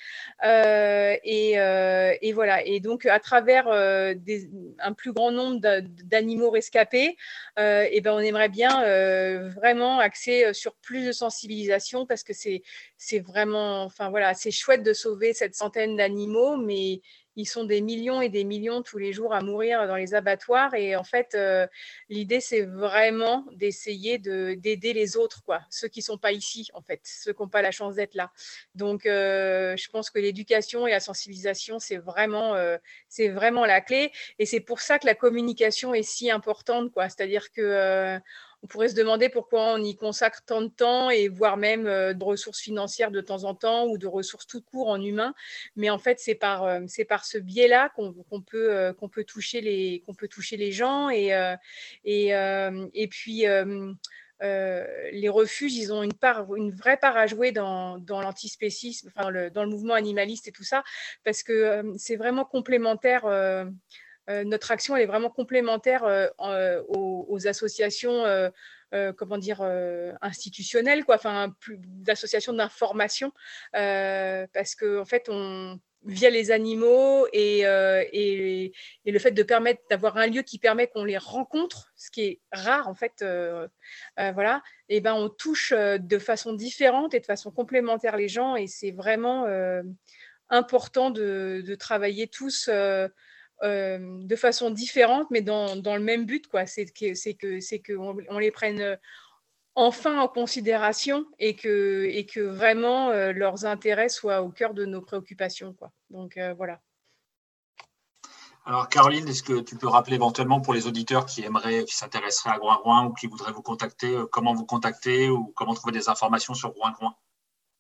Et, 0.45 1.53
et, 1.53 2.33
voilà, 2.33 2.63
et 2.65 2.81
donc 2.81 3.07
à 3.07 3.19
travers 3.21 3.69
un 3.69 4.93
plus 4.93 5.13
grand 5.13 5.33
nombre 5.33 5.61
d'animaux 6.05 6.51
rescapés, 6.51 7.17
et 7.59 7.89
eh 7.93 8.01
ben, 8.03 8.13
on 8.13 8.19
aimerait 8.19 8.51
bien 8.51 8.83
vraiment 9.49 9.99
axer 9.99 10.53
sur 10.53 10.75
plus 10.75 11.07
de 11.07 11.13
sensibilisation 11.13 12.05
parce 12.05 12.23
que 12.23 12.33
c'est 12.35 13.21
vraiment, 13.21 13.85
enfin 13.85 14.11
voilà, 14.11 14.35
c'est 14.35 14.51
chouette 14.51 14.83
de 14.83 14.93
sauver 14.93 15.33
cette 15.33 15.55
centaine 15.55 15.97
d'animaux, 15.97 16.57
mais 16.57 17.01
ils 17.39 17.47
sont 17.47 17.63
des 17.63 17.81
millions 17.81 18.21
et 18.21 18.29
des 18.29 18.43
millions 18.43 18.83
tous 18.83 18.99
les 18.99 19.13
jours 19.13 19.33
à 19.33 19.41
mourir 19.41 19.87
dans 19.87 19.95
les 19.95 20.13
abattoirs. 20.13 20.75
Et 20.75 20.97
en 20.97 21.05
fait, 21.05 21.37
euh, 21.37 21.69
l'idée, 22.09 22.41
c'est 22.41 22.63
vraiment 22.63 23.47
d'essayer 23.53 24.19
d'aider 24.19 24.93
les 24.93 25.17
autres, 25.17 25.45
quoi, 25.45 25.61
ceux 25.71 25.87
qui 25.87 26.01
ne 26.01 26.05
sont 26.05 26.19
pas 26.19 26.33
ici, 26.33 26.69
en 26.75 26.83
fait, 26.83 27.01
ceux 27.05 27.33
qui 27.33 27.41
n'ont 27.41 27.49
pas 27.49 27.63
la 27.63 27.71
chance 27.71 27.95
d'être 27.95 28.17
là. 28.17 28.33
Donc, 28.75 29.07
euh, 29.07 29.77
je 29.77 29.89
pense 29.89 30.11
que 30.11 30.19
l'éducation 30.19 30.89
et 30.89 30.91
la 30.91 30.99
sensibilisation, 30.99 31.79
c'est 31.79 31.99
vraiment, 31.99 32.57
euh, 32.57 32.77
c'est 33.09 33.29
vraiment 33.29 33.65
la 33.65 33.81
clé. 33.81 34.11
Et 34.41 34.45
c'est 34.45 34.61
pour 34.61 34.81
ça 34.81 34.99
que 34.99 35.07
la 35.07 35.15
communication 35.15 35.95
est 35.95 36.03
si 36.03 36.33
importante, 36.33 36.91
quoi. 36.93 37.09
C'est-à-dire 37.09 37.53
que 37.53 38.19
on 38.63 38.67
pourrait 38.67 38.89
se 38.89 38.95
demander 38.95 39.29
pourquoi 39.29 39.75
on 39.75 39.83
y 39.83 39.95
consacre 39.97 40.43
tant 40.45 40.63
de 40.63 40.69
temps 40.69 41.11
et 41.11 41.29
voire 41.29 41.57
même 41.57 41.87
euh, 41.87 42.13
de 42.13 42.25
ressources 42.25 42.61
financières 42.61 43.11
de 43.11 43.21
temps 43.21 43.45
en 43.45 43.55
temps 43.55 43.87
ou 43.87 43.99
de 43.99 44.07
ressources 44.07 44.47
tout 44.47 44.63
court 44.63 44.89
en 44.89 45.01
humain. 45.01 45.35
Mais 45.77 45.91
en 45.91 45.99
fait, 45.99 46.19
c'est 46.19 46.35
par, 46.35 46.65
euh, 46.65 46.81
c'est 46.89 47.05
par 47.05 47.25
ce 47.25 47.39
biais-là 47.39 47.91
qu'on, 47.91 48.13
peut, 48.41 48.75
euh, 48.75 48.93
qu'on, 48.93 49.09
peut 49.09 49.25
toucher 49.25 49.61
les, 49.61 50.03
qu'on 50.07 50.15
peut 50.15 50.29
toucher 50.29 50.57
les 50.57 50.73
gens. 50.73 51.09
Et, 51.11 51.29
et, 52.05 52.29
et 52.95 53.09
puis, 53.09 53.45
les 54.41 55.29
refuges, 55.29 55.75
ils 55.75 55.93
ont 55.93 56.03
une, 56.03 56.13
part, 56.13 56.55
une 56.55 56.73
vraie 56.73 56.97
part 56.97 57.17
à 57.17 57.27
jouer 57.27 57.53
dans, 57.53 57.99
dans 57.99 58.21
l'antispécisme, 58.21 59.11
enfin, 59.15 59.31
dans 59.51 59.65
le 59.65 59.71
mouvement 59.71 59.95
animaliste 59.95 60.49
et 60.49 60.53
tout 60.53 60.65
ça, 60.65 60.83
parce 61.25 61.43
que 61.43 61.95
c'est 61.97 62.17
vraiment 62.17 62.45
complémentaire. 62.45 63.25
Notre 64.45 64.71
action 64.71 64.95
elle 64.97 65.03
est 65.03 65.07
vraiment 65.07 65.31
complémentaire 65.31 66.05
euh, 66.05 66.29
euh, 66.41 66.83
aux, 66.89 67.47
associations 67.47 68.25
comment 69.17 69.39
dire 69.39 69.63
institutionnelles 70.23 71.05
quoi. 71.05 71.17
Enfin 71.17 71.55
d'associations 71.69 72.53
d'information 72.53 73.33
parce 73.73 74.75
que 74.75 75.01
en 75.01 75.05
fait 75.05 75.29
on 75.29 75.79
via 76.05 76.31
les 76.31 76.53
animaux 76.53 77.27
et, 77.33 77.61
et, 77.61 78.73
le 79.05 79.19
fait 79.19 79.33
de 79.33 79.43
permettre 79.43 79.83
d'avoir 79.91 80.17
un 80.17 80.27
lieu 80.27 80.43
qui 80.43 80.59
permet 80.59 80.87
qu'on 80.87 81.05
les 81.05 81.19
rencontre, 81.19 81.93
ce 81.97 82.11
qui 82.11 82.23
est 82.23 82.41
rare 82.53 82.89
en 82.89 82.95
fait, 82.95 83.25
voilà, 84.17 84.63
et 84.89 84.97
eh 84.97 85.01
ben 85.01 85.15
on 85.15 85.29
touche 85.29 85.73
de 85.73 86.19
façon 86.19 86.55
différente 86.55 87.15
et 87.15 87.21
de 87.21 87.27
façon 87.27 87.51
complémentaire 87.51 88.17
les 88.17 88.29
gens. 88.29 88.57
Et 88.57 88.67
c'est 88.67 88.93
vraiment 88.93 89.47
important 90.51 91.11
de, 91.11 91.63
de, 91.67 91.75
travailler 91.75 92.27
tous 92.27 92.71
euh, 93.65 93.99
de 94.23 94.37
façon 94.37 94.71
différente, 94.71 95.27
mais 95.31 95.41
dans, 95.41 95.75
le 95.75 96.01
même 96.01 96.27
but, 96.27 96.47
quoi. 96.47 96.67
C'est 96.67 96.87
que 96.87 97.15
c'est 97.15 97.35
que 97.35 97.59
c'est 97.61 97.83
on 97.99 98.39
les 98.39 98.53
prenne 98.53 98.81
euh, 98.81 98.97
enfin 99.75 100.21
en 100.21 100.29
considération 100.29 101.27
et 101.41 101.57
que 101.57 102.05
et 102.05 102.25
que 102.25 102.41
vraiment 102.41 103.11
euh, 103.11 103.33
leurs 103.33 103.65
intérêts 103.65 104.09
soient 104.09 104.43
au 104.43 104.51
cœur 104.51 104.75
de 104.75 104.85
nos 104.85 105.01
préoccupations, 105.01 105.73
quoi. 105.75 105.91
Donc 106.11 106.39
voilà. 106.57 106.81
Alors 108.65 108.89
Caroline, 108.89 109.27
est-ce 109.27 109.43
que 109.43 109.61
tu 109.61 109.77
peux 109.77 109.89
rappeler 109.89 110.17
éventuellement 110.17 110.61
pour 110.61 110.75
les 110.75 110.87
auditeurs 110.87 111.27
qui 111.27 111.43
aimeraient, 111.43 111.85
qui 111.85 111.97
s'intéresseraient 111.97 112.55
à 112.55 112.59
Groin-Groin 112.59 113.07
ou 113.07 113.15
qui 113.15 113.27
voudraient 113.27 113.53
vous 113.53 113.63
contacter, 113.63 114.15
comment 114.31 114.55
vous 114.55 114.67
contacter 114.67 115.31
ou 115.31 115.53
comment 115.57 115.75
trouver 115.75 115.93
des 115.93 116.09
informations 116.09 116.55
sur 116.55 116.73
Groin-Groin 116.75 117.17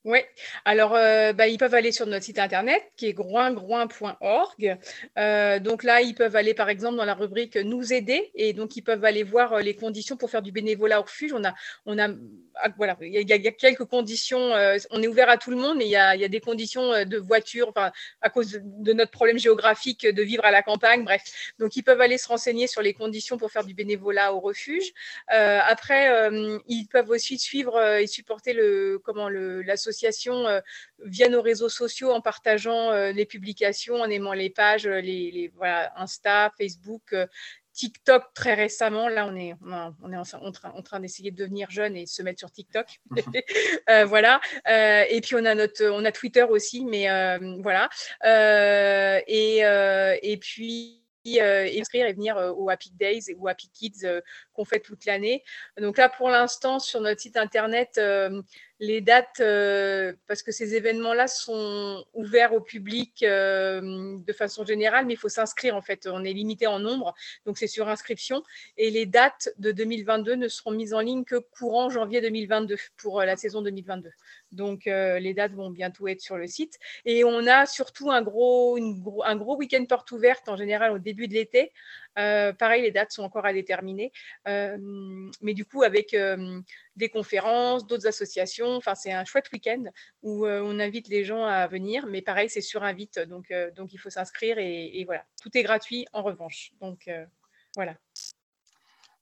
oui, 0.09 0.20
alors 0.64 0.94
euh, 0.94 1.34
bah, 1.34 1.48
ils 1.48 1.59
peuvent 1.59 1.74
aller 1.74 1.92
sur 1.92 2.06
notre 2.06 2.24
site 2.24 2.38
internet 2.38 2.82
qui 2.96 3.09
est 3.09 3.12
groingroin.org. 3.12 4.78
Euh, 5.18 5.59
donc 5.59 5.82
là, 5.82 6.00
ils 6.00 6.14
peuvent 6.14 6.34
aller 6.34 6.54
par 6.54 6.70
exemple 6.70 6.96
dans 6.96 7.04
la 7.04 7.12
rubrique 7.12 7.56
Nous 7.56 7.92
aider 7.92 8.30
et 8.34 8.54
donc 8.54 8.74
ils 8.76 8.80
peuvent 8.80 9.04
aller 9.04 9.22
voir 9.22 9.52
euh, 9.52 9.61
les 9.61 9.76
conditions 9.76 10.16
pour 10.16 10.30
faire 10.30 10.40
du 10.40 10.50
bénévolat 10.50 11.00
au 11.00 11.02
refuge. 11.02 11.34
On 11.34 11.44
a, 11.44 11.52
on 11.84 11.98
ah, 11.98 12.70
voilà, 12.78 12.96
il 13.02 13.12
y, 13.12 13.32
a, 13.32 13.52
quelques 13.52 13.84
conditions. 13.84 14.52
on 14.90 15.02
est 15.02 15.06
ouvert 15.06 15.28
à 15.28 15.36
tout 15.36 15.50
le 15.50 15.59
monde, 15.59 15.76
mais 15.76 15.84
il 15.84 15.90
y 15.90 15.96
a, 15.96 16.16
des 16.28 16.40
conditions 16.40 17.04
de 17.04 17.18
voiture, 17.18 17.72
à 17.76 18.30
cause 18.30 18.61
de, 18.62 18.92
notre 18.94 19.12
problème 19.12 19.38
géographique 19.38 20.06
de 20.06 20.22
vivre 20.22 20.44
à 20.44 20.50
la 20.50 20.62
campagne. 20.62 21.04
Bref, 21.04 21.22
donc 21.61 21.76
ils 21.76 21.84
peuvent 21.84 22.00
aller 22.00 22.18
se 22.18 22.26
renseigner 22.26 22.66
sur 22.66 22.82
les 22.82 22.94
conditions 22.94 23.36
pour 23.36 23.52
faire 23.52 23.64
du 23.64 23.74
bénévolat 23.74 24.34
au 24.34 24.40
refuge. 24.40 24.92
après, 25.28 26.30
ils 26.66 26.86
peuvent 26.86 27.11
aussi 27.11 27.38
suivre 27.38 27.80
et 27.80 28.09
supporter 28.09 28.54
le 28.54 29.00
comment 29.04 29.28
l'association 29.28 29.97
l'association 30.07 30.62
via 31.05 31.28
nos 31.28 31.42
réseaux 31.42 31.68
sociaux 31.68 32.11
en 32.11 32.20
partageant 32.20 32.92
les 33.11 33.26
publications, 33.26 33.96
en 33.96 34.11
aimant 34.11 34.32
les 34.32 34.51
pages, 34.51 34.86
les, 34.86 35.53
voilà, 35.57 35.92
Insta, 35.96 36.53
Facebook, 36.59 37.14
TikTok 37.78 38.24
très 38.34 38.55
récemment. 38.55 39.09
Là, 39.09 39.26
on 39.26 39.36
est, 39.36 39.55
on 40.03 40.12
est 40.12 40.16
en, 40.16 40.53
train, 40.53 40.70
en 40.70 40.82
train 40.82 40.99
d'essayer 40.99 41.30
de 41.30 41.36
devenir 41.36 41.70
jeune 41.70 41.96
et 41.96 42.07
se 42.07 42.22
mettre 42.22 42.40
sur 42.40 42.51
TikTok. 42.51 42.86
Euh, 43.88 44.05
voilà. 44.05 44.40
Euh, 44.68 45.05
et 45.09 45.22
puis, 45.22 45.34
on 45.34 45.44
a, 45.46 45.55
notre, 45.55 45.86
on 45.86 46.05
a 46.05 46.12
Twitter 46.12 46.42
aussi, 46.42 46.84
mais 46.84 47.09
euh, 47.09 47.57
voilà. 47.62 47.88
et, 49.26 49.59
et 50.22 50.36
puis, 50.36 51.03
inscrire 51.24 52.07
et 52.07 52.12
venir 52.12 52.36
au 52.36 52.68
Happy 52.68 52.90
Days 52.90 53.34
ou 53.36 53.49
Happy 53.49 53.70
Kids 53.70 54.07
fait 54.64 54.80
toute 54.80 55.04
l'année. 55.04 55.42
Donc 55.80 55.98
là, 55.98 56.09
pour 56.09 56.30
l'instant, 56.30 56.78
sur 56.78 57.00
notre 57.00 57.20
site 57.20 57.36
internet, 57.36 57.98
les 58.80 59.00
dates, 59.00 59.40
euh, 59.40 60.12
parce 60.26 60.42
que 60.42 60.52
ces 60.52 60.74
événements-là 60.76 61.26
sont 61.26 62.04
ouverts 62.14 62.52
au 62.52 62.61
public 62.61 63.22
euh, 63.22 64.16
de 64.18 64.32
façon 64.32 64.64
générale, 64.64 65.06
mais 65.06 65.14
il 65.14 65.16
faut 65.16 65.28
s'inscrire 65.28 65.74
en 65.74 65.82
fait. 65.82 66.06
On 66.06 66.24
est 66.24 66.32
limité 66.32 66.66
en 66.66 66.78
nombre, 66.78 67.14
donc 67.44 67.59
c'est 67.59 67.66
sur 67.66 67.88
inscription. 67.88 68.42
Et 68.76 68.90
les 68.90 69.06
dates 69.06 69.50
de 69.59 69.72
2022 69.72 70.36
ne 70.36 70.48
seront 70.48 70.70
mises 70.70 70.94
en 70.94 71.00
ligne 71.00 71.24
que 71.24 71.36
courant 71.36 71.90
janvier 71.90 72.20
2022 72.20 72.76
pour 72.96 73.20
euh, 73.20 73.24
la 73.24 73.36
saison 73.36 73.62
2022. 73.62 74.11
Donc 74.52 74.86
les 74.86 75.34
dates 75.34 75.52
vont 75.52 75.68
bientôt 75.68 76.09
être 76.09 76.22
sur 76.22 76.38
le 76.38 76.46
site. 76.46 76.78
Et 77.04 77.22
on 77.22 77.46
a 77.46 77.66
surtout 77.66 78.11
un 78.11 78.22
gros, 78.22 78.78
un 79.22 79.36
gros 79.36 79.56
week-end 79.59 79.84
porte 79.84 80.11
ouverte 80.11 80.48
en 80.48 80.56
général 80.56 80.92
au 80.92 80.98
début 80.98 81.28
de 81.28 81.34
l'été 81.34 81.70
euh, 82.18 82.52
pareil, 82.52 82.82
les 82.82 82.90
dates 82.90 83.12
sont 83.12 83.22
encore 83.22 83.46
à 83.46 83.52
déterminer. 83.52 84.12
Euh, 84.48 84.76
mais 85.40 85.54
du 85.54 85.64
coup, 85.64 85.82
avec 85.82 86.14
euh, 86.14 86.60
des 86.96 87.08
conférences, 87.08 87.86
d'autres 87.86 88.06
associations, 88.06 88.76
enfin, 88.76 88.94
c'est 88.94 89.12
un 89.12 89.24
chouette 89.24 89.50
week-end 89.52 89.84
où 90.22 90.46
on 90.46 90.80
invite 90.80 91.08
les 91.08 91.24
gens 91.24 91.44
à 91.44 91.66
venir. 91.66 92.06
Mais 92.06 92.22
pareil, 92.22 92.50
c'est 92.50 92.60
sur 92.60 92.82
invite, 92.82 93.18
donc, 93.20 93.52
donc 93.76 93.92
il 93.92 93.98
faut 93.98 94.10
s'inscrire 94.10 94.58
et, 94.58 95.04
voilà. 95.04 95.24
Tout 95.40 95.56
est 95.56 95.62
gratuit 95.62 96.06
en 96.12 96.22
revanche. 96.22 96.72
Donc 96.80 97.08
voilà. 97.76 97.94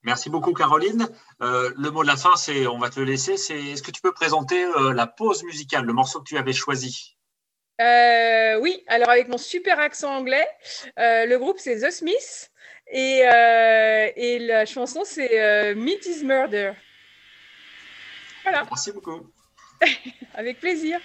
Merci 0.03 0.30
beaucoup, 0.30 0.53
Caroline. 0.53 1.09
le 1.40 1.90
mot 1.90 2.03
de 2.03 2.09
la 2.09 2.16
fin, 2.16 2.36
c'est, 2.36 2.66
on 2.66 2.78
va 2.78 2.90
te 2.90 3.01
le 3.01 3.07
laisser. 3.07 3.36
C'est, 3.36 3.59
est-ce 3.59 3.82
que 3.82 3.90
tu 3.90 4.01
peux 4.01 4.12
présenter 4.12 4.64
la 4.94 5.07
pause 5.07 5.44
musicale, 5.44 5.84
le 5.84 5.92
morceau 5.92 6.20
que 6.20 6.28
tu 6.28 6.38
avais 6.38 6.53
choisi? 6.53 7.16
Oui, 7.78 8.82
alors 8.86 9.11
avec 9.11 9.28
mon 9.28 9.38
super 9.38 9.78
accent 9.80 10.14
anglais, 10.14 10.47
le 10.97 11.36
groupe 11.36 11.59
c'est 11.59 11.80
The 11.80 11.90
Smiths 11.90 12.51
et, 12.89 13.22
euh, 13.26 14.11
et 14.16 14.39
la 14.39 14.66
chanson, 14.66 15.03
c'est 15.05 15.41
euh, 15.41 15.74
Meat 15.74 16.07
is 16.07 16.24
Murder. 16.24 16.72
Voilà. 18.43 18.64
Merci 18.64 18.93
beaucoup. 18.93 19.30
Avec 20.34 20.61
plaisir. 20.61 21.01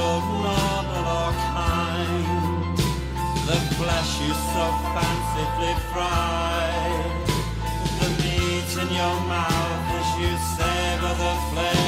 Natural, 0.00 0.20
noble, 0.42 1.08
or 1.20 1.32
kind. 1.52 2.78
the 3.46 3.58
flesh 3.76 4.20
you 4.20 4.32
so 4.32 4.64
fancifully 4.94 5.74
fry. 5.92 6.70
The 8.00 8.08
meat 8.22 8.70
in 8.82 8.88
your 8.94 9.16
mouth 9.28 9.86
as 9.98 10.08
you 10.20 10.32
savor 10.56 11.14
the 11.22 11.34
flavor 11.50 11.79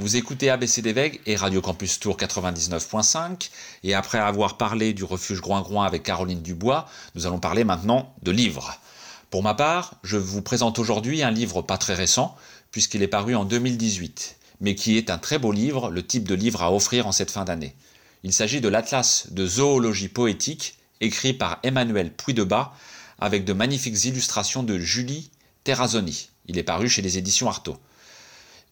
Vous 0.00 0.16
écoutez 0.16 0.48
ABC 0.48 0.80
Veg 0.80 1.20
et 1.26 1.36
Radio 1.36 1.60
Campus 1.60 2.00
Tour 2.00 2.16
99.5 2.16 3.50
et 3.84 3.92
après 3.92 4.16
avoir 4.16 4.56
parlé 4.56 4.94
du 4.94 5.04
refuge 5.04 5.42
Groing-Groing 5.42 5.84
avec 5.84 6.04
Caroline 6.04 6.40
Dubois, 6.40 6.88
nous 7.14 7.26
allons 7.26 7.38
parler 7.38 7.64
maintenant 7.64 8.14
de 8.22 8.30
livres. 8.30 8.80
Pour 9.28 9.42
ma 9.42 9.52
part, 9.52 9.96
je 10.02 10.16
vous 10.16 10.40
présente 10.40 10.78
aujourd'hui 10.78 11.22
un 11.22 11.30
livre 11.30 11.60
pas 11.60 11.76
très 11.76 11.92
récent 11.92 12.34
puisqu'il 12.70 13.02
est 13.02 13.08
paru 13.08 13.36
en 13.36 13.44
2018, 13.44 14.38
mais 14.62 14.74
qui 14.74 14.96
est 14.96 15.10
un 15.10 15.18
très 15.18 15.38
beau 15.38 15.52
livre, 15.52 15.90
le 15.90 16.06
type 16.06 16.26
de 16.26 16.34
livre 16.34 16.62
à 16.62 16.72
offrir 16.72 17.06
en 17.06 17.12
cette 17.12 17.30
fin 17.30 17.44
d'année. 17.44 17.76
Il 18.22 18.32
s'agit 18.32 18.62
de 18.62 18.68
l'Atlas 18.68 19.26
de 19.32 19.46
zoologie 19.46 20.08
poétique 20.08 20.78
écrit 21.02 21.34
par 21.34 21.58
Emmanuel 21.62 22.10
Puydebas 22.10 22.72
avec 23.18 23.44
de 23.44 23.52
magnifiques 23.52 24.06
illustrations 24.06 24.62
de 24.62 24.78
Julie 24.78 25.30
Terrazzoni. 25.64 26.30
Il 26.46 26.56
est 26.56 26.62
paru 26.62 26.88
chez 26.88 27.02
les 27.02 27.18
éditions 27.18 27.50
Artaud. 27.50 27.76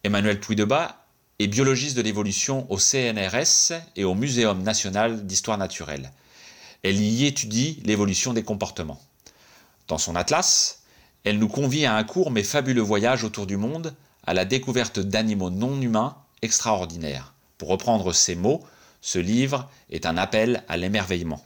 Emmanuel 0.03 0.39
Puydebas 0.39 0.95
est 1.39 1.47
biologiste 1.47 1.95
de 1.95 2.01
l'évolution 2.01 2.69
au 2.69 2.77
CNRS 2.77 3.73
et 3.95 4.03
au 4.03 4.13
Muséum 4.13 4.61
national 4.61 5.25
d'histoire 5.25 5.57
naturelle. 5.57 6.11
Elle 6.83 6.99
y 6.99 7.25
étudie 7.25 7.81
l'évolution 7.85 8.33
des 8.33 8.43
comportements. 8.43 9.01
Dans 9.87 9.97
son 9.97 10.15
atlas, 10.15 10.83
elle 11.23 11.39
nous 11.39 11.47
convie 11.47 11.85
à 11.85 11.95
un 11.95 12.03
court 12.03 12.31
mais 12.31 12.43
fabuleux 12.43 12.81
voyage 12.81 13.23
autour 13.23 13.45
du 13.45 13.57
monde 13.57 13.95
à 14.25 14.33
la 14.33 14.45
découverte 14.45 14.99
d'animaux 14.99 15.49
non 15.49 15.81
humains 15.81 16.15
extraordinaires. 16.41 17.33
Pour 17.57 17.69
reprendre 17.69 18.13
ses 18.13 18.35
mots, 18.35 18.63
ce 19.01 19.19
livre 19.19 19.69
est 19.89 20.05
un 20.05 20.17
appel 20.17 20.63
à 20.67 20.75
l'émerveillement. 20.75 21.43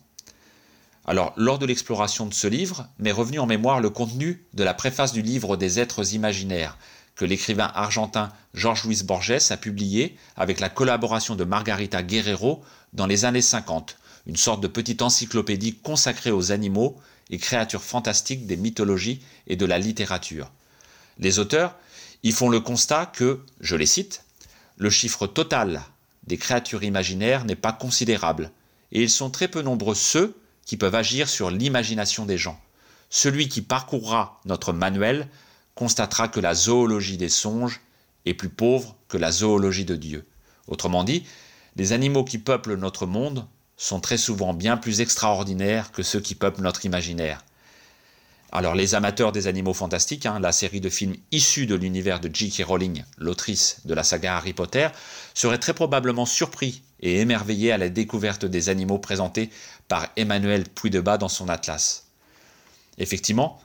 Alors, 1.06 1.34
lors 1.36 1.60
de 1.60 1.66
l'exploration 1.66 2.26
de 2.26 2.34
ce 2.34 2.48
livre, 2.48 2.88
m'est 2.98 3.12
revenu 3.12 3.40
en 3.40 3.46
mémoire 3.46 3.82
le 3.82 3.90
contenu 3.90 4.46
de 4.54 4.64
la 4.64 4.74
préface 4.74 5.14
du 5.14 5.22
livre 5.22 5.58
des 5.58 5.80
êtres 5.80 6.14
imaginaires, 6.14 6.78
que 7.16 7.26
l'écrivain 7.26 7.72
argentin 7.76 8.32
Jorge 8.54 8.86
Luis 8.86 9.04
Borges 9.04 9.52
a 9.52 9.58
publié 9.58 10.18
avec 10.36 10.60
la 10.60 10.70
collaboration 10.70 11.36
de 11.36 11.44
Margarita 11.44 12.04
Guerrero 12.04 12.64
dans 12.94 13.08
les 13.08 13.26
années 13.26 13.42
50, 13.42 13.98
une 14.28 14.36
sorte 14.36 14.62
de 14.62 14.68
petite 14.68 15.02
encyclopédie 15.02 15.76
consacrée 15.76 16.32
aux 16.32 16.52
animaux 16.52 17.00
et 17.30 17.38
créatures 17.38 17.84
fantastiques 17.84 18.46
des 18.46 18.58
mythologies 18.58 19.22
et 19.48 19.56
de 19.56 19.66
la 19.66 19.80
littérature. 19.80 20.52
Les 21.20 21.40
auteurs 21.40 21.76
y 22.24 22.32
font 22.32 22.50
le 22.50 22.60
constat 22.60 23.06
que, 23.08 23.42
je 23.60 23.76
les 23.76 23.86
cite, 23.86 24.24
le 24.78 24.90
chiffre 24.90 25.28
total 25.28 25.82
des 26.28 26.38
créatures 26.38 26.84
imaginaires 26.84 27.46
n'est 27.46 27.56
pas 27.56 27.74
considérable, 27.74 28.52
et 28.92 29.02
ils 29.02 29.10
sont 29.10 29.30
très 29.30 29.48
peu 29.48 29.62
nombreux 29.62 29.96
ceux 29.96 30.36
qui 30.66 30.78
peuvent 30.78 30.96
agir 30.96 31.28
sur 31.28 31.52
l'imagination 31.52 32.26
des 32.26 32.38
gens. 32.38 32.60
Celui 33.10 33.50
qui 33.50 33.62
parcourra 33.62 34.40
notre 34.46 34.74
manuel 34.74 35.28
constatera 35.76 36.28
que 36.28 36.40
la 36.40 36.54
zoologie 36.54 37.18
des 37.18 37.30
songes 37.30 37.82
est 38.26 38.34
plus 38.34 38.50
pauvre 38.50 38.96
que 39.08 39.18
la 39.18 39.32
zoologie 39.32 39.86
de 39.86 39.96
Dieu. 39.96 40.26
Autrement 40.68 41.04
dit, 41.04 41.24
les 41.76 41.92
animaux 41.92 42.24
qui 42.24 42.38
peuplent 42.38 42.76
notre 42.76 43.06
monde 43.06 43.48
sont 43.78 44.00
très 44.00 44.18
souvent 44.18 44.54
bien 44.54 44.78
plus 44.78 45.02
extraordinaires 45.02 45.92
que 45.92 46.04
ceux 46.04 46.20
qui 46.20 46.36
peuplent 46.36 46.62
notre 46.62 46.86
imaginaire. 46.86 47.44
Alors 48.52 48.76
les 48.76 48.94
amateurs 48.94 49.32
des 49.32 49.48
animaux 49.48 49.74
fantastiques, 49.74 50.28
hein, 50.28 50.40
la 50.40 50.52
série 50.52 50.80
de 50.80 50.90
films 50.90 51.16
issus 51.32 51.66
de 51.66 51.74
l'univers 51.74 52.20
de 52.20 52.30
J.K. 52.32 52.64
Rowling, 52.68 53.04
l'autrice 53.18 53.82
de 53.86 53.96
la 53.96 54.04
saga 54.04 54.38
Harry 54.38 54.54
Potter, 54.54 54.90
seraient 55.34 55.58
très 55.58 55.74
probablement 55.74 56.28
surpris 56.28 56.84
et 57.00 57.20
émerveillés 57.20 57.72
à 57.72 57.80
la 57.80 57.90
découverte 57.90 58.46
des 58.46 58.70
animaux 58.70 59.00
présentés 59.00 59.50
par 59.88 60.08
Emmanuel 60.18 60.66
Puydebas 60.66 61.18
dans 61.18 61.30
son 61.30 61.50
atlas. 61.50 62.06
Effectivement, 63.00 63.60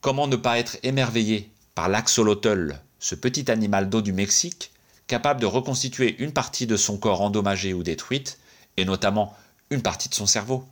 comment 0.00 0.26
ne 0.26 0.36
pas 0.36 0.58
être 0.58 0.78
émerveillé 0.82 1.50
par 1.74 1.88
l'axolotl, 1.88 2.78
ce 2.98 3.14
petit 3.14 3.50
animal 3.50 3.88
d'eau 3.88 4.02
du 4.02 4.12
Mexique, 4.12 4.72
capable 5.06 5.40
de 5.40 5.46
reconstituer 5.46 6.16
une 6.18 6.32
partie 6.32 6.66
de 6.66 6.76
son 6.76 6.96
corps 6.96 7.20
endommagé 7.20 7.74
ou 7.74 7.82
détruite, 7.82 8.38
et 8.76 8.84
notamment 8.84 9.36
une 9.70 9.82
partie 9.82 10.08
de 10.08 10.14
son 10.14 10.26
cerveau? 10.26 10.64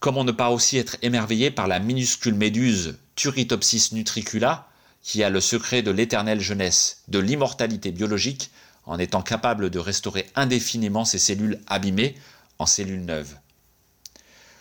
Comment 0.00 0.24
ne 0.24 0.32
pas 0.32 0.50
aussi 0.50 0.78
être 0.78 0.96
émerveillé 1.02 1.50
par 1.50 1.68
la 1.68 1.78
minuscule 1.78 2.34
méduse 2.34 2.98
Turritopsis 3.14 3.92
nutricula, 3.92 4.68
qui 5.02 5.22
a 5.22 5.30
le 5.30 5.40
secret 5.40 5.82
de 5.82 5.90
l'éternelle 5.90 6.40
jeunesse, 6.40 7.02
de 7.08 7.18
l'immortalité 7.18 7.92
biologique, 7.92 8.50
en 8.84 8.98
étant 8.98 9.22
capable 9.22 9.70
de 9.70 9.78
restaurer 9.78 10.28
indéfiniment 10.34 11.04
ses 11.04 11.18
cellules 11.18 11.60
abîmées 11.68 12.16
en 12.58 12.66
cellules 12.66 13.04
neuves? 13.04 13.36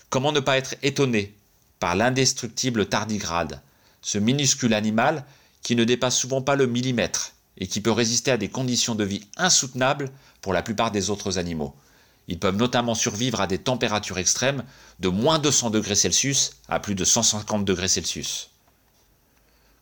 Comment 0.09 0.31
ne 0.31 0.39
pas 0.39 0.57
être 0.57 0.75
étonné 0.83 1.33
par 1.81 1.95
l'indestructible 1.95 2.85
tardigrade, 2.85 3.59
ce 4.03 4.19
minuscule 4.19 4.75
animal 4.75 5.25
qui 5.63 5.75
ne 5.75 5.83
dépasse 5.83 6.15
souvent 6.15 6.43
pas 6.43 6.55
le 6.55 6.67
millimètre 6.67 7.33
et 7.57 7.65
qui 7.65 7.81
peut 7.81 7.91
résister 7.91 8.29
à 8.29 8.37
des 8.37 8.49
conditions 8.49 8.93
de 8.93 9.03
vie 9.03 9.25
insoutenables 9.35 10.11
pour 10.41 10.53
la 10.53 10.61
plupart 10.61 10.91
des 10.91 11.09
autres 11.09 11.39
animaux. 11.39 11.75
Ils 12.27 12.37
peuvent 12.37 12.55
notamment 12.55 12.93
survivre 12.93 13.41
à 13.41 13.47
des 13.47 13.57
températures 13.57 14.19
extrêmes 14.19 14.63
de 14.99 15.09
moins 15.09 15.39
200 15.39 15.71
degrés 15.71 15.95
Celsius 15.95 16.51
à 16.69 16.79
plus 16.79 16.93
de 16.93 17.03
150 17.03 17.65
degrés 17.65 17.87
Celsius. 17.87 18.51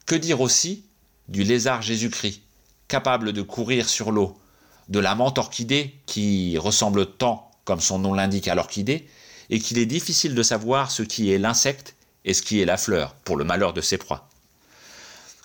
Que 0.06 0.16
dire 0.16 0.40
aussi 0.40 0.86
du 1.28 1.44
lézard 1.44 1.82
Jésus-Christ, 1.82 2.42
capable 2.88 3.34
de 3.34 3.42
courir 3.42 3.90
sur 3.90 4.14
l'eau, 4.14 4.40
de 4.88 5.00
la 5.00 5.16
menthe 5.16 5.38
orchidée 5.38 5.96
qui 6.06 6.58
ressemble 6.58 7.06
tant, 7.18 7.52
comme 7.66 7.82
son 7.82 8.00
nom 8.00 8.14
l'indique, 8.14 8.48
à 8.48 8.56
l'orchidée, 8.56 9.06
et 9.50 9.60
qu'il 9.60 9.78
est 9.78 9.86
difficile 9.86 10.36
de 10.36 10.44
savoir 10.44 10.92
ce 10.92 11.04
qui 11.04 11.32
est 11.32 11.38
l'insecte 11.38 11.96
et 12.26 12.34
ce 12.34 12.42
qui 12.42 12.60
est 12.62 12.66
la 12.66 12.78
fleur, 12.78 13.16
pour 13.24 13.38
le 13.38 13.44
malheur 13.44 13.74
de 13.74 13.82
ses 13.82 13.98
proies. 13.98 14.30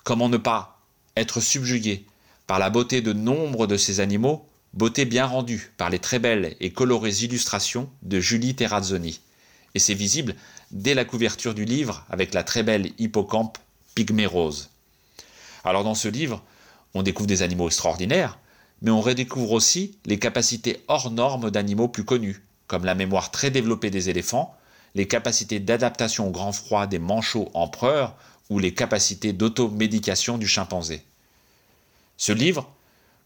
Comment 0.03 0.29
ne 0.29 0.37
pas 0.37 0.79
être 1.15 1.39
subjugué 1.39 2.05
par 2.47 2.59
la 2.59 2.69
beauté 2.69 3.01
de 3.01 3.13
nombre 3.13 3.65
de 3.65 3.77
ces 3.77 3.99
animaux, 3.99 4.47
beauté 4.73 5.05
bien 5.05 5.25
rendue 5.25 5.71
par 5.77 5.89
les 5.89 5.99
très 5.99 6.19
belles 6.19 6.55
et 6.59 6.71
colorées 6.71 7.23
illustrations 7.23 7.89
de 8.03 8.19
Julie 8.19 8.55
Terrazzoni. 8.55 9.21
Et 9.73 9.79
c'est 9.79 9.93
visible 9.93 10.35
dès 10.71 10.93
la 10.93 11.05
couverture 11.05 11.53
du 11.53 11.65
livre 11.65 12.05
avec 12.09 12.33
la 12.33 12.43
très 12.43 12.63
belle 12.63 12.91
hippocampe 12.99 13.57
pygmée 13.95 14.25
rose. 14.25 14.69
Alors 15.63 15.83
dans 15.83 15.95
ce 15.95 16.07
livre, 16.07 16.43
on 16.93 17.01
découvre 17.01 17.27
des 17.27 17.41
animaux 17.41 17.67
extraordinaires, 17.67 18.37
mais 18.81 18.91
on 18.91 19.01
redécouvre 19.01 19.53
aussi 19.53 19.97
les 20.05 20.19
capacités 20.19 20.83
hors 20.87 21.09
normes 21.09 21.49
d'animaux 21.49 21.87
plus 21.87 22.05
connus, 22.05 22.44
comme 22.67 22.85
la 22.85 22.95
mémoire 22.95 23.31
très 23.31 23.51
développée 23.51 23.89
des 23.89 24.09
éléphants, 24.09 24.55
les 24.95 25.07
capacités 25.07 25.59
d'adaptation 25.59 26.27
au 26.27 26.31
grand 26.31 26.51
froid 26.51 26.87
des 26.87 26.99
manchots 26.99 27.51
empereurs 27.53 28.15
ou 28.49 28.59
les 28.59 28.73
capacités 28.73 29.33
d'automédication 29.33 30.37
du 30.37 30.47
chimpanzé. 30.47 31.03
Ce 32.17 32.31
livre, 32.31 32.71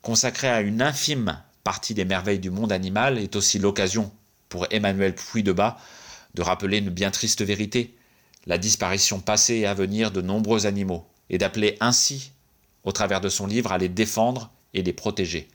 consacré 0.01 0.47
à 0.47 0.61
une 0.61 0.81
infime 0.81 1.41
partie 1.63 1.93
des 1.93 2.05
merveilles 2.05 2.39
du 2.39 2.49
monde 2.49 2.71
animal, 2.71 3.17
est 3.19 3.35
aussi 3.35 3.59
l'occasion 3.59 4.11
pour 4.47 4.65
Emmanuel 4.71 5.13
Puy-de-Bas 5.13 5.77
de 6.33 6.41
rappeler 6.41 6.79
une 6.79 6.89
bien 6.89 7.11
triste 7.11 7.43
vérité, 7.43 7.95
la 8.45 8.57
disparition 8.57 9.19
passée 9.19 9.55
et 9.55 9.65
à 9.67 9.73
venir 9.73 10.11
de 10.11 10.21
nombreux 10.21 10.65
animaux, 10.65 11.05
et 11.29 11.37
d'appeler 11.37 11.77
ainsi, 11.79 12.31
au 12.83 12.91
travers 12.91 13.21
de 13.21 13.29
son 13.29 13.45
livre, 13.45 13.71
à 13.71 13.77
les 13.77 13.89
défendre 13.89 14.51
et 14.73 14.81
les 14.81 14.93
protéger. 14.93 15.47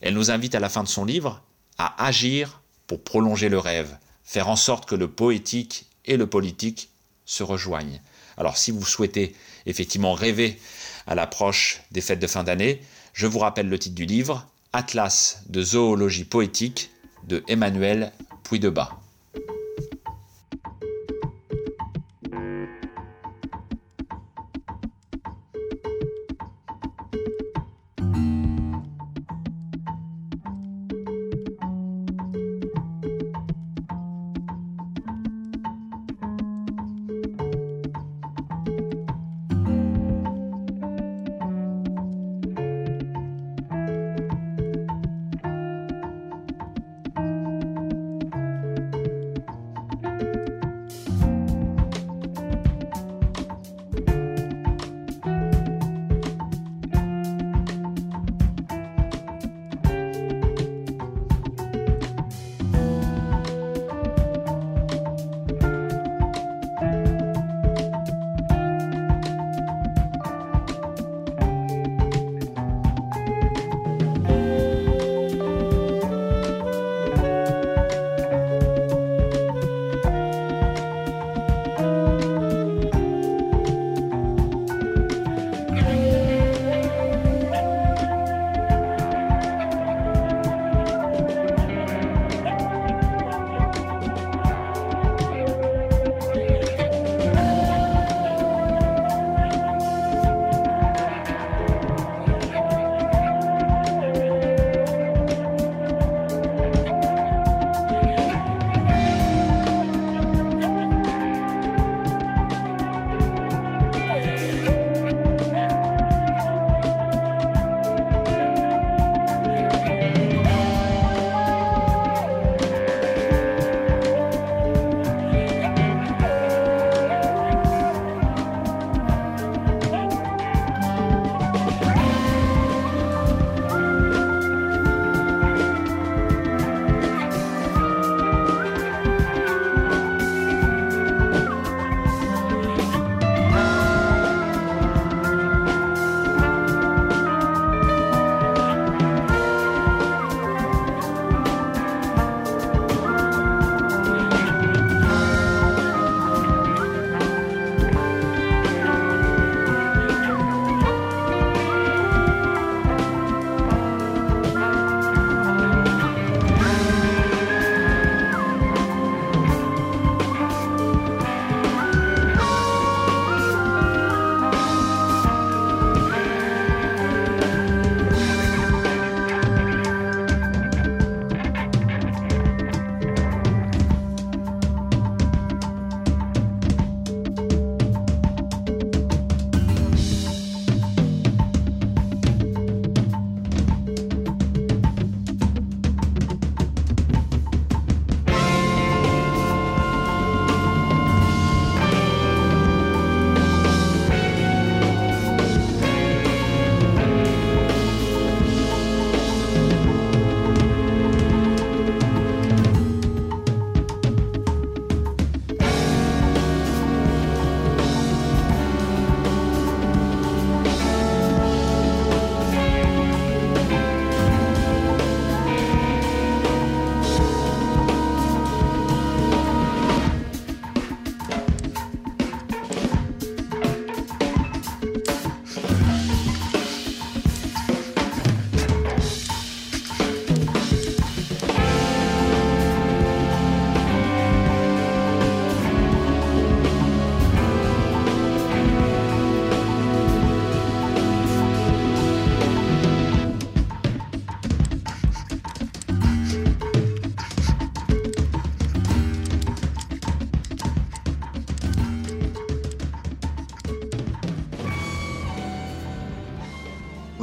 Elle 0.00 0.14
nous 0.14 0.30
invite 0.30 0.54
à 0.54 0.60
la 0.60 0.68
fin 0.68 0.82
de 0.82 0.88
son 0.88 1.04
livre 1.04 1.42
à 1.78 2.04
agir 2.04 2.60
pour 2.88 3.04
prolonger 3.04 3.48
le 3.48 3.58
rêve, 3.58 3.96
faire 4.24 4.48
en 4.48 4.56
sorte 4.56 4.88
que 4.88 4.96
le 4.96 5.08
poétique 5.08 5.86
et 6.04 6.16
le 6.16 6.26
politique 6.26 6.90
se 7.24 7.44
rejoignent. 7.44 8.00
Alors 8.36 8.56
si 8.56 8.72
vous 8.72 8.84
souhaitez 8.84 9.36
effectivement 9.66 10.14
rêver 10.14 10.58
à 11.06 11.14
l'approche 11.14 11.82
des 11.92 12.00
fêtes 12.00 12.18
de 12.18 12.26
fin 12.26 12.42
d'année, 12.42 12.82
je 13.12 13.26
vous 13.26 13.38
rappelle 13.38 13.68
le 13.68 13.78
titre 13.78 13.94
du 13.94 14.06
livre, 14.06 14.46
Atlas 14.72 15.42
de 15.48 15.62
zoologie 15.62 16.24
poétique 16.24 16.90
de 17.24 17.44
Emmanuel 17.46 18.12
Puy-de-Bas. 18.42 18.98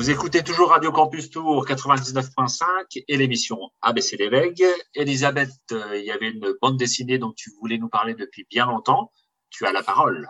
Vous 0.06 0.12
écoutez 0.12 0.44
toujours 0.44 0.70
Radio 0.70 0.92
Campus 0.92 1.32
Tour 1.32 1.66
99.5 1.66 3.06
et 3.08 3.18
l'émission 3.18 3.58
ABC 3.82 4.18
des 4.18 4.30
Vegues. 4.30 4.64
Elisabeth, 4.94 5.50
euh, 5.72 5.98
il 5.98 6.06
y 6.06 6.12
avait 6.12 6.30
une 6.30 6.54
bande 6.62 6.78
dessinée 6.78 7.18
dont 7.18 7.34
tu 7.36 7.50
voulais 7.60 7.80
nous 7.80 7.90
parler 7.90 8.14
depuis 8.14 8.46
bien 8.48 8.68
longtemps. 8.68 9.12
Tu 9.50 9.66
as 9.66 9.72
la 9.72 9.82
parole. 9.82 10.30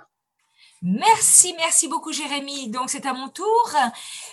Merci, 0.82 1.56
merci 1.58 1.90
beaucoup 1.90 2.14
Jérémy. 2.14 2.70
Donc 2.70 2.90
c'est 2.90 3.06
à 3.06 3.14
mon 3.14 3.28
tour 3.28 3.76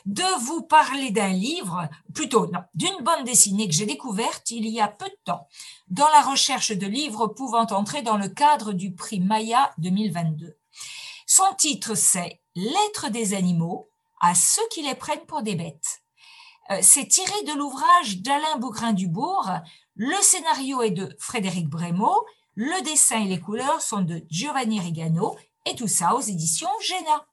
de 0.07 0.45
vous 0.45 0.62
parler 0.62 1.11
d'un 1.11 1.32
livre, 1.32 1.88
plutôt 2.14 2.47
non, 2.47 2.62
d'une 2.74 3.03
bande 3.03 3.24
dessinée 3.24 3.66
que 3.66 3.74
j'ai 3.74 3.86
découverte 3.86 4.49
il 4.53 4.68
y 4.68 4.80
a 4.80 4.86
peu 4.86 5.07
de 5.07 5.18
temps 5.24 5.49
dans 5.88 6.09
la 6.11 6.20
recherche 6.20 6.70
de 6.70 6.86
livres 6.86 7.26
pouvant 7.26 7.66
entrer 7.66 8.03
dans 8.03 8.16
le 8.16 8.28
cadre 8.28 8.72
du 8.72 8.95
prix 8.95 9.18
Maya 9.18 9.72
2022. 9.78 10.57
Son 11.26 11.53
titre 11.59 11.97
c'est 11.97 12.38
Lettres 12.55 13.11
des 13.11 13.34
animaux 13.34 13.91
à 14.23 14.35
ceux 14.35 14.66
qui 14.70 14.83
les 14.83 14.95
prennent 14.95 15.27
pour 15.27 15.43
des 15.43 15.57
bêtes. 15.57 16.03
Euh, 16.70 16.79
c'est 16.81 17.09
tiré 17.09 17.43
de 17.43 17.59
l'ouvrage 17.59 18.23
d'Alain 18.23 18.57
Bougrain-Dubourg. 18.59 19.51
Le 19.97 20.16
scénario 20.23 20.81
est 20.83 20.93
de 20.93 21.14
Frédéric 21.18 21.68
Brémaud. 21.68 22.25
Le 22.55 22.83
dessin 22.85 23.20
et 23.20 23.29
les 23.29 23.41
couleurs 23.41 23.83
sont 23.83 24.03
de 24.03 24.23
Giovanni 24.31 24.81
Rigano 24.81 25.37
et 25.66 25.75
tout 25.75 25.89
ça 25.89 26.14
aux 26.14 26.20
éditions 26.20 26.70
Géna. 26.81 27.27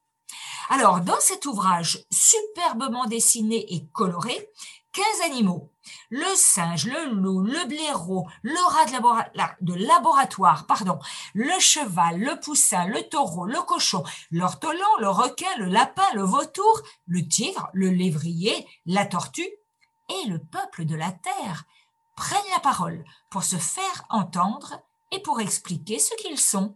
Alors, 0.70 1.02
dans 1.02 1.20
cet 1.20 1.46
ouvrage 1.46 2.06
superbement 2.12 3.06
dessiné 3.06 3.74
et 3.74 3.88
coloré, 3.94 4.50
15 4.94 5.06
animaux, 5.26 5.72
le 6.10 6.26
singe, 6.36 6.86
le 6.86 7.14
loup, 7.14 7.42
le 7.42 7.66
blaireau, 7.66 8.28
le 8.42 8.60
rat 8.68 8.86
de, 9.62 9.74
laboratoire, 9.74 10.66
pardon, 10.66 11.00
le 11.34 11.60
cheval, 11.60 12.20
le 12.20 12.40
poussin, 12.40 12.86
le 12.88 13.08
taureau, 13.10 13.46
le 13.46 13.62
cochon, 13.62 14.04
l'ortolan, 14.32 14.98
le 15.00 15.10
requin, 15.10 15.56
le 15.58 15.66
lapin, 15.66 16.08
le 16.14 16.24
vautour, 16.24 16.82
le 17.08 17.28
tigre, 17.28 17.70
le 17.74 17.90
lévrier, 17.90 18.68
la 18.86 19.06
tortue 19.06 19.50
et 20.10 20.28
le 20.28 20.40
peuple 20.40 20.86
de 20.86 20.96
la 20.96 21.12
terre 21.12 21.66
prennent 22.16 22.40
la 22.54 22.60
parole 22.60 23.06
pour 23.30 23.44
se 23.44 23.58
faire 23.58 24.06
entendre 24.10 24.82
et 25.12 25.20
pour 25.20 25.40
expliquer 25.40 26.00
ce 26.00 26.14
qu'ils 26.16 26.40
sont 26.40 26.76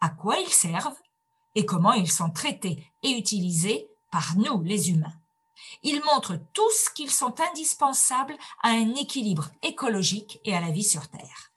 à 0.00 0.08
quoi 0.10 0.38
ils 0.38 0.52
servent 0.52 0.96
et 1.54 1.64
comment 1.64 1.92
ils 1.92 2.10
sont 2.10 2.30
traités 2.30 2.86
et 3.02 3.10
utilisés 3.10 3.88
par 4.12 4.36
nous, 4.36 4.62
les 4.62 4.90
humains. 4.90 5.12
Ils 5.86 6.02
montrent 6.02 6.40
tous 6.52 6.88
qu'ils 6.88 7.12
sont 7.12 7.40
indispensables 7.40 8.36
à 8.64 8.70
un 8.70 8.96
équilibre 8.96 9.50
écologique 9.62 10.40
et 10.44 10.52
à 10.52 10.60
la 10.60 10.72
vie 10.72 10.82
sur 10.82 11.06
Terre. 11.06 11.52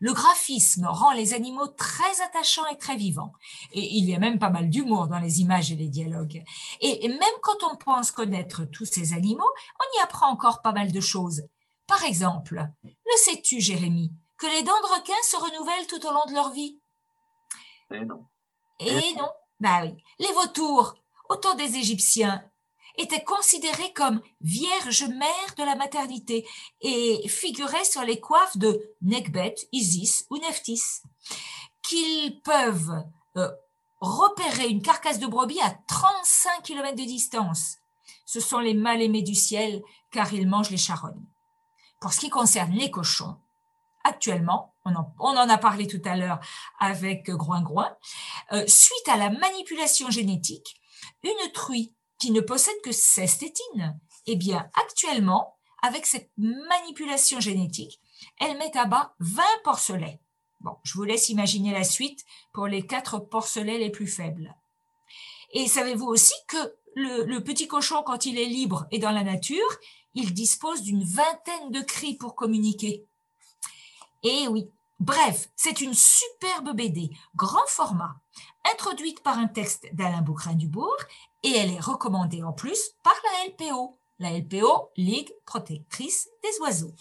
Le 0.00 0.14
graphisme 0.14 0.86
rend 0.86 1.12
les 1.12 1.34
animaux 1.34 1.66
très 1.66 2.22
attachants 2.22 2.66
et 2.68 2.78
très 2.78 2.96
vivants. 2.96 3.34
Et 3.72 3.96
il 3.96 4.08
y 4.08 4.14
a 4.14 4.18
même 4.18 4.38
pas 4.38 4.48
mal 4.48 4.70
d'humour 4.70 5.08
dans 5.08 5.18
les 5.18 5.42
images 5.42 5.70
et 5.70 5.76
les 5.76 5.88
dialogues. 5.88 6.42
Et 6.80 7.06
même 7.06 7.38
quand 7.42 7.62
on 7.70 7.76
pense 7.76 8.12
connaître 8.12 8.64
tous 8.64 8.86
ces 8.86 9.12
animaux, 9.12 9.52
on 9.78 9.98
y 9.98 10.02
apprend 10.02 10.30
encore 10.30 10.62
pas 10.62 10.72
mal 10.72 10.90
de 10.90 11.00
choses. 11.00 11.42
Par 11.86 12.02
exemple, 12.04 12.66
le 12.82 13.16
sais-tu, 13.24 13.60
Jérémy, 13.60 14.10
que 14.38 14.46
les 14.46 14.62
dents 14.62 14.80
de 14.80 14.94
requin 14.94 15.22
se 15.22 15.36
renouvellent 15.36 15.86
tout 15.86 16.06
au 16.06 16.12
long 16.12 16.24
de 16.28 16.32
leur 16.32 16.50
vie? 16.52 16.80
Eh 17.90 18.06
non. 18.06 18.24
et 18.80 19.14
non, 19.18 19.28
bah 19.60 19.82
oui. 19.82 20.02
Les 20.18 20.32
vautours, 20.32 20.94
au 21.28 21.36
temps 21.36 21.54
des 21.56 21.76
Égyptiens, 21.76 22.42
étaient 22.98 23.24
considérés 23.24 23.92
comme 23.94 24.20
vierges 24.40 25.04
mères 25.04 25.54
de 25.56 25.62
la 25.62 25.76
maternité 25.76 26.46
et 26.80 27.26
figuraient 27.28 27.84
sur 27.84 28.02
les 28.02 28.20
coiffes 28.20 28.58
de 28.58 28.94
Nekbet, 29.02 29.54
Isis 29.72 30.26
ou 30.30 30.36
Nephthys. 30.38 31.02
Qu'ils 31.82 32.40
peuvent 32.42 33.04
euh, 33.36 33.48
repérer 34.00 34.68
une 34.68 34.82
carcasse 34.82 35.20
de 35.20 35.26
brebis 35.26 35.60
à 35.60 35.70
35 35.86 36.62
km 36.62 36.96
de 36.96 37.04
distance. 37.04 37.76
Ce 38.26 38.40
sont 38.40 38.58
les 38.58 38.74
mal 38.74 39.00
aimés 39.00 39.22
du 39.22 39.34
ciel 39.34 39.82
car 40.10 40.32
ils 40.34 40.48
mangent 40.48 40.70
les 40.70 40.76
charognes. 40.76 41.24
Pour 42.00 42.12
ce 42.12 42.20
qui 42.20 42.30
concerne 42.30 42.72
les 42.72 42.90
cochons, 42.90 43.36
actuellement, 44.04 44.74
on 44.84 44.94
en, 44.94 45.14
on 45.18 45.36
en 45.36 45.48
a 45.48 45.58
parlé 45.58 45.86
tout 45.86 46.02
à 46.04 46.16
l'heure 46.16 46.40
avec 46.78 47.30
Groin-Groin, 47.30 47.96
euh, 48.52 48.64
suite 48.66 49.08
à 49.08 49.16
la 49.16 49.30
manipulation 49.30 50.10
génétique, 50.10 50.80
une 51.22 51.52
truie 51.52 51.92
qui 52.18 52.30
ne 52.30 52.40
possède 52.40 52.80
que 52.82 52.92
16 52.92 53.38
tétines, 53.38 54.00
eh 54.26 54.36
bien, 54.36 54.68
actuellement, 54.74 55.56
avec 55.82 56.06
cette 56.06 56.30
manipulation 56.36 57.40
génétique, 57.40 58.00
elle 58.38 58.58
met 58.58 58.76
à 58.76 58.84
bas 58.84 59.14
20 59.20 59.42
porcelets. 59.64 60.20
Bon, 60.60 60.76
je 60.82 60.94
vous 60.94 61.04
laisse 61.04 61.28
imaginer 61.28 61.72
la 61.72 61.84
suite 61.84 62.24
pour 62.52 62.66
les 62.66 62.84
quatre 62.86 63.20
porcelets 63.20 63.78
les 63.78 63.90
plus 63.90 64.08
faibles. 64.08 64.56
Et 65.52 65.68
savez-vous 65.68 66.06
aussi 66.06 66.34
que 66.48 66.74
le, 66.96 67.24
le 67.24 67.44
petit 67.44 67.68
cochon, 67.68 68.02
quand 68.04 68.26
il 68.26 68.38
est 68.38 68.44
libre 68.44 68.86
et 68.90 68.98
dans 68.98 69.12
la 69.12 69.22
nature, 69.22 69.68
il 70.14 70.34
dispose 70.34 70.82
d'une 70.82 71.04
vingtaine 71.04 71.70
de 71.70 71.80
cris 71.80 72.16
pour 72.16 72.34
communiquer. 72.34 73.06
Et 74.24 74.48
oui, 74.48 74.68
bref, 74.98 75.48
c'est 75.54 75.80
une 75.80 75.94
superbe 75.94 76.74
BD, 76.74 77.10
grand 77.36 77.66
format, 77.68 78.16
introduite 78.72 79.22
par 79.22 79.38
un 79.38 79.46
texte 79.46 79.88
d'Alain 79.94 80.22
Boucrin-Dubourg 80.22 80.96
et 81.42 81.50
elle 81.50 81.72
est 81.72 81.80
recommandée 81.80 82.42
en 82.42 82.52
plus 82.52 82.90
par 83.02 83.14
la 83.24 83.50
LPO, 83.50 83.98
la 84.18 84.32
LPO, 84.38 84.90
Ligue 84.96 85.32
protectrice 85.46 86.28
des 86.42 86.60
oiseaux. 86.60 86.94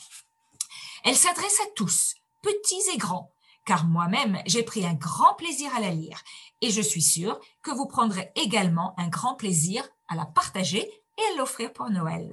Elle 1.03 1.15
s'adresse 1.15 1.59
à 1.61 1.69
tous, 1.75 2.15
petits 2.41 2.89
et 2.93 2.97
grands, 2.97 3.31
car 3.65 3.85
moi-même 3.85 4.41
j'ai 4.45 4.63
pris 4.63 4.85
un 4.85 4.93
grand 4.93 5.35
plaisir 5.35 5.73
à 5.75 5.79
la 5.79 5.91
lire 5.91 6.21
et 6.61 6.69
je 6.69 6.81
suis 6.81 7.01
sûre 7.01 7.39
que 7.61 7.71
vous 7.71 7.87
prendrez 7.87 8.31
également 8.35 8.93
un 8.97 9.07
grand 9.07 9.35
plaisir 9.35 9.87
à 10.07 10.15
la 10.15 10.25
partager 10.25 10.81
et 11.17 11.33
à 11.33 11.37
l'offrir 11.37 11.73
pour 11.73 11.89
Noël. 11.89 12.31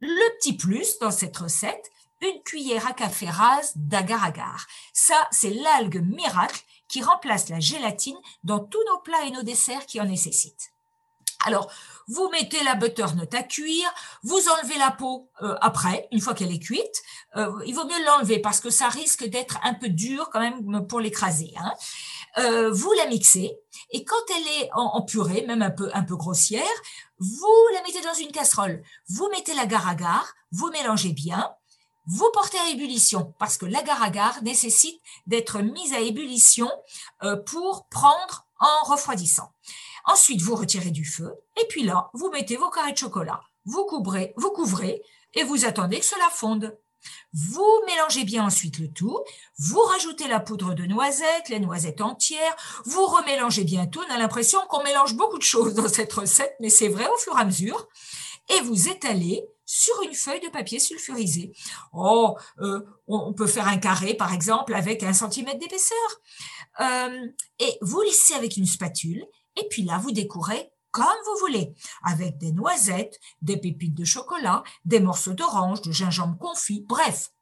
le 0.01 0.37
petit 0.39 0.57
plus 0.57 0.99
dans 0.99 1.11
cette 1.11 1.37
recette, 1.37 1.91
une 2.20 2.43
cuillère 2.43 2.87
à 2.87 2.93
café 2.93 3.29
rase 3.29 3.72
d'agar-agar. 3.77 4.66
Ça, 4.93 5.29
c'est 5.31 5.51
l'algue 5.51 6.03
miracle 6.03 6.62
qui 6.89 7.03
remplace 7.03 7.49
la 7.49 7.61
gélatine 7.61 8.16
dans 8.45 8.61
tous 8.61 8.83
nos 8.87 8.99
plats 9.01 9.25
et 9.25 9.31
nos 9.31 9.43
desserts 9.43 9.87
qui 9.87 10.01
en 10.01 10.07
nécessitent. 10.07 10.72
Alors, 11.45 11.70
vous 12.09 12.29
mettez 12.31 12.63
la 12.65 12.75
butternut 12.75 13.33
à 13.35 13.43
cuire, 13.43 13.93
vous 14.23 14.49
enlevez 14.49 14.79
la 14.79 14.91
peau 14.91 15.29
euh, 15.43 15.57
après, 15.61 16.09
une 16.13 16.21
fois 16.21 16.35
qu'elle 16.35 16.53
est 16.53 16.63
cuite. 16.63 17.03
Euh, 17.37 17.51
il 17.67 17.75
vaut 17.75 17.85
mieux 17.85 18.05
l'enlever 18.07 18.39
parce 18.39 18.61
que 18.61 18.71
ça 18.71 18.89
risque 18.89 19.25
d'être 19.25 19.59
un 19.63 19.75
peu 19.75 19.89
dur 19.89 20.31
quand 20.31 20.41
même 20.41 20.87
pour 20.87 21.01
l'écraser. 21.01 21.53
Hein. 21.57 21.73
Euh, 22.39 22.71
vous 22.73 22.93
la 22.93 23.07
mixez 23.07 23.57
et 23.91 24.05
quand 24.05 24.17
elle 24.37 24.63
est 24.63 24.71
en, 24.73 25.03
purée, 25.03 25.45
même 25.47 25.63
un 25.63 25.71
peu, 25.71 25.91
un 25.95 26.03
peu 26.03 26.17
grossière, 26.17 26.63
vous 27.19 27.69
la 27.75 27.83
mettez 27.83 28.01
dans 28.01 28.15
une 28.15 28.33
casserole. 28.33 28.83
Vous 29.09 29.29
mettez 29.31 29.55
l'agar-agar, 29.55 30.35
vous 30.51 30.69
mélangez 30.71 31.13
bien, 31.13 31.55
vous 32.07 32.29
portez 32.33 32.59
à 32.59 32.71
ébullition 32.71 33.35
parce 33.39 33.57
que 33.57 33.67
l'agar-agar 33.67 34.43
nécessite 34.43 35.01
d'être 35.27 35.61
mise 35.61 35.95
à 35.95 36.01
ébullition 36.01 36.71
euh, 37.23 37.37
pour 37.37 37.87
prendre 37.89 38.47
en 38.59 38.85
refroidissant. 38.85 39.53
Ensuite, 40.05 40.43
vous 40.43 40.55
retirez 40.55 40.91
du 40.91 41.05
feu 41.05 41.33
et 41.61 41.67
puis 41.69 41.83
là, 41.83 42.11
vous 42.15 42.31
mettez 42.31 42.57
vos 42.57 42.71
carrés 42.71 42.93
de 42.93 42.99
chocolat. 42.99 43.41
Vous 43.65 43.85
couvrez, 43.87 44.35
vous 44.37 44.51
couvrez 44.51 45.03
et 45.35 45.45
vous 45.45 45.65
attendez 45.65 45.99
que 45.99 46.05
cela 46.05 46.29
fonde. 46.31 46.77
Vous 47.33 47.83
mélangez 47.87 48.25
bien 48.25 48.47
ensuite 48.47 48.79
le 48.79 48.89
tout. 48.89 49.19
Vous 49.59 49.81
rajoutez 49.81 50.29
la 50.29 50.41
poudre 50.41 50.75
de 50.75 50.85
noisette, 50.85 51.49
les 51.49 51.61
noisettes 51.61 52.01
entières. 52.01 52.57
Vous 52.85 53.05
remélangez 53.07 53.65
bien 53.65 53.87
tout. 53.87 54.01
On 54.09 54.15
a 54.15 54.19
l'impression 54.19 54.61
qu'on 54.69 54.83
mélange 54.83 55.15
beaucoup 55.15 55.39
de 55.39 55.43
choses 55.43 55.75
dans 55.75 55.89
cette 55.89 56.13
recette, 56.13 56.55
mais 56.61 56.71
c'est 56.71 56.89
vrai 56.89 57.07
au 57.07 57.17
fur 57.19 57.37
et 57.37 57.41
à 57.41 57.45
mesure. 57.45 57.89
Et 58.51 58.61
vous 58.61 58.89
étalez 58.89 59.45
sur 59.65 59.95
une 60.03 60.15
feuille 60.15 60.41
de 60.41 60.49
papier 60.49 60.79
sulfurisé. 60.79 61.53
Oh, 61.93 62.37
euh, 62.61 62.81
on 63.09 63.33
peut 63.33 63.47
faire 63.47 63.67
un 63.67 63.79
carré, 63.79 64.15
par 64.15 64.33
exemple, 64.33 64.75
avec 64.75 65.03
un 65.03 65.15
centimètre 65.15 65.59
d'épaisseur. 65.59 66.21
Euh, 66.81 67.27
et 67.59 67.79
vous 67.81 68.03
lissez 68.03 68.35
avec 68.35 68.57
une 68.57 68.67
spatule. 68.67 69.27
Et 69.57 69.67
puis 69.69 69.83
là, 69.83 69.99
vous 69.99 70.13
décorez 70.13 70.71
comme 70.95 71.07
vous 71.27 71.41
voulez, 71.41 71.75
avec 72.05 72.39
des 72.39 72.53
noisettes, 72.53 73.19
des 73.43 73.57
pépites 73.57 73.97
de 73.97 74.05
chocolat, 74.05 74.63
des 74.85 75.01
morceaux 75.01 75.33
d'orange, 75.33 75.83
de 75.83 75.91
gingembre 75.91 76.39
confit, 76.39 76.85
bref, 76.89 77.33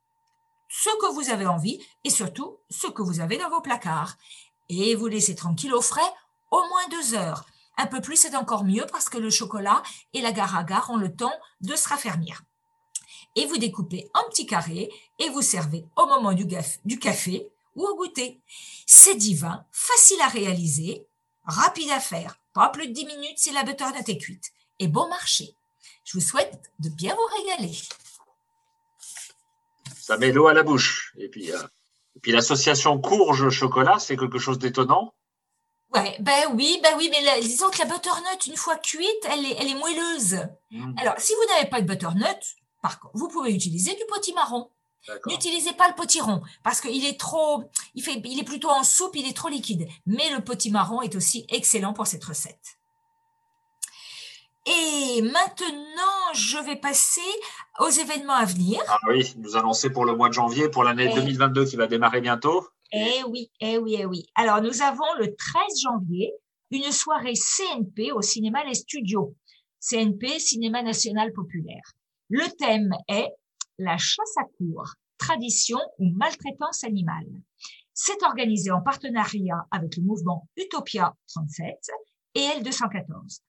ce 0.71 0.89
que 0.99 1.13
vous 1.13 1.29
avez 1.29 1.45
envie 1.45 1.79
et 2.03 2.09
surtout 2.09 2.57
ce 2.71 2.87
que 2.87 3.03
vous 3.03 3.21
avez 3.21 3.37
dans 3.37 3.51
vos 3.51 3.61
placards. 3.61 4.17
Et 4.71 4.95
vous 4.95 5.07
laissez 5.07 5.35
tranquille 5.35 5.75
au 5.75 5.83
frais 5.83 6.01
au 6.51 6.63
moins 6.67 6.89
deux 6.91 7.15
heures. 7.15 7.45
Un 7.77 7.87
peu 7.87 8.01
plus, 8.01 8.17
c'est 8.17 8.35
encore 8.37 8.65
mieux 8.65 8.87
parce 8.91 9.11
que 9.11 9.19
le 9.19 9.29
chocolat 9.29 9.83
et 10.15 10.23
l'agar-agar 10.23 10.89
ont 10.89 10.97
le 10.97 11.15
temps 11.15 11.39
de 11.61 11.77
se 11.77 11.91
raffermir. 11.91 12.45
Et 13.37 13.45
vous 13.45 13.59
découpez 13.59 14.11
en 14.15 14.27
petits 14.31 14.47
carrés 14.47 14.89
et 15.19 15.29
vous 15.29 15.43
servez 15.43 15.85
au 15.97 16.07
moment 16.07 16.33
du, 16.33 16.47
du 16.87 16.99
café 16.99 17.51
ou 17.75 17.85
au 17.85 17.97
goûter. 17.97 18.41
C'est 18.87 19.15
divin, 19.15 19.67
facile 19.73 20.23
à 20.23 20.29
réaliser, 20.29 21.07
rapide 21.45 21.91
à 21.91 22.01
faire. 22.01 22.39
Pas 22.55 22.69
plus 22.69 22.89
de 22.89 22.93
10 22.93 23.07
minutes 23.07 23.39
si 23.39 23.53
la 23.53 23.63
butternut 23.65 24.09
est 24.09 24.19
cuite. 24.19 24.53
Et 24.79 24.89
bon 24.89 25.09
marché. 25.09 25.55
Je 26.05 26.19
vous 26.19 26.25
souhaite 26.25 26.71
de 26.81 26.89
bien 26.89 27.15
vous 27.15 27.37
régaler. 27.47 27.73
Ça 30.01 30.17
met 30.17 30.33
l'eau 30.33 30.49
à 30.49 30.55
la 30.55 30.63
bouche. 30.63 31.13
Et 31.19 31.29
puis, 31.29 31.53
euh, 31.53 31.63
et 32.17 32.21
puis 32.21 32.33
l'association 32.33 32.99
courge-chocolat, 33.01 33.99
c'est 33.99 34.17
quelque 34.17 34.39
chose 34.39 34.59
d'étonnant. 34.59 35.15
Ouais, 35.95 36.17
ben 36.21 36.45
oui, 36.55 36.81
ben 36.83 36.95
oui, 36.97 37.09
mais 37.11 37.23
la- 37.23 37.41
disons 37.41 37.69
que 37.71 37.79
la 37.79 37.85
butternut, 37.85 38.47
une 38.47 38.57
fois 38.57 38.77
cuite, 38.77 39.25
elle 39.31 39.45
est, 39.45 39.57
elle 39.59 39.69
est 39.69 39.75
moelleuse. 39.75 40.41
Hmm, 40.71 40.95
Alors, 40.99 41.15
si 41.19 41.35
vous 41.35 41.55
n'avez 41.55 41.69
pas 41.69 41.81
de 41.83 41.87
butternut, 41.87 42.57
par 42.83 42.99
contre, 42.99 43.17
vous 43.17 43.29
pouvez 43.29 43.53
utiliser 43.55 43.95
du 43.95 44.03
potimarron. 44.09 44.71
N'utilisez 45.27 45.73
pas 45.73 45.89
le 45.89 45.95
potiron 45.95 46.43
parce 46.63 46.81
qu'il 46.81 47.05
est 47.05 47.19
trop, 47.19 47.65
il 47.95 48.03
fait, 48.03 48.21
il 48.25 48.39
est 48.39 48.45
plutôt 48.45 48.71
en 48.71 48.85
soupe, 48.85 49.17
il 49.17 49.27
est 49.27 49.37
trop 49.37 49.49
liquide. 49.49 49.89
Mais 50.07 50.31
le 50.31 50.43
potimarron 50.43 51.03
est 51.03 51.17
aussi 51.17 51.45
excellent 51.49 51.93
pour 51.93 52.07
cette 52.07 52.25
recette. 52.25 52.79
Et 54.67 55.23
maintenant, 55.23 56.33
je 56.35 56.59
vais 56.59 56.77
passer 56.77 57.21
aux 57.81 57.89
événements 57.89 58.35
à 58.35 58.45
venir. 58.45 58.81
Ah 58.87 58.97
oui, 59.09 59.35
nous 59.39 59.57
annoncer 59.57 59.91
pour 59.91 60.05
le 60.05 60.15
mois 60.15 60.29
de 60.29 60.35
janvier, 60.35 60.69
pour 60.69 60.85
l'année 60.85 61.09
Eh. 61.11 61.15
2022 61.15 61.65
qui 61.65 61.77
va 61.77 61.89
démarrer 61.89 62.21
bientôt. 62.21 62.69
Eh 62.93 63.25
oui, 63.29 63.51
eh 63.61 63.79
oui, 63.79 63.97
eh 63.99 64.05
oui. 64.07 64.27
Alors, 64.37 64.61
nous 64.63 64.83
avons 64.83 65.13
le 65.19 65.35
13 65.35 65.63
janvier 65.83 66.33
une 66.71 66.93
soirée 66.93 67.35
CNP 67.35 68.13
au 68.13 68.23
cinéma 68.23 68.63
Les 68.65 68.75
Studios. 68.75 69.35
CNP, 69.81 70.39
Cinéma 70.39 70.83
National 70.83 71.33
Populaire. 71.33 71.83
Le 72.29 72.47
thème 72.57 72.93
est 73.09 73.29
la 73.83 73.99
chasse 73.99 74.37
à 74.39 74.45
cour, 74.57 74.85
tradition 75.19 75.79
ou 75.99 76.11
maltraitance 76.17 76.85
animale. 76.85 77.27
C'est 77.95 78.23
organisé 78.23 78.71
en 78.71 78.81
partenariat 78.81 79.67
avec 79.71 79.97
le 79.97 80.03
mouvement 80.03 80.49
Utopia 80.57 81.15
37 81.29 81.69
et 82.35 82.41
L214. 82.61 83.41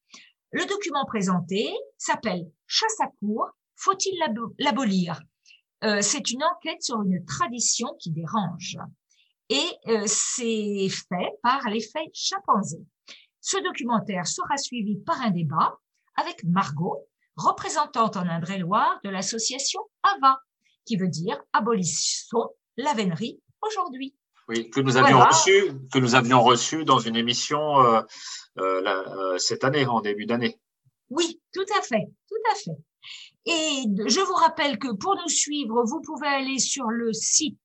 Le 0.51 0.65
document 0.65 1.05
présenté 1.05 1.73
s'appelle 1.97 2.45
Chasse 2.67 2.99
à 3.01 3.07
cour, 3.19 3.47
faut-il 3.75 4.17
l'abo- 4.19 4.53
l'abolir? 4.59 5.19
Euh, 5.83 6.01
C'est 6.01 6.29
une 6.31 6.43
enquête 6.43 6.81
sur 6.83 7.01
une 7.01 7.23
tradition 7.25 7.95
qui 7.99 8.11
dérange 8.11 8.77
et 9.49 9.65
euh, 9.87 10.03
c'est 10.05 10.87
fait 10.89 11.31
par 11.41 11.67
l'effet 11.69 12.05
chimpanzé. 12.13 12.77
Ce 13.41 13.57
documentaire 13.63 14.25
sera 14.27 14.57
suivi 14.57 14.97
par 14.97 15.21
un 15.21 15.31
débat 15.31 15.77
avec 16.15 16.43
Margot, 16.45 17.07
représentante 17.35 18.15
en 18.17 18.27
Indre-et-Loire 18.27 18.99
de 19.03 19.09
l'association 19.09 19.79
AVA, 20.03 20.39
qui 20.85 20.97
veut 20.97 21.07
dire 21.07 21.39
abolissons 21.53 22.49
la 22.77 22.93
vénerie 22.93 23.39
aujourd'hui. 23.61 24.15
Oui, 24.49 24.69
que 24.69 24.81
nous 24.81 24.97
avions 24.97 25.17
Voilà. 25.17 25.31
reçu, 25.31 25.71
que 25.91 25.99
nous 25.99 26.15
avions 26.15 26.43
reçu 26.43 26.83
dans 26.83 26.99
une 26.99 27.15
émission 27.15 27.79
euh, 27.81 28.01
euh, 28.59 28.81
la- 28.81 28.99
euh, 29.07 29.37
cette 29.37 29.63
année, 29.63 29.85
en 29.85 30.01
début 30.01 30.25
d'année. 30.25 30.59
Oui, 31.09 31.39
tout 31.53 31.65
à 31.77 31.81
fait, 31.81 32.05
tout 32.27 32.35
à 32.51 32.55
fait. 32.55 32.77
Et 33.45 33.83
je 34.07 34.19
vous 34.19 34.33
rappelle 34.33 34.77
que 34.79 34.91
pour 34.93 35.15
nous 35.15 35.29
suivre, 35.29 35.83
vous 35.85 36.01
pouvez 36.01 36.27
aller 36.27 36.59
sur 36.59 36.85
le 36.85 37.13
site 37.13 37.57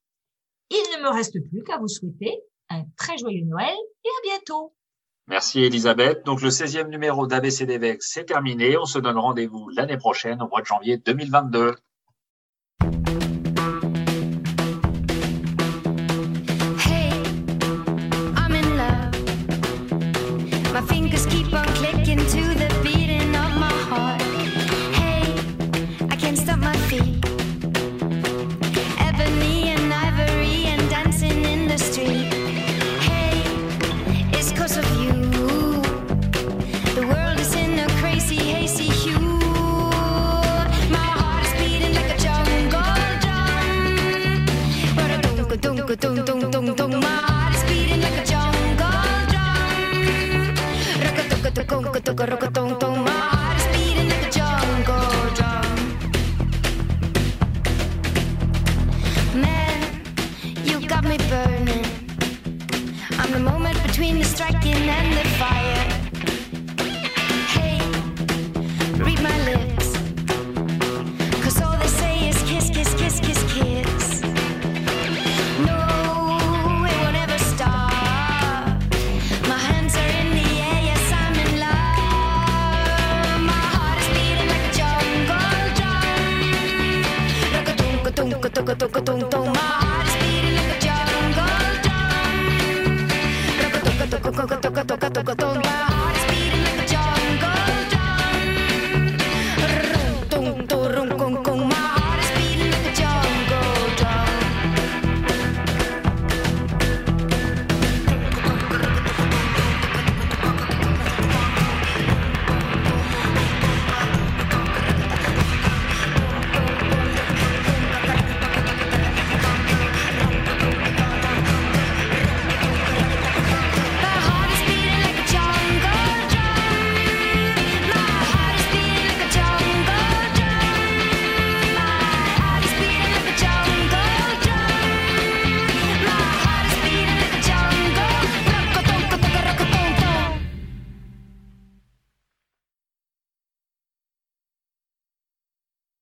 Il 0.71 0.97
ne 0.97 1.03
me 1.03 1.09
reste 1.09 1.39
plus 1.49 1.65
qu'à 1.65 1.79
vous 1.79 1.89
souhaiter 1.89 2.41
un 2.69 2.85
très 2.97 3.19
joyeux 3.19 3.45
Noël 3.45 3.77
et 4.05 4.09
à 4.09 4.21
bientôt. 4.23 4.73
Merci 5.27 5.61
Elisabeth. 5.61 6.25
Donc 6.25 6.43
le 6.43 6.51
16e 6.51 6.89
numéro 6.89 7.27
d'ABC 7.27 7.67
d'évêque, 7.67 8.03
c'est 8.03 8.25
terminé. 8.25 8.77
On 8.77 8.85
se 8.85 8.99
donne 8.99 9.19
rendez-vous 9.19 9.69
l'année 9.69 9.97
prochaine, 9.97 10.43
au 10.43 10.49
mois 10.49 10.61
de 10.61 10.67
janvier 10.67 10.97
2022. 10.97 11.77